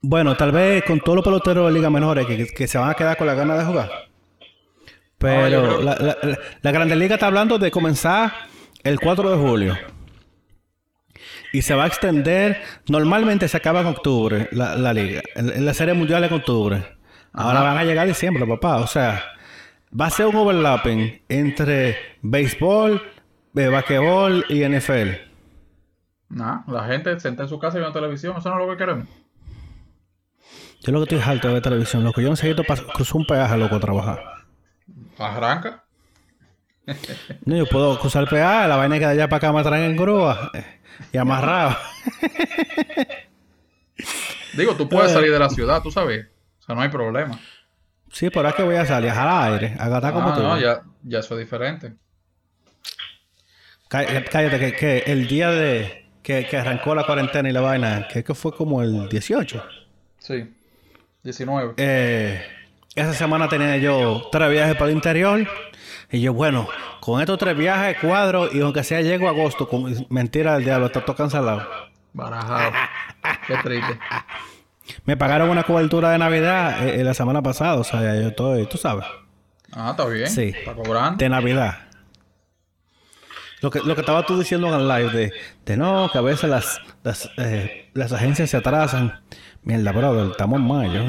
[0.00, 2.94] Bueno, tal vez con todos los peloteros de liga menores que, que se van a
[2.94, 3.88] quedar con la gana de jugar.
[3.90, 4.06] Yo
[5.18, 8.32] Pero la, la, la- la Grande Liga está hablando de comenzar
[8.84, 9.78] el 4 de julio.
[11.52, 12.60] Y se va a extender.
[12.88, 15.22] Normalmente se acaba en octubre la, la liga.
[15.34, 16.84] La serie mundial en octubre.
[17.32, 17.68] Ahora Ajá.
[17.70, 18.76] van a llegar a diciembre, papá.
[18.76, 19.24] O sea,
[19.98, 23.02] va a ser un overlapping entre béisbol,
[23.58, 25.10] eh, basquetbol y NFL.
[26.30, 28.78] Nah, la gente senta en su casa y ve televisión, eso no es lo que
[28.78, 29.08] queremos.
[30.80, 32.20] Yo lo que estoy harto de ver televisión, loco.
[32.20, 34.22] Yo necesito cruzar un peaje, loco, a trabajar.
[35.18, 35.84] Arranca.
[37.44, 39.90] No, yo puedo cruzar el peaje, la vaina que de allá para acá me traen
[39.90, 40.64] en grúa eh,
[41.12, 41.76] y amarrado.
[44.54, 46.26] Digo, tú puedes salir de la ciudad, tú sabes.
[46.60, 47.38] O sea, no hay problema.
[48.10, 50.42] Sí, por ahí que voy a salir, a jalar aire, a gastar como Ah, tú.
[50.42, 51.94] no, ya, ya eso es diferente.
[53.88, 58.06] Cá- Cállate, que, que el día de que, que arrancó la cuarentena y la vaina,
[58.08, 59.64] que, que fue como el 18.
[60.18, 60.54] Sí.
[61.22, 61.74] 19.
[61.78, 62.42] Eh,
[62.94, 65.46] esa semana tenía yo tres viajes para el interior.
[66.10, 66.68] Y yo, bueno,
[67.00, 70.86] con estos tres viajes, cuadro, y aunque sea llego a agosto, con mentira del diablo,
[70.86, 71.66] está todo cancelado.
[72.14, 72.72] Barajado.
[73.46, 73.98] Qué triste.
[75.04, 78.66] Me pagaron una cobertura de Navidad eh, eh, la semana pasada, o sea, yo estoy,
[78.66, 79.04] tú sabes,
[79.72, 80.28] Ah, está bien.
[80.28, 80.54] Sí.
[80.58, 81.18] Está cobrando.
[81.18, 81.87] de Navidad.
[83.60, 85.32] Lo que, lo que estaba tú diciendo en el live de,
[85.66, 89.20] de no, que a veces las, las, eh, las agencias se atrasan.
[89.62, 91.02] Mierda, brother, estamos en mayo.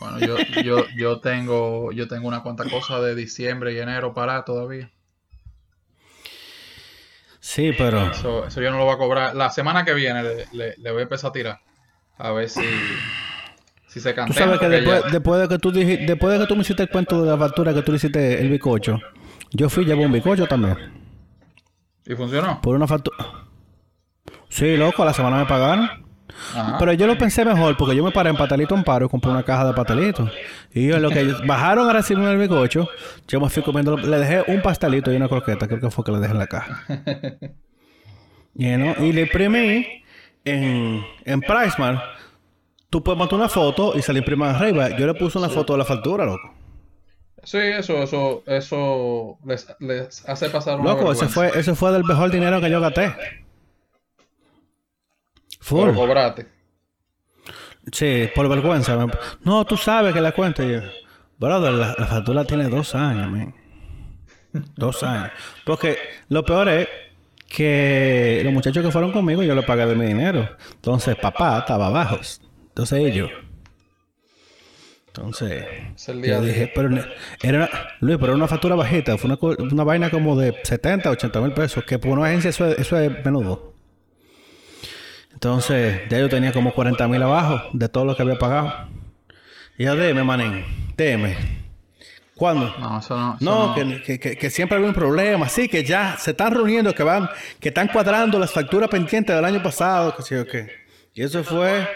[0.00, 4.44] Bueno, yo, yo, yo tengo, yo tengo una cuanta cosa de diciembre y enero para
[4.46, 4.90] todavía.
[7.40, 9.34] Sí, pero Eso, eso yo no lo voy a cobrar.
[9.36, 11.60] La semana que viene le, le- le voy a empezar a tirar.
[12.18, 12.60] A ver si,
[13.86, 14.38] si se tú cantena.
[14.46, 16.82] sabes que después, ya- después de que tú dij- después de que tú me hiciste
[16.82, 18.98] el cuento de la factura que tú le hiciste el bicocho,
[19.52, 20.99] yo fui y llevé un bicocho también.
[22.06, 22.60] ¿Y funcionó?
[22.60, 23.16] Por una factura.
[24.48, 25.88] Sí, loco, a la semana me pagaron.
[26.54, 26.76] Ajá.
[26.78, 29.42] Pero yo lo pensé mejor porque yo me paré en Patelito Amparo y compré una
[29.42, 30.30] caja de patelitos.
[30.72, 32.88] Y yo, en lo que ellos bajaron a recibirme el bicocho,
[33.28, 36.12] yo me fui comiendo, le dejé un pastelito y una croqueta, creo que fue que
[36.12, 36.84] le dejé en la caja.
[38.54, 38.94] y, ¿no?
[39.04, 39.86] y le imprimí
[40.44, 42.00] en, en Pricemart.
[42.88, 44.96] Tú puedes montar una foto y se le imprime arriba.
[44.96, 46.59] Yo le puse una foto de la factura, loco.
[47.42, 52.04] Sí, eso, eso, eso les, les hace pasar una Loco, ese fue, ese fue del
[52.04, 53.14] mejor dinero que yo gasté.
[55.60, 55.90] Full.
[55.94, 56.46] Por.
[57.92, 59.06] Sí, por vergüenza.
[59.42, 60.64] No, tú sabes que la cuenta.
[60.64, 60.80] Yo,
[61.38, 63.54] brother, la, la factura tiene dos años, man.
[64.76, 65.30] Dos años.
[65.64, 65.96] Porque
[66.28, 66.88] lo peor es
[67.48, 70.48] que los muchachos que fueron conmigo, yo les pagué de mi dinero.
[70.74, 72.18] Entonces, papá estaba abajo.
[72.68, 73.30] Entonces, ellos.
[75.12, 75.64] Entonces,
[76.06, 76.88] yo dije, pero
[77.42, 77.68] era
[78.00, 79.18] Luis, pero era una factura bajita.
[79.18, 81.82] Fue una, una vaina como de 70, 80 mil pesos.
[81.84, 83.74] Que por una agencia eso es, eso es menudo.
[85.32, 88.72] Entonces, ya yo tenía como 40 mil abajo de todo lo que había pagado.
[89.78, 90.64] Y ya deme, manín,
[90.96, 91.36] deme.
[92.36, 92.72] ¿Cuándo?
[92.78, 93.34] No, eso no.
[93.34, 93.74] eso No, no.
[93.74, 95.48] que, que, que- que siempre había un problema.
[95.48, 97.28] Sí, que ya se están reuniendo, que van,
[97.58, 100.68] que están cuadrando las facturas pendientes del año pasado, que sí o qué.
[101.14, 101.86] Y eso fue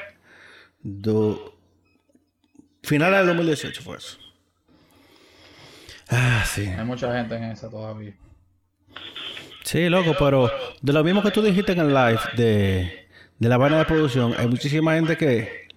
[0.82, 1.53] do,
[2.84, 4.18] finales del 2018 fue eso.
[6.08, 6.66] Ah, sí.
[6.66, 8.14] Hay mucha gente en esa todavía.
[9.64, 10.50] Sí, loco, pero
[10.82, 13.08] de lo mismo que tú dijiste en el live de,
[13.38, 15.68] de la vaina de producción, hay muchísima gente que,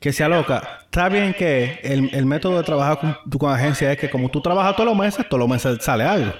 [0.00, 0.80] que se aloca.
[0.82, 4.40] Está bien que el, el método de trabajar con, con agencia es que como tú
[4.40, 6.32] trabajas todos los meses, todos los meses sale algo.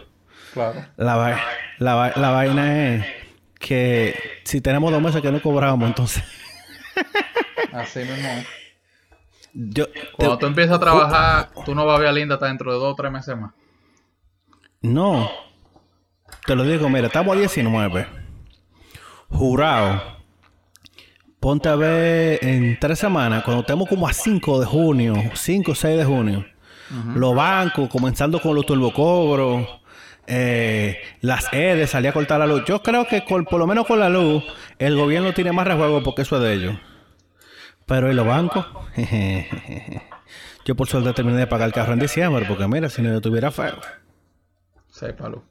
[0.52, 0.84] Claro.
[0.96, 1.40] La,
[1.78, 3.06] la, la vaina es
[3.58, 4.14] que
[4.44, 6.22] si tenemos dos meses que no cobramos, entonces
[7.72, 8.44] Así mismo.
[9.54, 12.46] Yo Cuando te- tú empiezas a trabajar, tú no vas a ver a Linda hasta
[12.46, 13.52] dentro de dos o tres meses más.
[14.82, 15.30] no
[16.46, 18.06] te lo digo, mira, estamos a 19.
[19.28, 20.02] Jurado.
[21.40, 25.74] Ponte a ver en tres semanas, cuando estemos como a 5 de junio, 5 o
[25.74, 26.44] 6 de junio,
[27.14, 29.66] los bancos, comenzando con los turbocobros,
[30.26, 32.62] eh, las EDES, salía a cortar la luz.
[32.66, 34.44] Yo creo que con- por lo menos con la luz,
[34.78, 36.76] el gobierno tiene más rejuego porque eso es de ellos.
[37.92, 38.64] Pero ¿y los bancos?
[40.64, 43.20] Yo por suerte terminé de pagar el carro en diciembre, porque mira, si no yo
[43.20, 43.76] tuviera feo.
[44.88, 45.42] Sépalo.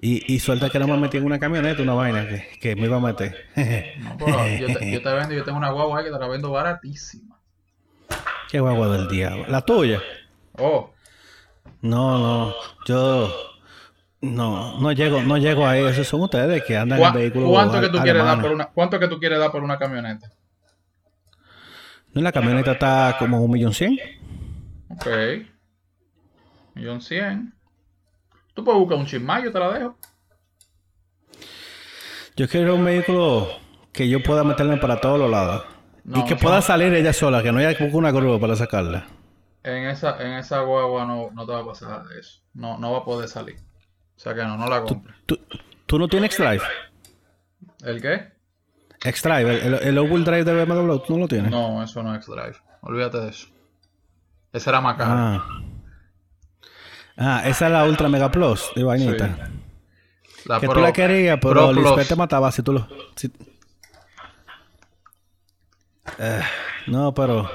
[0.00, 2.86] Y, y suerte que no me metí en una camioneta, una vaina que, que me
[2.86, 3.36] iba a meter.
[4.00, 6.26] No, pero yo te, yo te vendo, yo tengo una guagua ahí que te la
[6.26, 7.38] vendo baratísima.
[8.50, 9.44] Qué guagua del diablo.
[9.46, 10.00] ¿La tuya?
[10.58, 10.90] Oh,
[11.82, 12.54] No, no.
[12.84, 13.32] Yo
[14.22, 16.02] no, no llego, no llego a eso.
[16.02, 17.48] Son ustedes que andan en ¿cuá- vehículos.
[17.48, 18.42] ¿cuánto que tú quieres dar alemanes.
[18.42, 20.32] por una, cuánto que tú quieres dar por una camioneta?
[22.14, 23.98] No, la camioneta está como un millón cien.
[24.88, 25.06] Ok.
[26.74, 27.52] Millón cien.
[28.54, 29.98] Tú puedes buscar un chismay, yo te la dejo.
[32.36, 33.48] Yo quiero un vehículo
[33.92, 35.64] que yo pueda meterme para todos los lados.
[36.04, 38.54] No, y que pueda salir ella sola, que no haya que buscar una grúa para
[38.54, 39.06] sacarla.
[39.62, 42.42] En esa, en esa guagua no, no te va a pasar eso.
[42.52, 43.56] No, no va a poder salir.
[44.16, 45.16] O sea que no, no la compres.
[45.26, 45.40] ¿Tú,
[45.86, 46.62] tú no tienes X-Drive?
[47.84, 48.33] ¿El qué?
[49.04, 51.50] X-Drive, el, el all-wheel drive de BMW, ¿tú no lo tienes?
[51.50, 52.56] No, eso no es X-Drive.
[52.80, 53.48] Olvídate de eso.
[54.52, 55.12] Esa era más cara.
[55.36, 55.46] Ah.
[57.16, 59.50] Ah, esa es la Ultra Mega Plus de vainita.
[60.46, 62.88] La Que Pro- tú la querías, pero Lisbeth te mataba si tú lo...
[63.16, 63.32] si-
[66.18, 66.40] Eh,
[66.86, 67.50] no, pero...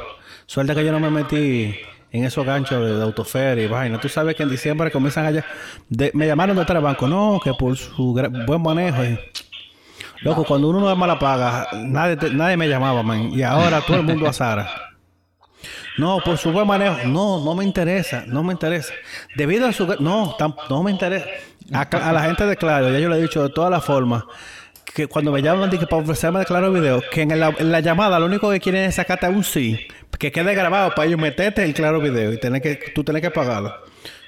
[0.45, 1.75] Suerte que yo no me metí
[2.11, 3.99] en esos ganchos de, de autofer y vaina.
[3.99, 5.45] Tú sabes que en diciembre comienzan allá...
[5.89, 7.07] de- me llamaron de tres bancos.
[7.09, 8.13] No, que por su
[8.47, 9.03] buen manejo.
[9.03, 9.19] y-
[10.21, 13.31] Loco, cuando uno no es mala paga, nadie, nadie me llamaba, man.
[13.31, 14.89] Y ahora todo el mundo a Sara.
[15.97, 16.97] No, por su buen manejo.
[17.05, 18.93] No, no me interesa, no me interesa.
[19.35, 19.85] Debido a su...
[19.99, 20.35] No,
[20.69, 21.25] no me interesa.
[21.73, 24.23] A, la gente de Claro, ya yo le he dicho de todas las formas,
[24.95, 28.17] que cuando me llaman dije, para ofrecerme de Claro Video, que en la, la llamada
[28.19, 29.77] lo único que quieren es sacarte un sí,
[30.17, 33.29] que quede grabado para ellos meterte el Claro Video y tener que, tú tienes que
[33.29, 33.73] pagarlo.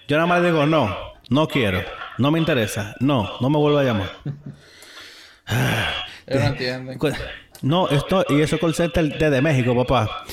[0.07, 0.95] Yo nada más digo, no,
[1.30, 1.81] no quiero,
[2.19, 4.11] no me interesa, no, no me vuelvo a llamar.
[6.28, 6.99] Ellos no entienden.
[7.61, 10.26] No, esto, y eso call center desde México, papá.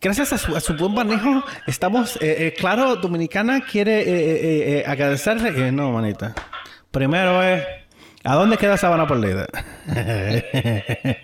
[0.00, 4.78] Gracias a su, a su buen manejo, estamos, eh, eh, claro, Dominicana quiere eh, eh,
[4.78, 5.70] eh, agradecerle.
[5.70, 6.34] No, manita.
[6.90, 7.62] Primero es,
[8.24, 9.46] ¿a dónde queda Sabana Perdida?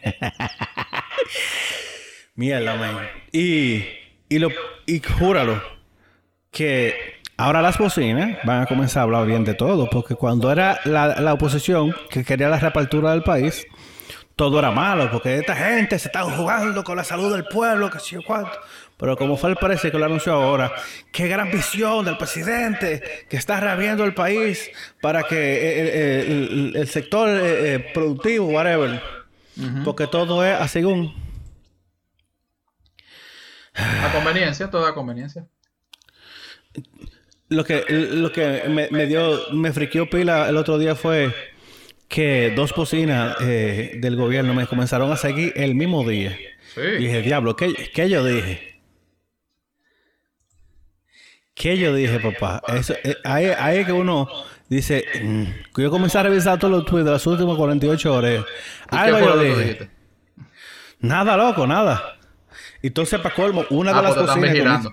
[2.36, 2.98] Mierda, man.
[3.32, 3.84] Y,
[4.28, 4.48] y, lo,
[4.86, 5.60] y júralo,
[6.52, 10.80] que ahora las bocinas van a comenzar a hablar bien de todo, porque cuando era
[10.84, 13.66] la, la oposición que quería la reapertura del país,
[14.36, 17.98] todo era malo, porque esta gente se está jugando con la salud del pueblo, que
[17.98, 18.52] sé yo cuánto.
[18.96, 20.72] Pero como fue el parece que lo anunció ahora,
[21.12, 24.70] qué gran visión del presidente que está reabriendo el país
[25.00, 29.00] para que eh, eh, el, el sector eh, eh, productivo, whatever,
[29.84, 31.14] porque todo es a según.
[33.74, 35.46] A conveniencia, toda conveniencia.
[37.50, 41.34] Lo que, lo que me, me dio, me friqueó pila el otro día fue
[42.08, 46.36] que dos bocinas eh, del gobierno me comenzaron a seguir el mismo día.
[46.74, 46.80] Sí.
[46.80, 48.80] Y dije, diablo, ¿qué, qué yo dije?
[51.54, 52.62] ¿Qué yo dije, papá?
[52.68, 54.28] Eso, eh, ahí, ahí es que uno
[54.68, 58.44] dice, mm, yo comencé a revisar todos los tweets de las últimas 48 horas.
[58.92, 59.90] ¿Y Algo yo dije.
[61.00, 62.18] Nada, loco, nada.
[62.80, 64.92] Entonces, para colmo, una de Ah, las pues te están bocinas vigilando.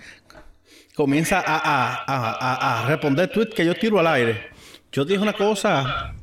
[0.95, 4.49] Comienza, a, a, a, a, responder tweets que yo tiro al aire.
[4.91, 6.13] Yo dije una cosa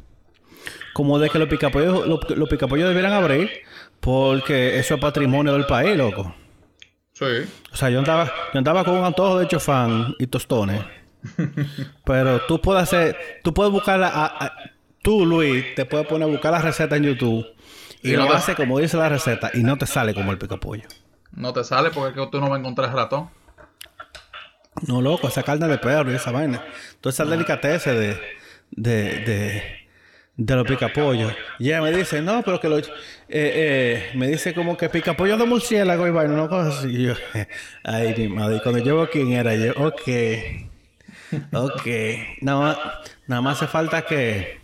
[0.94, 3.50] como de que los picapollos, los, los picapollos debieran abrir
[4.00, 6.34] porque eso es patrimonio del país, loco.
[7.12, 7.26] Sí.
[7.72, 10.80] O sea, yo andaba, yo andaba con un antojo de chofán y tostones.
[12.04, 14.52] Pero tú puedes hacer, tú puedes buscar la, a- a-
[15.02, 17.46] tú, Luis, te puedes poner a buscar la receta en YouTube
[18.02, 20.32] y, Y no lo te- hace como dice la receta y no te sale como
[20.32, 20.84] el picapollo.
[21.32, 23.30] No te sale porque tú no vas a encontrar ratón.
[24.86, 26.62] No, loco, esa carne de perro y esa vaina.
[27.00, 28.16] Toda esa delicateces de,
[28.70, 29.62] de, de,
[30.36, 31.32] de los picapollos.
[31.58, 32.78] Y ella me dice, no, pero que lo...
[32.78, 32.84] Eh,
[33.28, 36.88] eh, me dice como que picapollo de murciélago y vaina, no cosas así.
[36.88, 37.14] Y yo,
[37.84, 38.56] ay, mi madre.
[38.56, 40.02] Y cuando yo veo quién era, yo, ok.
[41.52, 41.86] Ok.
[42.40, 42.78] Nada más,
[43.26, 44.60] nada más hace falta que...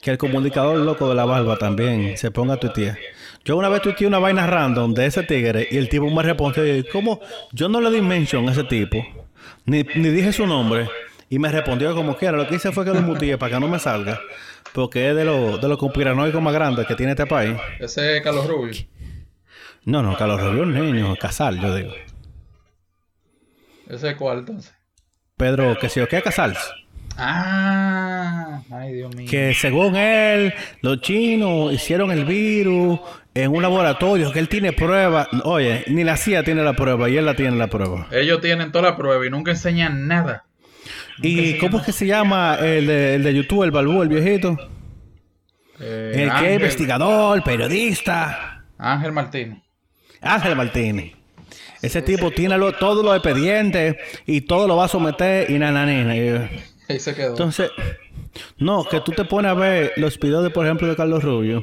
[0.00, 2.98] que el comunicador loco de la barba también se ponga a tuitear.
[3.44, 6.62] Yo una vez tuiteé una vaina random de ese tigre y el tipo me respondió,
[6.92, 7.20] ¿cómo?
[7.52, 8.98] Yo no le di mention a ese tipo,
[9.68, 10.88] ni, ni dije su nombre.
[11.30, 12.36] Y me respondió como quiera.
[12.36, 14.18] Lo que hice fue que lo mutí para que no me salga.
[14.72, 17.56] Porque es de los de los conspiranoicos más grandes que tiene este país.
[17.78, 18.74] Ese es Carlos Rubio.
[19.84, 21.92] No, no, Carlos Rubio es un niño, Casal, yo digo.
[23.88, 24.74] ¿Ese es cuál entonces?
[25.36, 26.58] Pedro, que si o qué Casals.
[27.16, 29.26] Ah, ay Dios mío.
[29.30, 33.00] Que según él, los chinos hicieron el virus
[33.42, 35.28] en un laboratorio, que él tiene pruebas.
[35.44, 38.06] Oye, ni la CIA tiene la prueba y él la tiene la prueba.
[38.10, 40.44] Ellos tienen toda la prueba y nunca enseñan nada.
[41.22, 44.56] ¿Y cómo es que se llama el de, el de YouTube, el balbú, el viejito?
[45.80, 48.64] Eh, el que es investigador, periodista.
[48.78, 49.58] Ángel Martínez.
[50.20, 51.12] Ángel Martínez.
[51.82, 53.96] Ese tipo tiene lo- todos los expedientes
[54.26, 56.16] y todo lo va a someter y nananina.
[56.16, 56.48] Y-
[56.88, 57.30] Ahí se quedó.
[57.30, 57.70] Entonces,
[58.56, 61.62] no, que tú te pones a ver los videos, de, por ejemplo, de Carlos Rubio.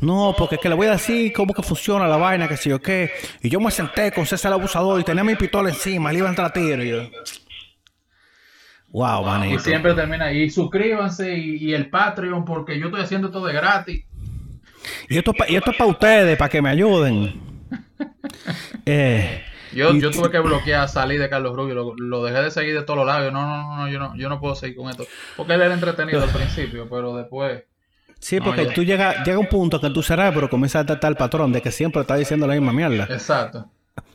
[0.00, 2.68] No, porque es que le voy a decir cómo que funciona la vaina, que si
[2.70, 3.10] yo qué.
[3.42, 6.26] Y yo me senté con César el abusador y tenía mi pistola encima, le iba
[6.26, 6.82] a entrar a tiro.
[6.82, 7.02] Y yo...
[8.88, 9.58] Wow, y manito.
[9.62, 10.48] siempre termina ahí.
[10.48, 14.04] Suscríbanse y, y el Patreon porque yo estoy haciendo todo de gratis.
[15.08, 17.40] Y esto, es pa- y esto es para ustedes, para que me ayuden.
[18.84, 19.42] Eh,
[19.72, 22.74] Yo, y- yo tuve que bloquear, salir de Carlos Rubio, lo, lo dejé de seguir
[22.74, 23.32] de todos los lados.
[23.32, 25.06] No, no, no, no, yo no, yo no puedo seguir con esto.
[25.36, 27.64] Porque él era entretenido al principio, pero después.
[28.18, 31.16] Sí, porque tú llegas llega un punto que en tu cerebro comienza a detectar el
[31.16, 33.04] patrón de que siempre está diciendo la misma mierda.
[33.10, 33.68] Exacto.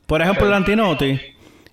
[0.06, 1.19] Por ejemplo, el Antinoti.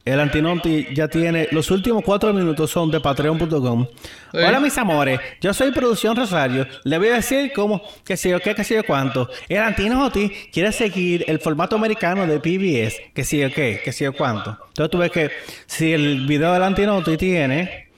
[0.04, 1.48] El Antinoti ya tiene...
[1.50, 3.86] Los últimos cuatro minutos son de patreon.com.
[3.86, 4.38] Sí.
[4.38, 5.20] Hola, mis amores.
[5.40, 6.66] Yo soy Producción Rosario.
[6.84, 7.82] Le voy a decir cómo...
[8.04, 9.28] Que sé yo qué, que sé yo cuánto.
[9.48, 13.12] El Antinoti quiere seguir el formato americano de PBS.
[13.12, 14.56] Que sé yo qué, que sé yo cuánto.
[14.68, 15.30] Entonces tú ves que...
[15.66, 17.88] Si el video del Antinoti tiene...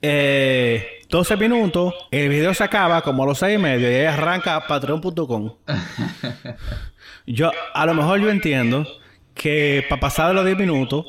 [0.00, 4.06] Eh, 12 minutos, el video se acaba como a los 6 y medio y ahí
[4.06, 5.52] arranca patreon.com.
[7.26, 8.86] Yo, a lo mejor yo entiendo
[9.34, 11.04] que para pasar de los 10 minutos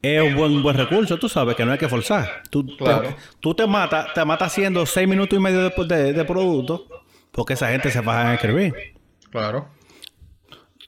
[0.00, 2.42] es un buen, buen recurso, tú sabes que no hay que forzar.
[2.50, 6.24] Tú, te- tú te matas, te matas haciendo 6 minutos y medio de, de, de
[6.24, 6.86] producto
[7.32, 8.72] porque esa gente se baja a escribir.
[9.30, 9.68] Claro.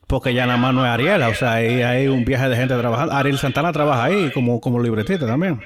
[0.06, 2.76] Porque ya nada más no es Ariela, o sea, ahí hay un viaje de gente
[2.76, 3.12] trabajando.
[3.14, 5.60] Ariel Santana trabaja ahí como, como libretista también.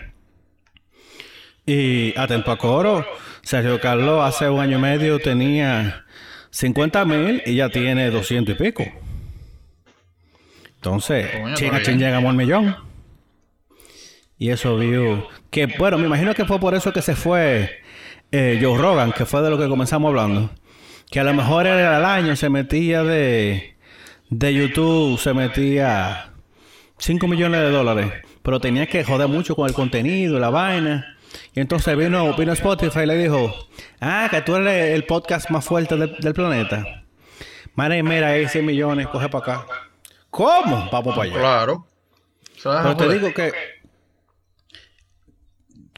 [1.69, 3.07] Y atento a coro,
[3.43, 6.07] Sergio Carlos hace un año y medio tenía
[6.49, 8.85] 50 mil y ya tiene 200 y pico.
[10.77, 12.09] Entonces, Coño, chin está a chin bien.
[12.09, 12.74] llegamos al millón.
[14.39, 17.82] Y eso vio que, bueno, me imagino que fue por eso que se fue
[18.32, 20.51] eh, Joe Rogan, que fue de lo que comenzamos hablando.
[21.11, 23.77] Que a lo mejor él al año se metía de,
[24.31, 26.31] de YouTube, se metía
[26.97, 28.11] 5 millones de dólares.
[28.43, 31.18] Pero tenía que joder mucho con el contenido la vaina.
[31.55, 33.55] Y entonces vino, vino Spotify y le dijo,
[34.01, 37.05] ah, que tú eres el podcast más fuerte del, del planeta.
[37.75, 39.67] Mira, mira ahí 100 millones, coge para acá.
[40.31, 40.89] ¿Cómo?
[40.91, 41.39] Vamos para allá.
[41.41, 41.87] Claro.
[42.63, 43.53] Pero te digo que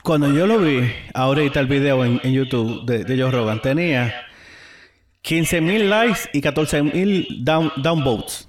[0.03, 4.27] cuando yo lo vi ahorita el video en, en YouTube de, de Joe Rogan, tenía
[5.23, 8.49] 15 mil likes y 14 mil down, downvotes.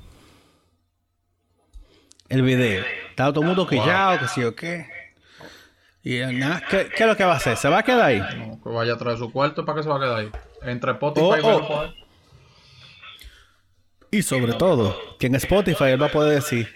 [2.30, 2.84] El video.
[3.10, 5.01] Estaba todo el mundo quillado, que sí o qué.
[6.03, 7.57] Y eh, nada, ¿qué, ¿qué es lo que va a hacer?
[7.57, 8.19] ¿Se va a quedar ahí?
[8.19, 10.32] No, que vaya a traer su cuarto para que se va a quedar ahí.
[10.64, 11.60] Entre Spotify Oh, y oh.
[11.60, 12.02] Verify.
[14.14, 16.68] Y sobre todo, que en Spotify él va a poder decir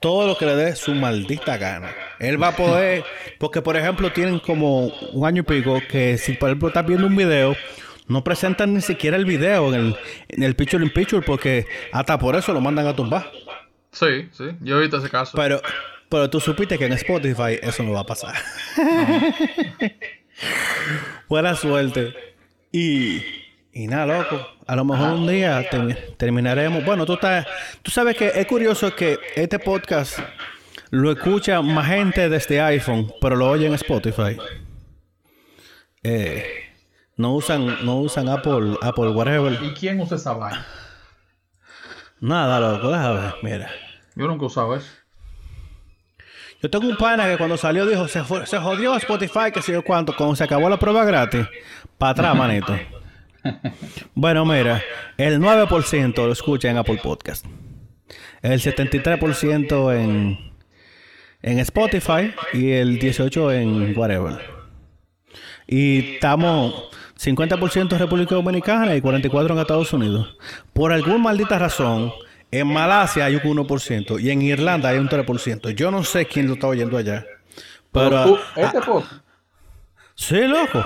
[0.00, 1.90] todo lo que le dé su maldita gana.
[2.20, 3.04] Él va a poder,
[3.38, 7.08] porque por ejemplo tienen como un año y pico que si por ejemplo estás viendo
[7.08, 7.56] un video,
[8.06, 9.96] no presentan ni siquiera el video en el,
[10.28, 13.28] en el Picture in Picture porque hasta por eso lo mandan a tumbar.
[13.90, 14.44] Sí, sí.
[14.60, 15.32] Yo he visto ese caso.
[15.36, 15.60] Pero,
[16.08, 18.34] pero tú supiste que en Spotify eso no va a pasar.
[21.28, 22.14] Buena suerte.
[22.72, 23.22] Y,
[23.72, 24.46] y nada, loco.
[24.66, 26.84] A lo mejor un día termi- terminaremos.
[26.84, 27.46] Bueno, tú estás.
[27.82, 30.18] Tú sabes que es curioso que este podcast
[30.90, 34.36] lo escucha más gente desde iPhone, pero lo oye en Spotify.
[36.02, 36.44] Eh,
[37.16, 39.58] no usan, no usan Apple, Apple, whatever.
[39.62, 40.66] ¿Y quién usa esa vaina?
[42.20, 42.90] Nada, loco.
[42.90, 43.70] Déjame ver, mira.
[44.14, 44.88] Yo nunca usado eso.
[46.60, 49.72] Yo tengo un pana que cuando salió dijo, se, fue- se jodió Spotify, que sé
[49.72, 51.46] yo cuánto, cuando se acabó la prueba gratis,
[51.98, 52.76] para atrás, manito.
[54.14, 54.82] bueno, mira,
[55.16, 57.46] el 9% lo escucha en Apple Podcast.
[58.42, 60.38] El 73% en,
[61.42, 64.38] en Spotify y el 18% en whatever.
[65.66, 66.88] Y estamos
[67.20, 70.36] 50% en República Dominicana y 44% en Estados Unidos.
[70.72, 72.12] Por alguna maldita razón,
[72.50, 75.70] en Malasia hay un 1% y en Irlanda hay un 3%.
[75.70, 77.24] Yo no sé quién lo está oyendo allá.
[77.92, 79.12] Pero, tú, ah, este podcast.
[80.14, 80.84] sí, loco.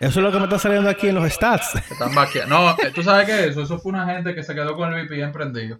[0.00, 1.74] Eso es lo que me está saliendo aquí en los stats.
[1.90, 2.54] Están vaqueando.
[2.58, 3.62] No, eh, tú sabes qué es eso.
[3.62, 5.78] Eso fue una gente que se quedó con el VPN prendido.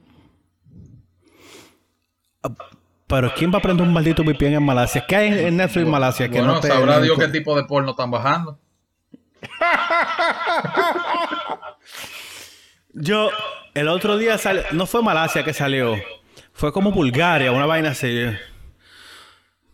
[3.08, 5.04] Pero ¿quién va a prender un maldito VPN en Malasia?
[5.06, 6.68] ¿Qué hay en- en Netflix Malasia que bueno, no te...
[6.68, 8.58] sabrá Dios qué tipo de porno están bajando.
[12.94, 13.30] Yo,
[13.74, 14.62] el otro día salió...
[14.72, 15.96] No fue Malasia que salió.
[16.52, 18.26] Fue como Bulgaria, una vaina así.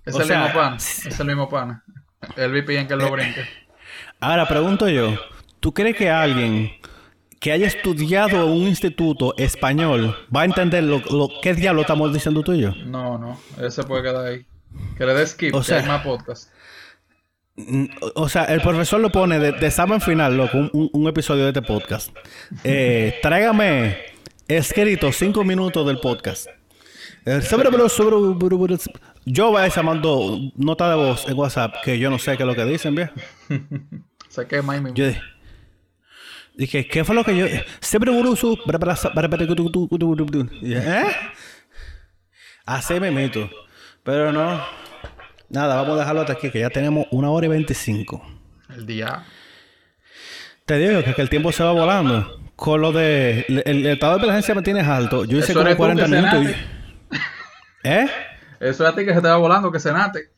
[0.05, 0.77] Es O el sea, mismo pan.
[0.77, 1.83] Es el mismo pan.
[2.37, 3.45] El VPN que Eh, lo brinque.
[4.21, 5.15] Ahora, pregunto yo.
[5.61, 6.73] ¿Tú crees que alguien
[7.41, 12.13] que haya estudiado en un instituto español va a entender lo, lo- qué diablo estamos
[12.13, 12.73] diciendo tú y yo?
[12.87, 13.41] No, no.
[13.61, 14.47] Ese puede quedar ahí.
[14.97, 16.51] Que le dé skip, O que sea- hay más podcast.
[17.59, 21.09] Mm, O sea, el profesor lo pone de, de examen final, loco, un, un- un
[21.09, 22.11] episodio de este podcast.
[22.65, 23.97] Eh, tráigame
[24.47, 26.47] escrito cinco minutos del podcast.
[27.27, 27.41] Eh,
[29.25, 32.47] Yo voy a mando nota de voz en WhatsApp que yo no sé qué es
[32.47, 33.13] lo que dicen, viejo.
[34.29, 34.95] Se quema ahí mismo.
[34.97, 35.21] Yo dije,
[36.55, 37.47] dije, ¿qué fue lo que yo...?
[37.81, 38.57] Siempre burusu,
[40.63, 41.05] ¿Eh?
[42.65, 43.51] Así me meto.
[44.03, 44.63] Pero no.
[45.51, 48.23] Nada, vamos a dejarlo hasta aquí, que ya tenemos una hora y veinticinco.
[48.69, 49.25] El día.
[50.67, 52.39] Te digo que, el tiempo se va volando.
[52.55, 53.47] Con lo de...
[53.49, 55.25] El, el estado de emergencia me tienes alto.
[55.25, 56.33] Yo hice Eso como tú 40 que minutos.
[56.33, 56.59] cenaste.
[57.85, 58.11] y- ¿Eh?
[58.61, 60.33] Eso es a ti que se te va volando, que cenate.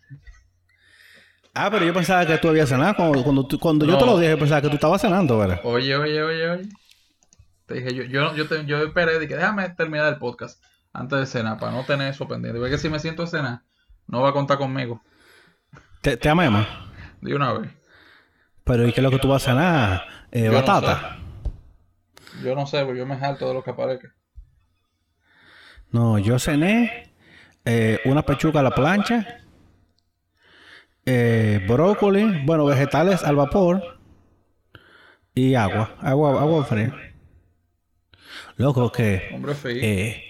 [1.54, 2.94] Ah, pero yo pensaba que tú habías cenado.
[2.94, 5.60] Cuando, cuando, tú- cuando yo te lo dije, pensaba que tú estabas cenando, ¿verdad?
[5.64, 6.68] Oye, oye, oye, oye.
[7.66, 10.62] Te dije, yo, yo, yo, te- yo esperé, dije, déjame terminar el podcast
[10.92, 12.60] antes de cenar, para no tener eso pendiente.
[12.60, 13.62] Ve que si me siento a cenar,
[14.10, 15.00] no va a contar conmigo.
[16.02, 16.66] Te, te amemos.
[17.20, 17.70] De una vez.
[18.64, 20.04] Pero ¿y qué es lo que tú vas a cenar?
[20.30, 21.18] Eh, Yo no batata.
[22.42, 24.14] Yo no sé, pues yo me jalto de lo que aparezca.
[25.90, 27.12] No, yo cené
[27.64, 29.40] eh, una pechuga a la plancha,
[31.04, 33.98] eh, brócoli, bueno, vegetales al vapor
[35.34, 36.94] y agua, agua, agua fría.
[38.56, 39.76] Loco, que Hombre feo.
[39.82, 40.22] eh,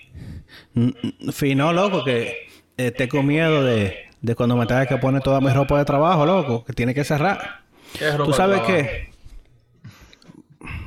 [1.32, 2.48] fino, loco, que
[2.86, 6.24] eh, tengo miedo de, de cuando me tenga que poner toda mi ropa de trabajo,
[6.26, 7.60] loco, que tiene que cerrar.
[7.98, 9.10] ¿Qué ropa Tú de sabes que,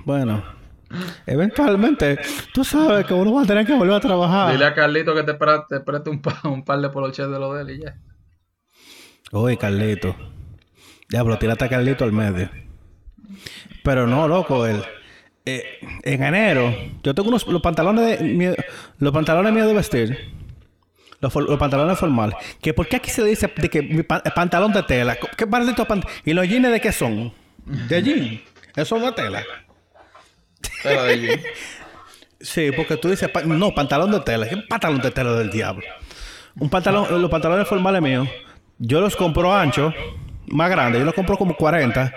[0.06, 0.44] bueno,
[1.26, 2.20] eventualmente,
[2.53, 4.52] tú sabes que uno va a tener que volver a trabajar.
[4.52, 7.40] Dile a Carlito que te, pre- te preste un, pa- un par de poloches de
[7.40, 7.95] lo de él y ya.
[9.32, 10.15] Oye, Carlito.
[11.10, 12.49] Diablo, tírate a Carlito al medio.
[13.84, 14.84] Pero no, loco, el,
[15.45, 15.64] eh,
[16.03, 18.56] en enero, yo tengo unos los pantalones de mi-
[18.99, 20.43] los pantalones míos de vestir.
[21.31, 22.35] Los, pantalones formales.
[22.61, 25.15] Que por qué aquí se dice de que mi pantalón de tela.
[25.37, 26.15] ¿Qué maldito pantalón?
[26.25, 27.33] ¿Y los jeans de qué son?
[27.65, 28.41] De jean.
[28.75, 29.43] Eso no es tela.
[30.81, 31.39] Tela de jean.
[32.39, 34.49] Sí, porque tú dices, pa- no, pantalón de tela.
[34.49, 35.85] ¿Qué pantalón de tela del diablo?
[36.59, 38.27] Un pantalón, los pantalones formales míos,
[38.77, 39.93] yo los compro anchos,
[40.47, 42.13] más grandes, yo los compro como 40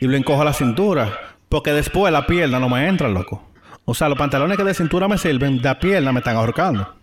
[0.00, 3.48] y lo encojo a la cintura, porque después la pierna no me entra, loco.
[3.84, 6.96] O sea, los pantalones que de cintura me sirven, de pierna me están ahorcando.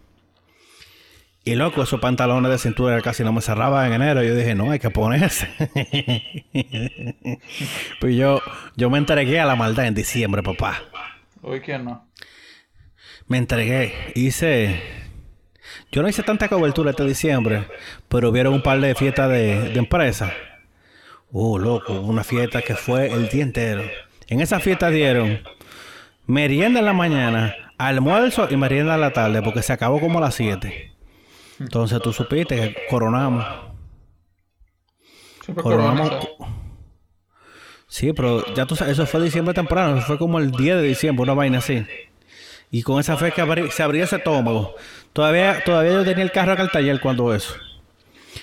[1.48, 4.24] Y loco, esos pantalones de cintura casi no me cerraban en enero.
[4.24, 5.48] Yo dije, no, hay que ponerse.
[8.02, 8.42] pues yo,
[8.76, 10.82] yo me entregué a la maldad en diciembre, papá.
[11.44, 12.10] Hoy quién no.
[13.28, 13.94] Me entregué.
[14.16, 14.82] Hice.
[15.92, 17.68] Yo no hice tanta cobertura este diciembre,
[18.10, 20.34] pero vieron un par de fiestas de, de empresa.
[21.32, 23.84] Oh, loco, una fiesta que fue el día entero.
[24.28, 25.42] En esa fiesta dieron
[26.26, 30.22] merienda en la mañana, almuerzo y merienda en la tarde, porque se acabó como a
[30.22, 30.95] las 7.
[31.60, 33.46] Entonces tú supiste que coronamos.
[35.44, 36.10] Siempre Coronamos.
[36.10, 36.56] corona, ¿sabes?
[37.88, 40.82] Sí, pero ya tú sabes, eso fue diciembre temprano, eso fue como el 10 de
[40.84, 41.86] diciembre, una vaina así.
[42.72, 44.76] Y con esa fe que abrí- se abría ese estómago.
[45.14, 47.54] Todavía, todavía yo tenía el carro acá al taller cuando eso.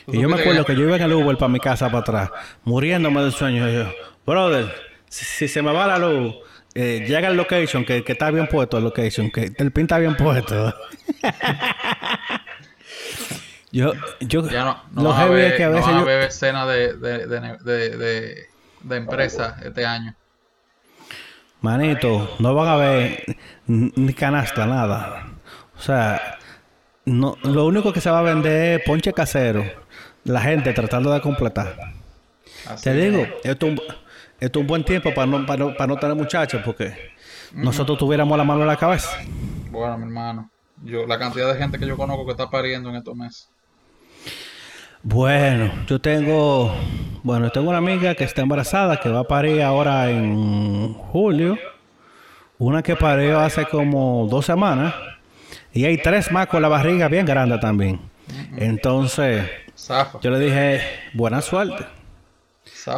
[0.06, 2.30] Y yo me acuerdo que yo iba en el Uber para mi casa para atrás,
[2.64, 3.68] muriéndome del sueño.
[3.68, 3.93] Y yo,
[4.24, 4.72] brother,
[5.09, 6.34] si, si se me va la luz,
[6.74, 9.98] eh, llega el location, que, que está bien puesto el location, que el pin está
[9.98, 10.72] bien puesto.
[13.73, 16.01] yo, yo, Ya no, no lo vas a ver, que a no veces vas a
[16.01, 18.49] yo- ver escena de, de, de,
[18.82, 20.15] de, empresa este año.
[21.61, 23.24] Manito, no van a ver
[23.66, 25.27] ni canasta, nada.
[25.77, 26.39] O sea,
[27.05, 29.65] no, lo único que se va a vender es ponche casero.
[30.24, 31.77] La gente tratando de completar.
[32.65, 33.31] Así Te digo, es.
[33.44, 33.81] esto es un,
[34.40, 36.97] esto es un buen tiempo para no, para no, para no tener muchachos, porque
[37.62, 39.11] nosotros tuviéramos la mano en la cabeza.
[39.70, 40.51] Bueno, mi hermano.
[40.77, 43.52] Yo, la cantidad de gente que yo conozco que está pariendo en estos meses.
[45.05, 46.73] Bueno, yo tengo,
[47.24, 51.59] bueno, tengo una amiga que está embarazada que va a parir ahora en julio.
[52.59, 54.95] Una que parió hace como dos semanas.
[55.73, 58.01] Y hay tres más con la barriga bien grande también.
[58.57, 59.45] Entonces,
[60.23, 60.81] yo le dije,
[61.15, 61.85] buena suerte.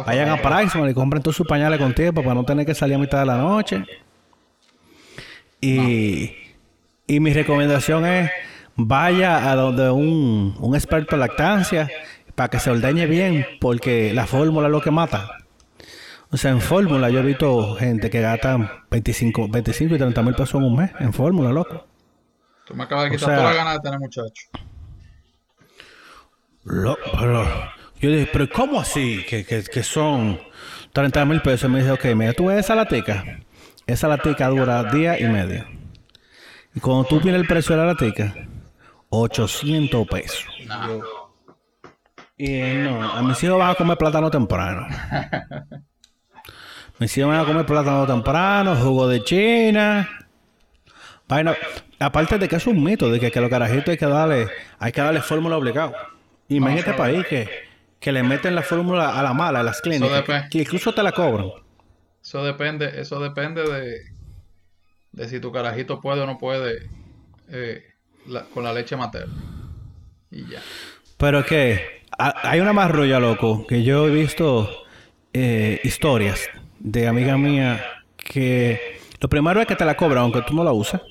[0.05, 2.95] Vayan a Pricemart y compren todos sus pañales con tiempo para no tener que salir
[2.95, 3.83] a mitad de la noche.
[5.59, 6.35] Y,
[7.07, 8.31] y mi recomendación es
[8.75, 11.89] vaya a donde un, un experto en lactancia
[12.35, 15.37] para que se ordeñe bien, porque la fórmula es lo que mata.
[16.31, 20.33] O sea, en fórmula yo he visto gente que gasta 25, 25 y 30 mil
[20.35, 21.85] pesos en un mes en fórmula, loco.
[22.65, 24.47] Tú me acabas de O quitar sea- toda la gana de tener muchacho.
[26.63, 27.45] Lo- pero
[27.99, 29.23] yo dije, pero ¿cómo así?
[29.29, 30.39] Que, que, que son
[30.93, 31.69] 30 mil pesos.
[31.69, 33.39] Me dice, ok, mira, tú ves esa latica.
[33.87, 35.65] Esa latica dura día y medio.
[36.73, 38.33] Y cuando tú vienes el precio de la latica,
[39.17, 40.45] 800 pesos.
[42.37, 44.87] Y no, a mis hijos van a comer plátano temprano.
[46.99, 50.09] mis hijos van a comer plátano temprano, jugo de China.
[51.27, 51.55] Vaina.
[51.97, 54.47] Aparte de que es un mito, de que, que los carajitos hay que darle,
[54.79, 55.93] hay que darle fórmula obligado.
[56.49, 57.49] En este país que,
[57.99, 61.11] que le meten la fórmula a la mala, a las clínicas, que incluso te la
[61.11, 61.51] cobran.
[62.21, 64.01] Eso depende, eso depende de,
[65.13, 66.89] de si tu carajito puede o no puede
[67.49, 67.83] eh,
[68.27, 69.33] la- con la leche materna.
[70.31, 70.59] Y ya.
[71.17, 74.69] Pero que ha- hay una marrulla, loco, que yo he visto
[75.33, 76.41] eh, historias
[76.79, 77.83] de amiga mía
[78.17, 81.01] que lo primero es que te la cobran aunque tú no la uses.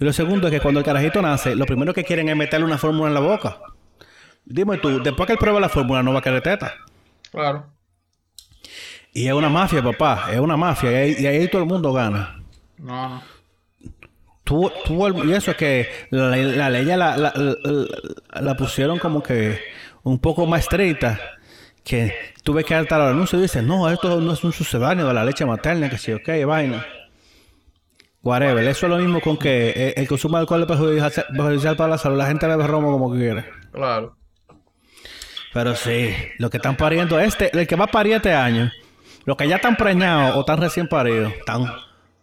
[0.00, 2.66] Y lo segundo es que cuando el carajito nace, lo primero que quieren es meterle
[2.66, 3.58] una fórmula en la boca.
[4.44, 6.74] Dime tú, después que él prueba la fórmula no va a querer teta.
[7.30, 7.66] Claro.
[9.14, 10.90] Y es una mafia, papá, es una mafia.
[10.90, 12.42] Y ahí, y ahí todo el mundo gana.
[12.78, 13.22] No, no.
[14.60, 19.58] El- y eso es que la, la ley ya la, la- pusieron como que
[20.02, 21.18] un poco más estricta.
[21.84, 22.14] Que
[22.44, 25.24] tuve que adaptar al anuncio y dices, no, esto no es un sucedáneo de la
[25.24, 26.86] leche materna, que sí, ok, vaina.
[28.22, 28.64] Whatever.
[28.68, 31.98] Eso es lo mismo con que el consumo de alcohol es perjudicial, perjudicial para la
[31.98, 32.16] salud.
[32.18, 33.44] La gente bebe romo como quiere.
[33.72, 34.16] Claro.
[35.52, 38.70] Pero sí, lo que están pariendo, este, el que va a parir este año,
[39.24, 41.66] los que ya están preñados o están recién paridos, están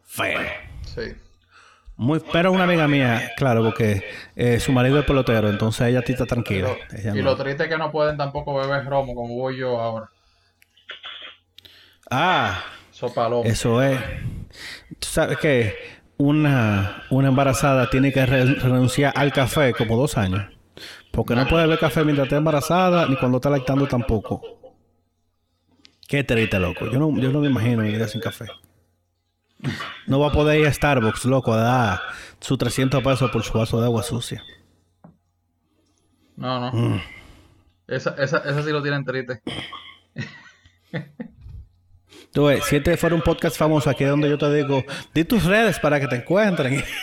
[0.05, 0.41] feos.
[0.85, 1.01] Sí.
[1.99, 4.03] Muy, pero una amiga mía, claro, porque
[4.35, 6.69] eh, su marido es pelotero, entonces ella está tranquila.
[6.97, 7.23] Ella y no.
[7.23, 10.09] lo triste es que no pueden tampoco beber romo como voy yo ahora.
[12.09, 12.63] Ah,
[13.43, 13.99] eso es.
[14.99, 15.75] Tú sabes que
[16.17, 20.45] una, una embarazada tiene que re- renunciar al café como dos años.
[21.11, 24.41] Porque no puede beber café mientras está embarazada ni cuando está lactando tampoco.
[26.07, 26.87] Qué triste, loco.
[26.87, 28.45] Yo no, yo no me imagino mi vida sin café.
[30.07, 31.99] No va a poder ir a Starbucks, loco, a dar
[32.39, 34.41] sus 300 pesos por su vaso de agua sucia.
[36.37, 36.71] No, no.
[36.71, 37.01] Mm.
[37.87, 39.41] Esa, esa, esa sí lo tienen triste.
[42.31, 44.83] Tú ves, si este fuera un podcast famoso, aquí es donde yo te digo,
[45.13, 46.83] di tus redes para que te encuentren.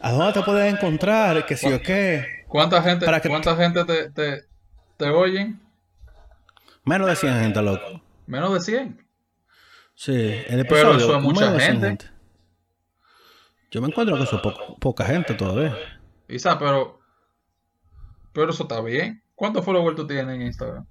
[0.00, 1.44] ¿A dónde te puedes encontrar?
[1.46, 2.44] Que si o qué.
[2.48, 4.44] ¿Cuánta gente, Para que- cuánta gente te, te,
[4.96, 5.60] te oyen?
[6.84, 8.00] Menos de 100 gente, loco.
[8.26, 9.07] Menos de 100.
[9.98, 12.10] Sí, el Pero eso es mucha menos de 100 gente.
[13.72, 15.76] Yo me encuentro que eso es poca gente todavía.
[16.28, 17.00] Isa, pero.
[18.32, 19.24] Pero eso está bien.
[19.34, 20.86] ¿Cuántos followers tú tienes en Instagram?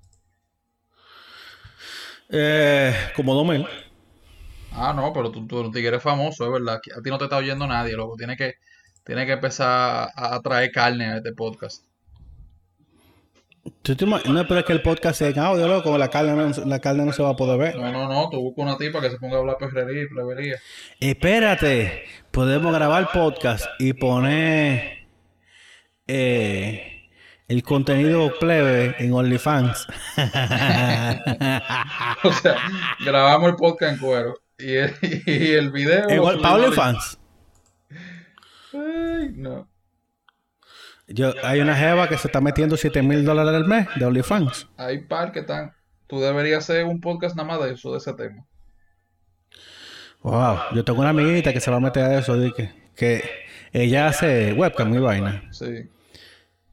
[2.27, 3.65] Eh, como 2000.
[4.73, 6.81] Ah, no, pero tú, tú, tú eres famoso, es verdad.
[6.97, 8.17] A ti no te está oyendo nadie, loco.
[8.17, 8.55] Tienes que,
[9.05, 11.86] tienes que empezar a, a traer carne a este podcast.
[13.81, 15.97] ¿Tú te No, pero es que el podcast es en audio, loco.
[15.97, 17.75] La carne, no, la carne no se va a poder ver.
[17.75, 18.29] No, no, no.
[18.29, 20.57] Tú buscas una tipa que se ponga a hablar perrería y plebería.
[20.99, 25.07] Espérate, podemos grabar podcast y poner
[26.07, 27.09] eh,
[27.47, 29.87] el contenido plebe en OnlyFans.
[32.23, 32.55] O sea,
[33.05, 34.33] grabamos el podcast en cuero.
[34.57, 34.93] Y el,
[35.25, 36.09] y el video.
[36.09, 37.19] Igual, para subimos OnlyFans.
[38.73, 39.67] Ay, no.
[41.07, 44.67] Yo, hay una jeva que se está metiendo 7 mil dólares al mes de OnlyFans.
[44.77, 45.73] Hay par que están.
[46.07, 48.45] Tú deberías hacer un podcast nada más de eso, de ese tema.
[50.21, 53.23] Wow, yo tengo una amiguita que se va a meter a eso, de que, que
[53.71, 55.43] ella hace webcam y vaina.
[55.51, 55.89] Sí.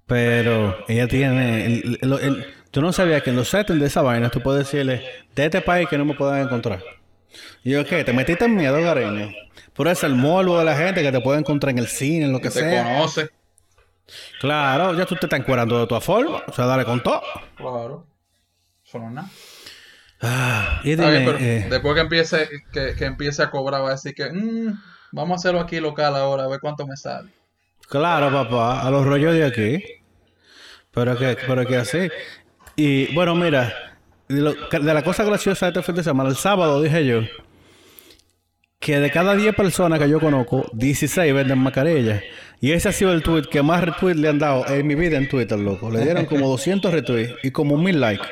[0.06, 1.66] Pero ella tiene.
[1.66, 4.64] el- el- el- tú no sabías que en los settings de esa vaina tú puedes
[4.66, 5.02] decirle
[5.34, 6.82] de este país que no me puedan encontrar.
[7.62, 8.04] Y yo, ¿qué?
[8.04, 9.30] ¿Te metiste en miedo, Gareño?
[9.72, 12.32] Por eso el morbo de la gente que te puede encontrar en el cine, en
[12.32, 12.84] lo que te sea.
[12.84, 13.28] conoce.
[14.40, 16.42] Claro, ya tú te estás encuerando de tu forma.
[16.46, 17.22] O sea, dale con todo.
[17.56, 18.06] Claro.
[18.86, 19.28] Eso no es nada.
[20.20, 24.14] Ah, y pero eh, después que empiece, que, que empiece a cobrar, va a decir
[24.14, 24.72] que "Mm,
[25.12, 27.30] vamos a hacerlo aquí local ahora, a ver cuánto me sale.
[27.88, 29.84] claro, papá, a los rollos de aquí.
[30.92, 32.08] Pero que, pero que así.
[32.76, 33.96] Y bueno, mira,
[34.28, 37.20] de, lo- de la cosa graciosa de este fin de semana, el sábado dije yo
[38.84, 42.22] que de cada 10 personas que yo conozco, 16 venden mascarillas.
[42.60, 45.16] Y ese ha sido el tweet que más retweets le han dado en mi vida
[45.16, 45.90] en Twitter, loco.
[45.90, 48.26] Le dieron como 200 retweets y como 1000 likes.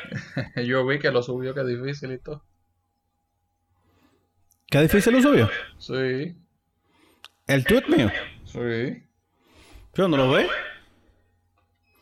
[0.66, 2.44] Yo vi que lo subió, que difícil y todo.
[4.70, 5.50] ¿Qué difícil lo subió?
[5.78, 6.36] Sí,
[7.46, 8.10] ¿El tweet mío?
[8.44, 9.02] sí.
[9.94, 10.46] ¿Yo no lo ve?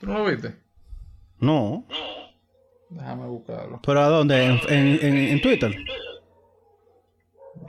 [0.01, 0.55] ¿Tú no lo viste?
[1.39, 1.87] No.
[2.89, 3.81] Déjame buscarlo.
[3.85, 4.45] ¿Pero a dónde?
[4.45, 5.73] ¿En, en, en- en Twitter?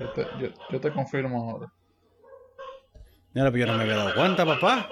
[0.02, 1.72] Yo te, yo, yo te confirmo ahora.
[3.34, 4.90] Mira, pero yo no me había dado cuenta, papá.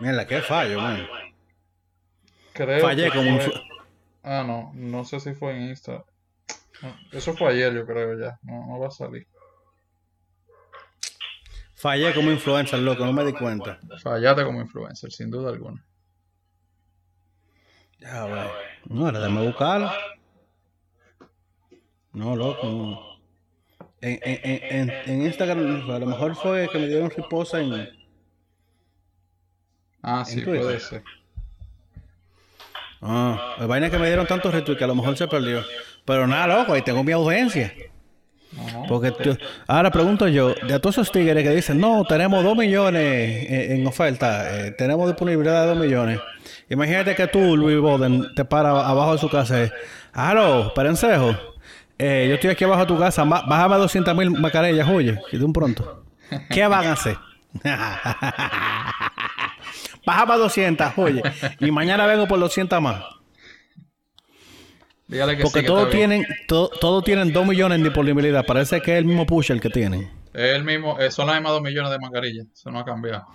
[0.00, 1.06] Mira, qué fallo, man.
[2.52, 3.40] Creo Fallé que como un...
[3.40, 3.62] fue-
[4.24, 6.04] Ah, no, no sé si fue en Insta.
[6.82, 8.38] No, eso fue ayer, yo creo ya.
[8.42, 9.26] No, no va a salir.
[11.74, 13.80] Fallé como influencer, loco, no me di cuenta.
[14.02, 15.84] Fallaste como influencer, sin duda alguna.
[17.98, 18.48] Ya, güey.
[18.86, 19.90] No, era déjame buscarlo.
[22.12, 23.11] No, loco, no.
[24.02, 27.88] En, en, en, en- Instagram, a lo mejor fue que me dieron riposa en...
[30.02, 30.60] Ah, sí, Twitter.
[30.62, 31.02] puede ser.
[33.00, 35.62] Ah, la vaina que me dieron tantos retweets que a lo mejor se perdió.
[36.04, 37.72] Pero nada, loco, ahí tengo mi audiencia.
[38.60, 38.82] Ajá.
[38.88, 43.46] Porque tú- ahora pregunto yo, de todos esos tigres que dicen, no, tenemos 2 millones
[43.48, 46.20] en, en oferta, eh, tenemos disponibilidad de 2 millones.
[46.68, 49.62] Imagínate que tú, Luis Boden, te para abajo de su casa.
[49.64, 49.72] Eh,
[50.12, 51.51] Aló, Perencejo,
[52.04, 55.44] eh, yo estoy aquí abajo de tu casa, bájame 200 mil mascarillas, oye, y de
[55.44, 56.04] un pronto.
[56.50, 57.16] ¿Qué van a hacer?
[60.06, 61.22] bájame 200, oye,
[61.60, 63.04] y mañana vengo por 200 más.
[65.06, 68.46] Dígale que Porque sí, que todos tienen, to- todos tienen 2 millones en disponibilidad.
[68.46, 70.10] Parece que es el mismo pusher que tienen.
[70.32, 72.46] Es el mismo, eh, son las mismas 2 millones de mascarillas.
[72.54, 73.26] Eso no ha cambiado.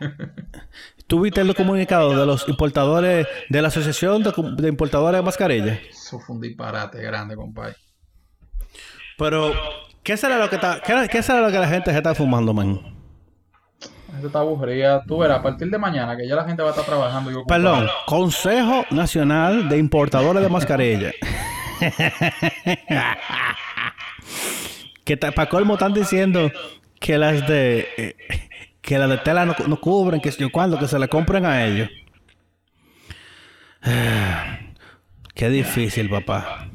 [1.06, 5.78] ¿Tú viste el comunicado de los importadores, de la Asociación de, de Importadores de Mascarillas?
[5.90, 7.76] Eso fue un disparate grande, compadre.
[9.22, 9.52] Pero,
[10.02, 12.52] ¿qué será lo que está, qué, qué será lo que la gente se está fumando,
[12.52, 12.80] man?
[14.08, 15.02] La gente está aburrida.
[15.06, 17.30] Tú verás, a partir de mañana, que ya la gente va a estar trabajando.
[17.30, 17.60] y ocupada.
[17.62, 21.14] Perdón, Consejo Nacional de Importadores de Mascarillas.
[25.04, 26.50] que ta- para colmo están diciendo
[27.00, 28.16] que las de eh,
[28.80, 31.64] que las de tela no, no cubren, que yo cuándo, que se le compren a
[31.64, 31.88] ellos.
[35.34, 36.68] Qué difícil, papá.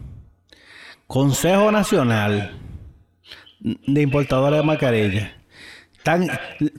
[1.08, 2.52] Consejo Nacional
[3.62, 5.32] de Importadores de Mascarillas.
[6.04, 6.28] Tan,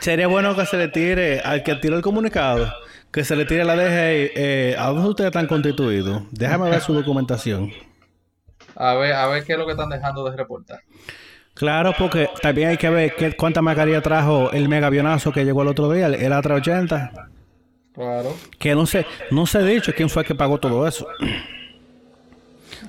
[0.01, 2.71] sería bueno que se le tire al que tiró el comunicado,
[3.11, 4.31] que se le tire la DGI.
[4.37, 6.25] Eh, ¿A dónde ustedes están constituidos?
[6.31, 7.73] Déjame ver su documentación.
[8.77, 10.81] A ver, a ver qué es lo que están dejando de reportar.
[11.55, 15.69] Claro, porque también hay que ver qué, cuánta mascarilla trajo el megavionazo que llegó el
[15.69, 17.31] otro día, el, el A380.
[17.95, 18.37] Claro.
[18.59, 21.09] Que no sé, no ha dicho quién fue el que pagó todo eso.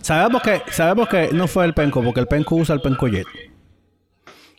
[0.01, 3.27] Sabemos que, sabemos que no fue el Penco, porque el Penco usa el Penco Jet.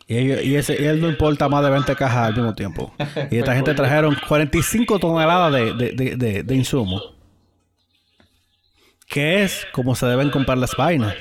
[0.06, 2.92] Y, ellos- y ese, y él no importa más de 20 cajas al mismo tiempo.
[3.30, 7.14] Y esta gente trajeron 45 toneladas de, de, de, de, de insumos.
[9.08, 11.14] Que es como se deben comprar las vainas.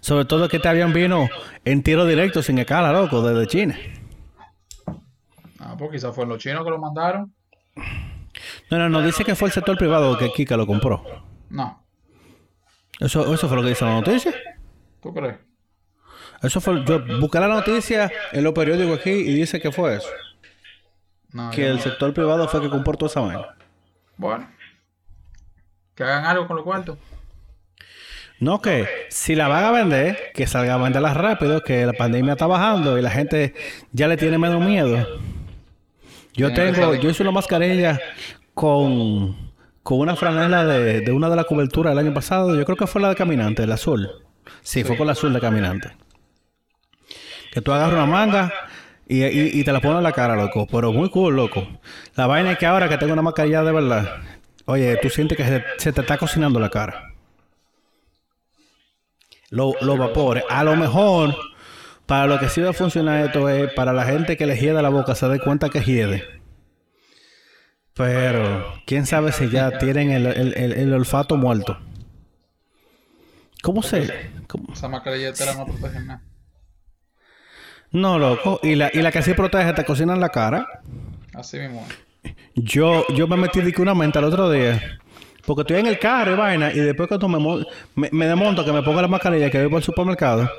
[0.00, 1.28] Sobre todo que este avión vino
[1.64, 3.78] en tiro directo sin escala, loco, desde China.
[5.58, 7.34] Ah, pues quizás fueron los chinos que lo mandaron.
[8.70, 11.02] No, no, no, dice que fue el sector privado que Kika lo compró.
[11.50, 11.83] No.
[13.00, 14.34] Eso, eso fue lo que dice la noticia.
[15.02, 15.36] ¿Tú crees?
[16.42, 20.08] Eso fue, yo busqué la noticia en los periódicos aquí y dice que fue eso.
[21.32, 21.82] No, Que el no.
[21.82, 23.56] sector privado fue que compró toda esa vaina.
[24.16, 24.48] Bueno.
[25.94, 26.98] Que hagan algo con los cuartos.
[28.40, 32.32] No que si la van a vender, que salga a venderla rápido, que la pandemia
[32.32, 33.54] está bajando y la gente
[33.92, 35.06] ya le tiene menos miedo.
[36.34, 37.98] Yo tengo, yo hice una mascarilla
[38.54, 39.52] con,
[39.84, 42.56] con una franela de, de una de las coberturas del año pasado.
[42.56, 44.10] Yo creo que fue la de caminante, la azul.
[44.62, 45.92] Sí, fue con la azul de caminante.
[47.52, 48.52] Que tú agarras una manga
[49.06, 50.66] y, y- y te la pones en la cara, loco.
[50.66, 51.64] Pero muy cool, loco.
[52.16, 54.16] La vaina es que ahora que tengo una mascarilla de verdad,
[54.64, 57.12] oye, tú sientes que se, se te está cocinando la cara.
[59.50, 60.44] Lo- los vapores.
[60.48, 61.36] A lo mejor,
[62.06, 64.82] para lo que sí va a funcionar esto es para la gente que le hiede
[64.82, 66.24] la boca, se dé cuenta que hiede.
[67.94, 71.78] Pero, quién sabe si ya tienen el, el- el- el olfato muerto.
[73.62, 74.30] ¿Cómo se...?
[74.48, 74.72] cómo?
[74.72, 76.22] Esa mascarilla no protege nada.
[77.92, 78.58] No, loco.
[78.62, 80.66] Y la, y la que sí protege te cocina en la cara.
[81.32, 81.86] Así mismo.
[82.56, 84.98] Yo, yo me metí de una menta el otro día.
[85.46, 86.72] Porque estoy en el carro y vaina.
[86.72, 87.64] Y después cuando me,
[87.94, 90.50] me, me desmonto que me pongo la mascarilla que voy por el supermercado.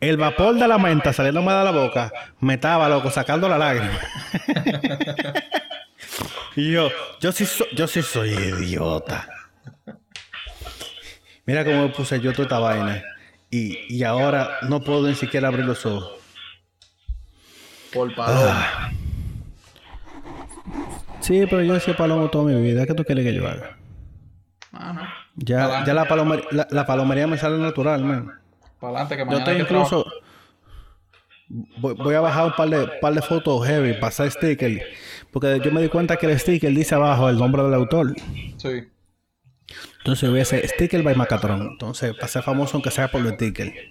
[0.00, 2.12] El vapor de la menta saliéndome de la boca.
[2.40, 3.98] Me estaba, loco, sacando la lágrima.
[6.56, 9.28] y yo, yo sí, so- yo sí soy idiota.
[11.46, 13.02] Mira cómo me puse yo toda esta vaina.
[13.50, 16.12] Y, y ahora no puedo ni siquiera abrir los ojos.
[17.92, 18.66] Por paloma.
[18.66, 18.90] Ah.
[21.20, 22.86] Sí, pero yo decía palomo toda mi vida.
[22.86, 23.76] ¿Qué tú quieres que yo haga?
[24.72, 25.02] Ah, no.
[25.36, 28.40] Ya, ya la, palomería, la, la palomería me sale natural, man.
[28.80, 30.06] Para adelante, que Yo estoy que incluso...
[31.48, 34.82] Voy, voy a bajar un par de, par de fotos heavy, pasar sticker.
[35.32, 38.14] Porque yo me di cuenta que el sticker dice abajo el nombre del autor.
[38.58, 38.84] Sí.
[39.98, 41.62] Entonces hubiese sticker by Macatron.
[41.62, 43.72] Entonces, para ser famoso aunque sea por el sticker.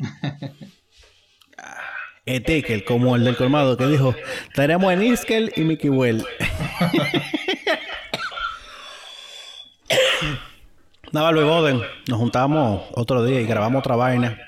[2.28, 4.14] Sticker, como el del colmado que dijo,
[4.54, 6.24] tenemos en Iskel y Mickey Well.
[11.12, 14.40] Nada, Luis Boden, nos juntamos otro día y grabamos otra vaina.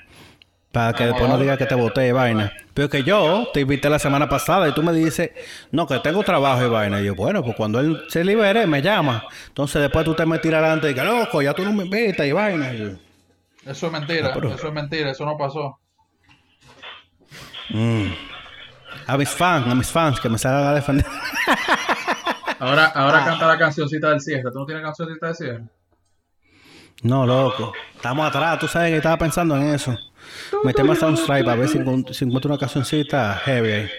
[0.74, 2.52] Para que después no diga que te boté de vaina.
[2.74, 5.30] Pero que yo te invité la semana pasada y tú me dices,
[5.70, 7.00] no, que tengo trabajo y vaina.
[7.00, 9.24] Y yo, bueno, pues cuando él se libere, me llama.
[9.46, 12.26] Entonces después tú te me tiras adelante y que loco, ya tú no me invitas
[12.26, 12.74] y vaina.
[12.74, 12.88] Y yo,
[13.70, 15.78] Eso es mentira, pero- eso es mentira, eso no pasó.
[17.70, 18.06] mm.
[19.06, 21.06] A mis fans, a mis fans que me salgan a defender.
[22.58, 23.24] Ahora, ahora Ah.
[23.26, 24.50] canta la cancioncita del cierre.
[24.50, 25.62] ¿Tú no tienes cancioncita del cierre?
[27.02, 27.72] No, loco.
[27.94, 28.58] Estamos atrás.
[28.58, 29.94] Tú sabes que estaba pensando en eso.
[30.64, 33.90] Metemos a Soundstripe a ver si, encuentro una cancioncita heavy ahí.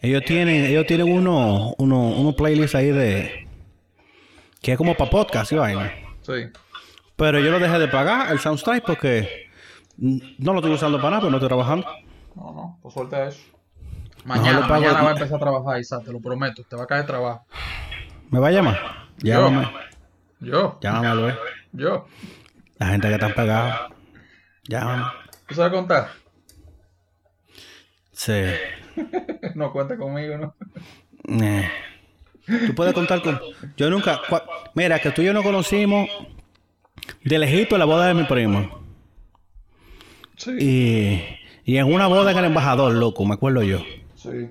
[0.00, 3.48] Ellos tienen, ellos tienen uno, uno, uno playlist ahí de...
[4.60, 5.92] Que es como para podcast y vaina.
[6.20, 6.32] Sí.
[7.16, 9.48] Pero yo lo dejé de pagar, el Soundstripe, porque...
[9.96, 11.86] No lo estoy usando para nada, pero no estoy trabajando.
[12.34, 13.40] No, no, por suerte eso.
[14.24, 16.62] Mañana, mañana va a empezar a trabajar, Isaac, te lo prometo.
[16.64, 17.46] Te va a caer trabajo.
[18.30, 18.78] ¿Me va a llamar?
[19.18, 19.70] Llámame.
[20.40, 21.34] Yo, Llámame, Luis.
[21.72, 22.06] yo.
[22.78, 23.93] La gente que están
[24.68, 25.04] Llámame.
[25.48, 26.08] ¿Tú sabes contar?
[28.12, 28.32] Sí.
[29.54, 30.54] no cuenta conmigo, ¿no?
[31.42, 31.68] Eh.
[32.66, 33.40] Tú puedes contar con.
[33.76, 34.20] Yo nunca.
[34.28, 36.08] cua- Mira, que tú y yo no conocimos
[37.24, 38.82] de lejito la boda de mi primo.
[40.36, 40.50] Sí.
[40.60, 43.80] Y, y en una boda en el embajador, loco, me acuerdo yo.
[44.14, 44.50] Sí.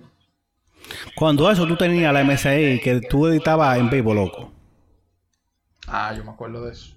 [1.16, 4.52] Cuando eso tú tenías la MSI que tú editabas en vivo, loco.
[5.88, 6.96] Ah, yo me acuerdo de eso.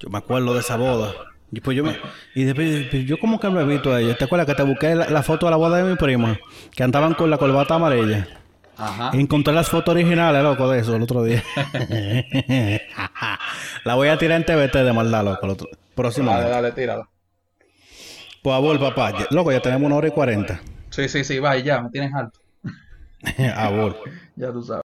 [0.00, 1.12] Yo me acuerdo de esa boda.
[1.50, 1.96] Y pues yo me,
[2.34, 4.18] y después, pues yo como que lo he visto a ellos.
[4.18, 6.38] ¿Te acuerdas que te busqué la, la foto de la boda de mi prima?
[6.74, 8.28] Que andaban con la corbata amarilla.
[8.76, 9.10] Ajá.
[9.14, 11.42] Encontré las fotos originales, loco, de eso el otro día.
[13.84, 16.30] la voy a tirar en TBT de maldad, loco, el otro, próximo.
[16.30, 17.08] Dale, dale, tírala.
[18.42, 19.12] Por favor, papá.
[19.18, 20.60] Ya- Loco, ya tenemos una hora y cuarenta.
[20.90, 22.38] Sí, sí, sí, va, y ya, me tienes alto.
[23.56, 23.96] A bol.
[24.36, 24.76] Ya tú sabes.